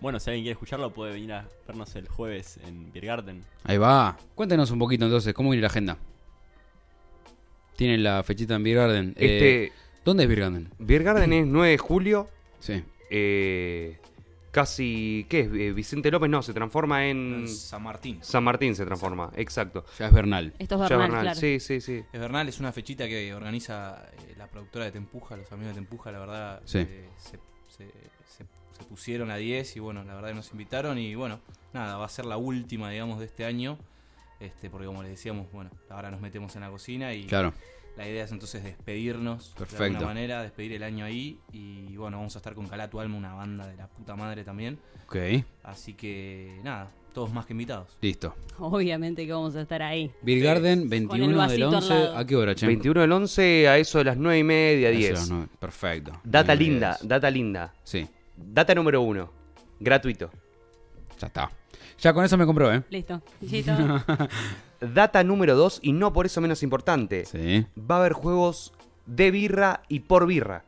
[0.00, 3.44] Bueno, si alguien quiere escucharlo, puede venir a vernos el jueves en Beer Garden.
[3.64, 4.16] Ahí va.
[4.34, 5.96] Cuéntenos un poquito entonces, ¿cómo viene la agenda?
[7.76, 9.14] Tienen la fechita en Beer Garden.
[9.16, 9.72] Eh, Este,
[10.04, 10.70] ¿Dónde es Beer Garden?
[10.78, 12.28] Beer Garden es 9 de julio,
[12.60, 12.84] Sí.
[13.10, 13.98] eh,
[14.50, 15.46] casi, ¿qué es?
[15.52, 17.48] Eh, Vicente López no, se transforma en...
[17.48, 18.18] San Martín.
[18.22, 19.84] San Martín se transforma, exacto.
[19.98, 20.52] Ya es Bernal.
[20.58, 21.40] Esto es Ya Bernal, Bernal, claro.
[21.40, 22.02] Sí, sí, sí.
[22.12, 25.80] Es Bernal, es una fechita que organiza eh, la productora de Tempuja, los amigos de
[25.80, 26.78] Tempuja, la verdad, Sí.
[26.78, 27.90] eh, se, se-
[28.28, 28.44] se-
[28.76, 31.40] se pusieron a 10 y bueno, la verdad que nos invitaron y bueno,
[31.72, 33.78] nada, va a ser la última, digamos, de este año,
[34.40, 37.52] este porque como les decíamos, bueno, ahora nos metemos en la cocina y, Claro.
[37.96, 39.84] La idea es entonces despedirnos de Perfecto.
[39.84, 41.38] alguna manera, despedir el año ahí.
[41.52, 44.42] Y bueno, vamos a estar con Calá Tu Alma, una banda de la puta madre
[44.42, 44.78] también.
[45.06, 45.16] Ok,
[45.62, 47.96] Así que nada, todos más que invitados.
[48.00, 48.34] listo.
[48.58, 50.10] Obviamente que vamos a estar ahí.
[50.22, 51.88] Beer Garden, 21 del vasito al 11.
[51.94, 52.16] lado.
[52.18, 52.66] ¿A qué hora, Che?
[52.66, 55.30] 21 del 11 a eso de las 9 y media, Eso, 10.
[55.30, 56.20] no, Perfecto.
[56.24, 57.08] Data linda, diez.
[57.08, 57.74] data linda.
[57.84, 59.30] Sí, Data número uno,
[59.78, 60.30] gratuito.
[61.20, 61.50] ya está.
[62.04, 62.82] Ya con eso me compró, ¿eh?
[62.90, 63.22] Listo.
[63.40, 63.72] Listo.
[64.92, 67.64] Data número dos, y no por eso menos importante, Sí.
[67.78, 68.74] va a haber juegos
[69.06, 70.64] de birra y por birra.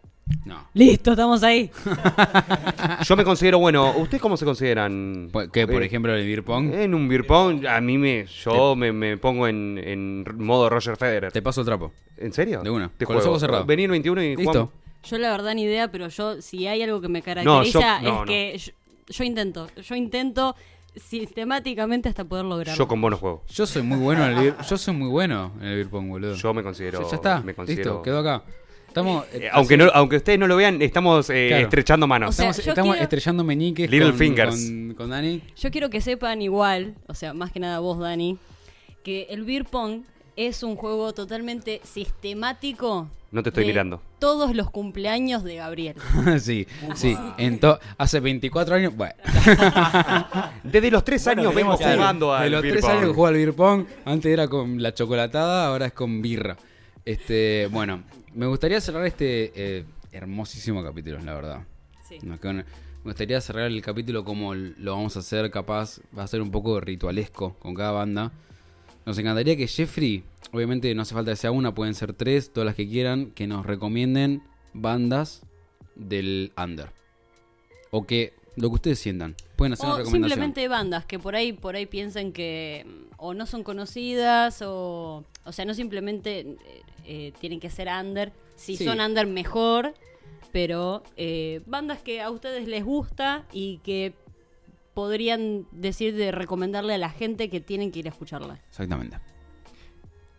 [0.47, 0.67] No.
[0.73, 1.71] Listo, estamos ahí.
[3.07, 5.31] Yo me considero, bueno, ¿ustedes cómo se consideran?
[5.31, 6.73] Pu- ¿Qué, por Eh, ejemplo, el beer pong?
[6.73, 10.97] En un beer pong, a mí me, yo me, me pongo en, en modo Roger
[10.97, 11.31] Federer.
[11.33, 11.93] Te paso el trapo.
[12.17, 12.63] ¿En serio?
[12.63, 13.33] De una, Te con los juego.
[13.35, 13.67] ojos cerrados.
[13.67, 14.51] Vení el 21 y Listo.
[14.53, 14.71] jugamos.
[15.05, 17.81] Yo la verdad ni idea, pero yo, si hay algo que me caracteriza, No, yo-
[18.03, 18.25] no, es no.
[18.25, 18.73] que yo,
[19.09, 19.69] yo intento.
[19.77, 20.57] Yo intento
[20.97, 22.77] sistemáticamente hasta poder lograrlo.
[22.79, 23.43] Yo con vos no juego.
[23.49, 26.09] Yo soy muy bueno en el beer, yo soy muy bueno en el beer pong,
[26.09, 26.35] boludo.
[26.35, 27.03] Yo me considero.
[27.03, 27.41] ya, ya está.
[27.43, 28.43] Me considero Listo, quedó acá.
[28.89, 31.65] Estamos Eh, aunque, no, aunque ustedes no lo vean, estamos eh, Claro.
[31.65, 32.31] estrechando manos.
[32.31, 34.65] O sea, estamos, yo estamos quiero- estrellando meñiques Little con, fingers.
[34.65, 35.43] con, con Dani.
[35.59, 38.39] Yo quiero que sepan igual, o sea, más que nada vos, Dani,
[39.05, 40.03] que el beer pong
[40.37, 43.09] es un juego totalmente sistemático.
[43.33, 44.01] No te estoy de mirando.
[44.19, 45.97] Todos los cumpleaños de Gabriel.
[46.41, 47.17] sí, sí.
[47.39, 48.95] En to- hace 24 años.
[48.97, 49.15] Bueno,
[50.63, 52.93] Desde los tres Bueno, años vengo tenemos que- jugando al de los beer 3 pong.
[52.93, 53.87] años que juega al beer pong.
[54.05, 56.57] Antes era con la chocolatada, ahora es con birra.
[57.05, 58.03] Este, bueno,
[58.35, 61.61] me gustaría cerrar este eh, hermosísimo capítulo, la verdad.
[62.09, 62.19] Sí.
[62.23, 66.51] Me gustaría cerrar el capítulo como lo vamos a hacer, capaz va a ser un
[66.51, 68.33] poco ritualesco con cada banda.
[69.07, 72.67] Nos encantaría que Jeffrey, obviamente no hace falta que sea una, pueden ser tres, todas
[72.67, 74.43] las que quieran, que nos recomienden
[74.75, 75.43] bandas
[75.95, 76.91] del under.
[77.93, 79.37] O que lo que ustedes sientan.
[79.55, 80.31] Pueden hacer una recomendación.
[80.31, 85.25] simplemente bandas que por ahí, por ahí piensen que mm, o no son conocidas o,
[85.45, 86.57] o sea, no simplemente eh,
[87.05, 88.33] eh, tienen que ser under.
[88.57, 88.85] Si Sí.
[88.85, 89.95] son under mejor,
[90.53, 94.15] pero eh, bandas que a ustedes les gusta y que
[94.97, 98.59] podrían decir de recomendarle a la gente que tienen que ir a escucharla.
[98.71, 99.19] Exactamente.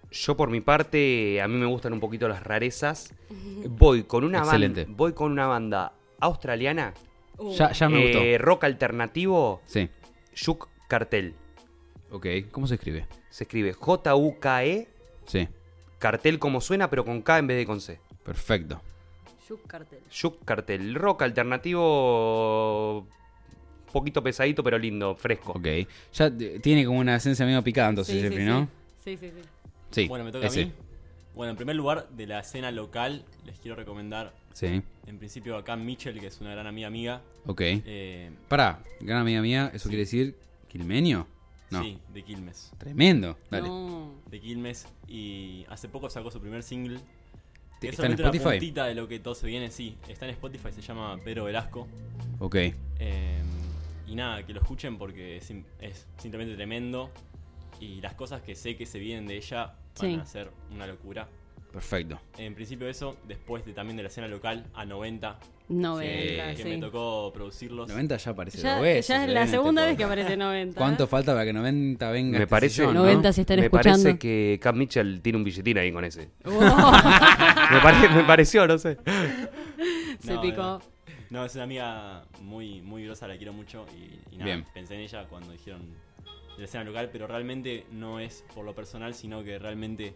[0.10, 3.14] Yo por mi parte, a mí me gustan un poquito las rarezas.
[3.70, 4.86] Voy con una Excelente.
[4.86, 6.96] banda, voy con una banda australiana,
[7.56, 8.46] Ya, ya me eh, gustó.
[8.46, 9.90] rock alternativo, Sí.
[10.44, 11.36] Juk Cartel.
[12.10, 12.26] Ok.
[12.52, 13.06] ¿Cómo se escribe?
[13.30, 14.88] Se escribe J-U-K-E,
[15.26, 15.38] Sí.
[15.40, 15.50] E,
[16.00, 18.00] cartel como suena, pero con K en vez de con C.
[18.24, 18.82] Perfecto.
[19.48, 20.00] Juk Cartel.
[20.10, 23.06] Juk Cartel, rock alternativo,
[24.00, 25.54] poquito pesadito, pero lindo, fresco.
[25.54, 25.68] Ok.
[26.14, 28.50] Ya eh, tiene como una esencia medio picada entonces, Sí, Jeffrey, sí.
[28.50, 28.68] ¿no?
[29.04, 29.42] Sí, sí, sí.
[29.92, 30.08] Sí.
[30.08, 30.62] Bueno, me toca ese.
[30.64, 30.72] a mí.
[31.36, 34.82] Bueno, en primer lugar, de la escena local, les quiero recomendar, Sí.
[35.06, 37.22] en principio, acá Mitchell, que es una gran amiga amiga.
[37.46, 37.62] Ok.
[37.62, 40.36] Eh, Pará, gran amiga mía, ¿eso quiere decir
[40.68, 41.28] quilmenio?
[41.70, 41.84] No.
[41.84, 42.72] Sí, de Quilmes.
[42.78, 43.38] Tremendo.
[43.52, 43.68] Dale.
[43.68, 44.14] No.
[44.32, 44.88] De Quilmes.
[45.08, 47.00] Y hace poco sacó su primer single.
[47.82, 48.44] que es ¿Está en una Spotify?
[48.52, 49.96] puntita de lo que todo se viene, sí.
[50.08, 51.86] Está en Spotify, se llama Pedro Velasco.
[52.40, 52.56] Ok.
[53.00, 53.42] Eh,
[54.08, 57.12] y nada, que lo escuchen porque es, sim- es simplemente tremendo.
[57.80, 60.16] Y las cosas que sé que se vienen de ella van Sí.
[60.22, 61.28] a ser una locura.
[61.72, 62.20] Perfecto.
[62.38, 65.38] En principio eso, después de, también de la escena local, a 90,
[65.70, 66.70] 90, que sí.
[66.70, 67.90] me tocó producirlos.
[67.90, 69.08] 90 ya aparece Ya, dos veces.
[69.10, 70.76] ya es eh, la este segunda vez que aparece 90.
[70.80, 71.08] ¿Cuánto ¿eh?
[71.08, 72.32] falta para que 90 venga?
[72.32, 72.94] Me este parece- ¿no?
[72.94, 74.04] 90 si están me escuchando.
[74.04, 76.30] parece que Cam Mitchell tiene un billetín ahí con ese.
[76.46, 76.54] Wow.
[77.72, 78.98] Me, pare- me pareció, no sé.
[80.20, 80.62] Se No, picó.
[80.62, 80.82] No,
[81.30, 83.86] No, es una amiga muy, muy grosa, la quiero mucho.
[83.96, 84.66] Y, y nada, Bien.
[84.74, 85.82] pensé en ella cuando dijeron
[86.56, 90.14] de la escena local, pero realmente no es por lo personal, sino que realmente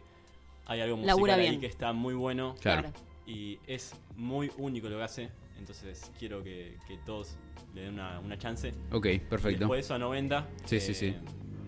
[0.66, 1.60] hay algo musical Labura ahí bien.
[1.62, 2.56] que está muy bueno.
[2.62, 2.92] Claro.
[3.28, 5.30] Y es muy único lo que hace.
[5.60, 7.36] Entonces quiero que, que todos
[7.76, 8.74] le den una, una chance.
[8.92, 9.60] Ok, perfecto.
[9.60, 10.48] Después de eso a 90.
[10.66, 11.16] Sí, sí, sí.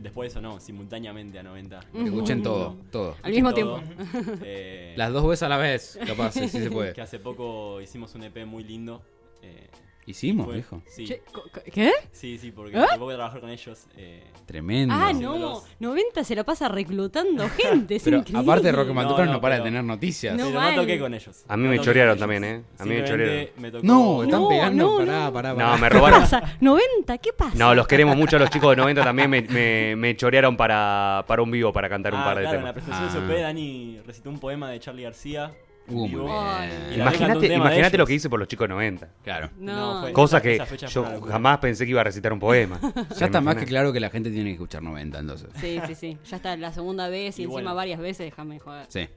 [0.02, 1.80] Después de eso no, simultáneamente a 90.
[1.94, 3.15] Que escuchen todo, todo.
[3.22, 3.80] Al mismo Todo.
[3.82, 4.40] tiempo.
[4.44, 6.94] Eh, Las dos veces a la vez, capaz, sí, sí se puede.
[6.95, 9.02] que hace poco hicimos un EP muy lindo.
[9.44, 9.70] Eh,
[10.06, 10.82] Hicimos, fue- viejo.
[10.86, 11.90] Sí, Che, co- co- ¿Qué?
[12.11, 12.84] sí, sí, porque ¿Ah?
[12.90, 13.88] hace poco de trabajar con ellos.
[13.95, 14.94] eh, Tremendo.
[14.94, 15.64] Ah, no.
[15.80, 17.95] 90 se la pasa reclutando gente.
[17.95, 18.41] Es Pero increíble.
[18.44, 20.36] aparte de Rock and No, no, no, para de pero- tener noticias.
[20.36, 20.76] No pero mal.
[20.76, 21.45] no toqué con ellos.
[21.48, 22.44] A mí No me toqué chorearon con también.
[22.44, 22.64] ¿eh?
[22.80, 23.61] A mí me Simplemente chorearon.
[23.61, 24.84] me tocó- No, están No, pegando.
[24.84, 25.34] no, pará, no.
[25.34, 25.70] pará, pará.
[25.72, 26.20] No, me ¿Qué robaron.
[26.20, 26.57] pasa?
[26.60, 27.57] 90, ¿qué pasa?
[27.57, 31.24] No, los queremos mucho a los chicos de 90 también me, me, me chorearon para,
[31.30, 32.84] para un vivo, para cantar un Ah, par de claro, en la temas.
[32.90, 33.28] presentación Ah.
[33.30, 35.53] de SOP, Dani recitó un poema de Charlie García.
[35.88, 37.01] Uh, muy bien.
[37.01, 39.10] Imagínate imagínate lo que hice por los chicos de 90.
[39.23, 39.49] Claro.
[39.57, 42.05] No, No, fue- Cosa que esa fecha fue yo una jamás pensé que iba a
[42.05, 42.80] recitar un poema.
[43.19, 45.49] Ya está más que claro que la gente tiene que escuchar 90, entonces.
[45.60, 46.18] Sí, sí, sí.
[46.26, 47.76] Ya está la segunda vez y, Y encima bueno.
[47.76, 48.85] varias veces, déjame joder.
[48.89, 49.07] Sí.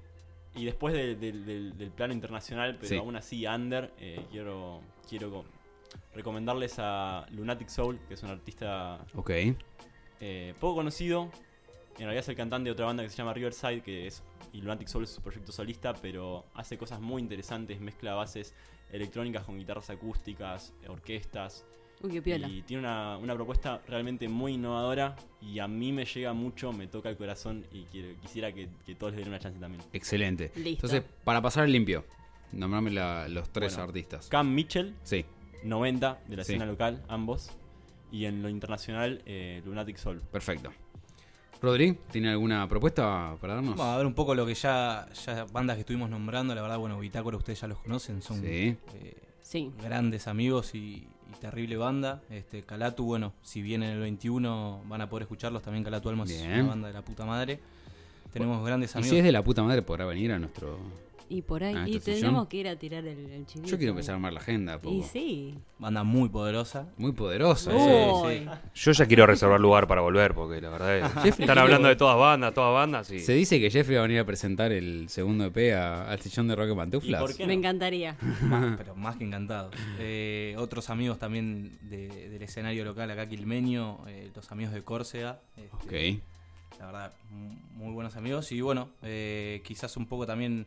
[0.57, 2.97] Y después de- de- del- del plano internacional, pero Sí.
[2.97, 5.45] aún así under, eh, quiero, quiero co-
[6.15, 9.31] recomendarles a Lunatic Soul, que es un artista Ok.
[10.21, 11.31] eh, poco conocido,
[11.99, 14.23] En realidad es el cantante de otra banda que se llama Riverside, que es
[14.57, 18.55] y Lunatic Soul es su proyecto solista, pero hace cosas muy interesantes, mezcla bases
[18.91, 21.67] electrónicas con guitarras acústicas, orquestas.
[22.03, 22.49] Uy, qué piola.
[22.49, 26.87] Y tiene una, una propuesta realmente muy innovadora y a mí me llega mucho, me
[26.87, 29.83] toca el corazón y quiero- quisiera que, que todos les den una chance también.
[29.93, 30.53] Excelente.
[30.57, 30.87] Listo.
[30.87, 32.05] Entonces, para pasar el limpio,
[32.53, 33.89] nombrame la- los tres Bueno.
[33.89, 34.29] artistas.
[34.29, 35.25] Cam Mitchell, Sí,
[35.65, 36.53] 90 de la Sí.
[36.53, 37.51] escena local, ambos.
[38.13, 40.21] Y en lo internacional, eh, Lunatic Soul.
[40.31, 40.71] perfecto.
[41.61, 43.77] Rodri, ¿tiene alguna propuesta para darnos?
[43.77, 46.55] Vamos a ver un poco lo que ya, ya bandas que estuvimos nombrando.
[46.55, 48.77] La verdad, bueno, Bitácora ustedes ya los conocen, son Sí.
[48.95, 49.73] eh, Sí.
[49.83, 51.09] grandes amigos y, y
[51.41, 52.21] terrible banda.
[52.31, 56.31] Este, Calatu, bueno, si bien en el 21 van a poder escucharlos, también Calatu Almas
[56.31, 56.61] es Bien.
[56.61, 57.59] una banda de la puta madre.
[58.33, 59.11] Tenemos grandes Y amigos.
[59.11, 60.79] si es de la puta madre, podrá venir a nuestro.
[61.29, 61.75] Y por ahí.
[61.77, 63.69] Ah, y ¿esto es tenemos que ir a tirar el, el chivito.
[63.71, 64.75] Yo quiero empezar a armar la agenda.
[64.77, 65.09] Y Poco.
[65.13, 65.55] sí.
[65.79, 66.89] Banda muy poderosa.
[66.97, 67.71] Muy poderosa.
[67.75, 68.33] Uy.
[68.35, 68.49] ese.
[68.75, 71.97] Yo ya quiero reservar lugar para volver, porque la verdad es Jeffrey, están hablando de
[71.97, 73.11] todas bandas, todas bandas.
[73.11, 73.19] Y...
[73.21, 76.49] Se dice que Jeffrey va a venir a presentar el segundo EP a- al sillón
[76.49, 77.21] de Rock and Pantuflas.
[77.21, 78.17] ¿Y por qué Me encantaría.
[78.43, 79.75] Más- pero más que encantados.
[79.99, 85.41] Eh, otros amigos también de- del escenario local acá quilmeño, eh, los amigos de Córcega.
[85.57, 86.23] este, Ok.
[86.79, 88.53] La verdad, muy buenos amigos.
[88.53, 90.67] Y bueno, eh, quizás un poco también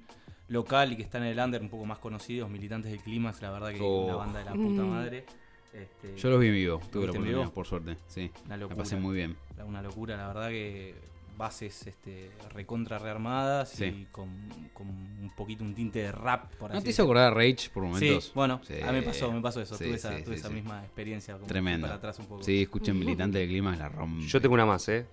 [0.50, 3.52] local y que están en el under, un poco más conocidos, militantes del Clímax, la
[3.52, 4.06] verdad que Oh.
[4.06, 4.90] una banda de la puta Mm.
[4.90, 5.26] madre.
[5.72, 6.78] Este, Yo los vi vivo.
[6.80, 7.52] Tuve la ¿Viste en oportunidad, vivo?
[7.54, 7.98] por suerte.
[8.08, 8.32] Sí.
[8.46, 9.36] Una La pasé muy bien.
[9.66, 10.96] Una locura, la verdad que
[11.38, 13.86] bases este, recontra rearmadas Sí.
[13.86, 14.30] y con,
[14.74, 17.70] con un poquito un tinte de rap, por ¿No así te hizo acordar a Rage
[17.74, 18.32] por Sí, momentos?
[18.36, 18.74] bueno, Sí.
[18.82, 20.56] a mí me pasó, me pasó eso, Sí, tuve esa, sí, tuve sí, esa sí.
[20.56, 21.86] misma experiencia como Tremendo.
[21.88, 22.44] para atrás un poco.
[22.44, 24.26] Sí, escuchen Militante del Clima, la rompe.
[24.28, 25.06] Yo tengo una más, ¿eh?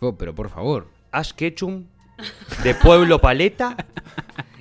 [0.00, 0.86] Oh, pero por favor.
[1.12, 1.86] Ash Ketchum,
[2.62, 3.74] de Pueblo Paleta,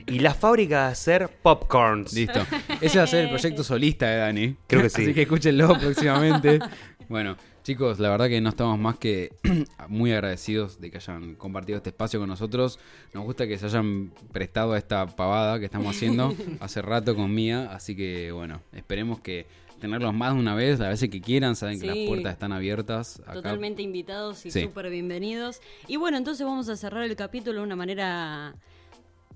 [0.09, 2.13] y la fábrica de hacer popcorns.
[2.13, 2.41] Listo.
[2.81, 4.55] Ese va a ser el proyecto solista de Dani.
[4.67, 5.03] Creo que sí.
[5.03, 6.59] Así que escúchenlo próximamente.
[7.07, 9.31] Bueno, chicos, la verdad que no estamos más que
[9.87, 12.79] muy agradecidos de que hayan compartido este espacio con nosotros.
[13.13, 17.33] Nos gusta que se hayan prestado a esta pavada que estamos haciendo hace rato con
[17.33, 17.69] Mía.
[17.71, 19.47] Así que, bueno, esperemos que
[19.79, 21.55] tenerlos más de una vez, las veces que quieran.
[21.55, 23.21] Saben que las puertas están abiertas.
[23.21, 23.33] Acá.
[23.33, 24.63] Totalmente invitados y Sí.
[24.63, 25.61] súper bienvenidos.
[25.87, 28.55] Y bueno, entonces vamos a cerrar el capítulo de una manera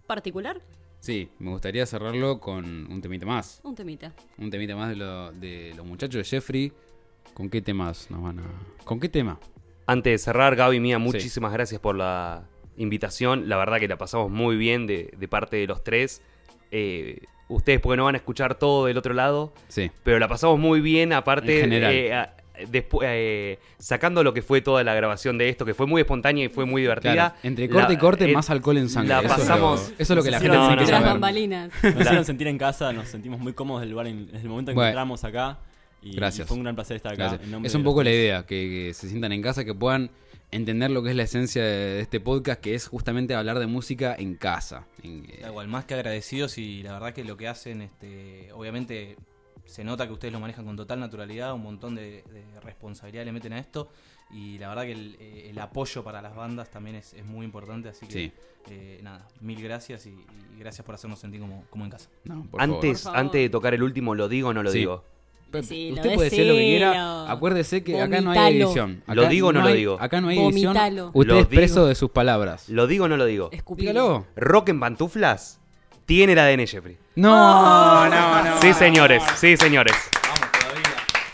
[0.08, 0.62] particular.
[1.00, 3.60] Sí, me gustaría cerrarlo con un temita más.
[3.64, 4.14] Un temita.
[4.38, 6.72] Un temita más de, lo- de los muchachos de Jeffrey.
[7.34, 8.44] ¿Con qué temas nos van a.?
[8.86, 9.40] ¿Con qué tema?
[9.86, 12.46] Antes de cerrar, Gaby Mía, muchísimas gracias por la
[12.78, 13.50] invitación.
[13.50, 16.22] La verdad que la pasamos muy bien de, de parte de los tres.
[16.72, 19.92] Eh, ustedes porque no van a escuchar todo del otro lado, Sí.
[20.04, 21.94] pero la pasamos muy bien, aparte, En general.
[21.94, 22.36] eh, a-
[22.68, 26.46] despu- eh, sacando lo que fue toda la grabación de esto, que fue muy espontánea
[26.46, 27.14] y fue muy divertida.
[27.14, 29.10] Claro, entre corte La- y corte, eh, más alcohol en sangre.
[29.10, 29.82] La Eso es lo- pasamos.
[29.82, 31.72] Eso es lo, que la gente no, bambalinas.
[31.84, 34.72] Nos hicieron sentir en casa, nos sentimos muy cómodos del lugar en, desde el momento
[34.72, 34.90] en que Bueno.
[34.90, 35.60] entramos acá.
[36.02, 36.46] Y, Gracias.
[36.46, 37.40] y fue un gran placer estar acá.
[37.42, 40.12] En Es un poco la idea, que, que se sientan en casa, que puedan
[40.52, 44.14] entender lo que es la esencia de este podcast, que es justamente hablar de música
[44.18, 44.86] en casa.
[45.02, 48.50] En, eh, Da igual, más que agradecidos y la verdad que lo que hacen, este,
[48.54, 49.16] obviamente
[49.66, 53.32] se nota que ustedes lo manejan con total naturalidad, un montón de, de responsabilidad le
[53.32, 53.90] meten a esto
[54.32, 57.46] y la verdad que el, eh, el apoyo para las bandas también es, es muy
[57.46, 58.32] importante, así que Sí.
[58.70, 62.10] eh, nada, mil gracias y, y gracias por hacernos sentir como, como en casa.
[62.24, 63.20] no, por Antes, favor.
[63.20, 64.80] antes de tocar el último, ¿lo digo o no lo Sí.
[64.80, 65.04] digo?
[65.52, 67.32] lo Usted puede decir lo que quiera.
[67.32, 69.04] Acuérdese que acá no hay edición.
[69.04, 69.98] Acá ¿Lo digo o no lo hay- digo?
[70.02, 70.74] Acá no hay edición.
[70.74, 71.12] Vomitalo.
[71.14, 71.88] Usted Lo es preso digo.
[71.90, 72.70] de sus palabras.
[72.70, 73.50] ¿Lo digo o no lo digo?
[73.52, 73.92] Escupilo.
[73.92, 74.26] Dígalo.
[74.36, 75.60] Rock en pantuflas
[76.06, 76.98] tiene el ADN Jeffrey.
[77.16, 78.62] No, no, no.
[78.62, 79.96] Sí, señores, sí, señores.
[80.24, 80.84] Vamos todavía.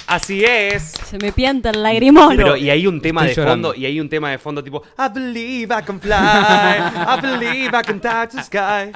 [0.08, 0.94] Así es.
[1.06, 2.36] Se me pianta el lagrimón.
[2.36, 3.68] Pero y hay un tema Estoy de llorando.
[3.70, 7.68] fondo, y hay un tema de fondo tipo I believe I can fly, I believe
[7.68, 8.92] I can touch the sky.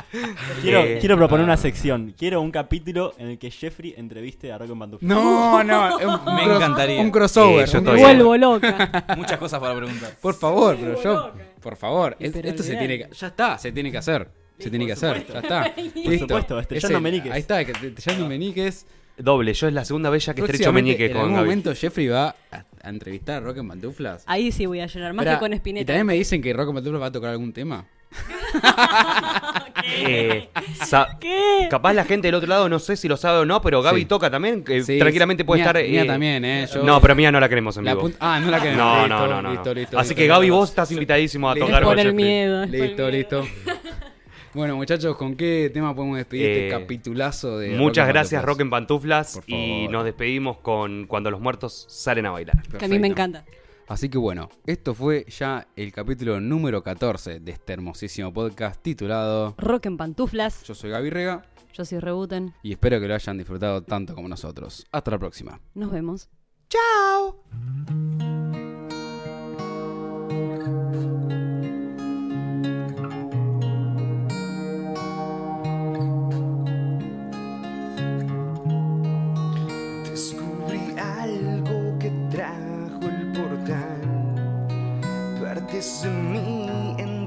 [0.62, 2.14] Quiero, Eh, quiero proponer una sección.
[2.18, 4.98] Quiero un capítulo en el que Jeffrey entreviste a Rock en.
[5.02, 5.98] No, no.
[6.28, 7.02] un Me cross- encantaría.
[7.02, 7.64] Un crossover.
[7.68, 8.24] Eh, yo un estoy- crossover.
[8.24, 9.06] Vuelvo loca.
[9.18, 10.12] Muchas cosas para preguntar.
[10.22, 11.32] Por favor, pero yo.
[11.62, 12.16] Por favor.
[12.20, 12.88] Y es- pero esto se olvidate.
[12.88, 13.16] tiene que.
[13.16, 14.30] Ya está, se tiene que hacer.
[14.60, 15.26] Se tiene que hacer.
[15.32, 15.74] Ya está.
[16.04, 17.32] Por supuesto, estrellando Ese- meñiques.
[17.32, 18.86] Ahí está, que- estrellando meñiques.
[19.16, 21.46] Doble, yo es la segunda vez ya que estrecho meñique En con algún Gaby.
[21.46, 24.24] momento Jeffrey va a, a entrevistar a Rock en Pantuflas.
[24.26, 25.86] Ahí sí voy a llorar, más que con Y Spinetta.
[25.94, 27.86] también me dicen que Rock en Pantuflas va a tocar algún tema.
[29.86, 30.50] Eh,
[30.86, 31.68] sa- ¿Qué?
[31.70, 34.02] Capaz la gente del otro lado no sé si lo sabe o no, pero Gaby
[34.02, 34.06] Sí.
[34.06, 35.84] toca también, que Sí, tranquilamente puede Mía- estar.
[35.84, 36.68] Mía eh, también, ¿eh?
[36.74, 38.12] Yo- no, pero Mía no la queremos en La vivo.
[38.20, 39.52] ah, no la que No, listo, no, no, no.
[39.52, 40.34] listo, listo, Así listo, que listo.
[40.36, 42.66] Gaby, vos estás invitadísimo a tocar por con el miedo.
[42.66, 43.46] Listo, listo.
[44.54, 48.46] Bueno, muchachos, ¿con qué tema podemos despedir Eh, este capitulazo de Muchas Rock gracias?
[48.46, 49.40] Rock en Pantuflas.
[49.48, 52.62] Y nos despedimos con Cuando los muertos salen a bailar.
[52.78, 53.46] Que a mí me encanta.
[53.88, 59.56] Así que bueno, esto fue ya el capítulo número 14 de este hermosísimo podcast titulado
[59.58, 60.64] Rock en pantuflas.
[60.64, 62.54] Yo soy Gaby Rega Yo soy Rebuten.
[62.64, 64.86] y espero que lo hayan disfrutado tanto como nosotros.
[64.92, 65.60] Hasta la próxima.
[65.74, 66.30] Nos vemos.
[66.70, 67.44] ¡Chao!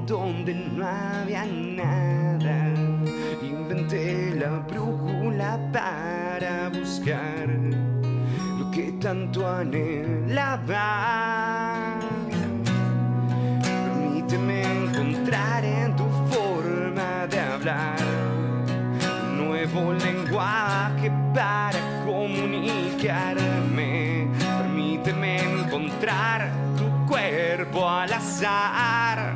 [0.07, 2.73] Donde no había nada.
[3.41, 7.47] Inventé la brújula para buscar
[8.57, 10.79] lo que tanto anhelaba.
[13.61, 17.99] Permíteme encontrar en tu forma de hablar
[19.35, 24.27] nuevo lenguaje para comunicarme.
[24.39, 26.66] Permíteme encontrar
[27.07, 29.35] cuerpo al azar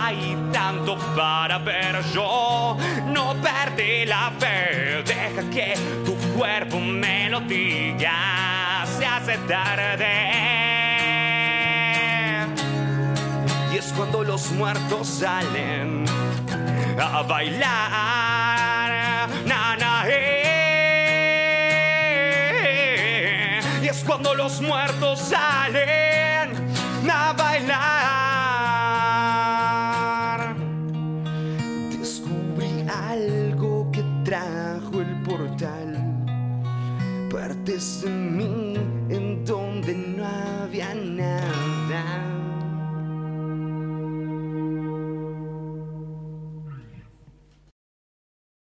[0.10, 2.04] Hay tanto para ver.
[2.12, 2.76] Yo
[3.14, 5.04] no perdí la fe.
[5.06, 8.88] Deja que tu cuerpo me lo diga.
[8.98, 10.08] Se hace tarde.
[13.72, 16.06] Y es cuando los muertos salen
[17.00, 17.70] a bailar.
[19.46, 21.20] Na, na, eh.
[23.84, 26.09] Y es cuando los muertos salen
[37.70, 38.69] Partes de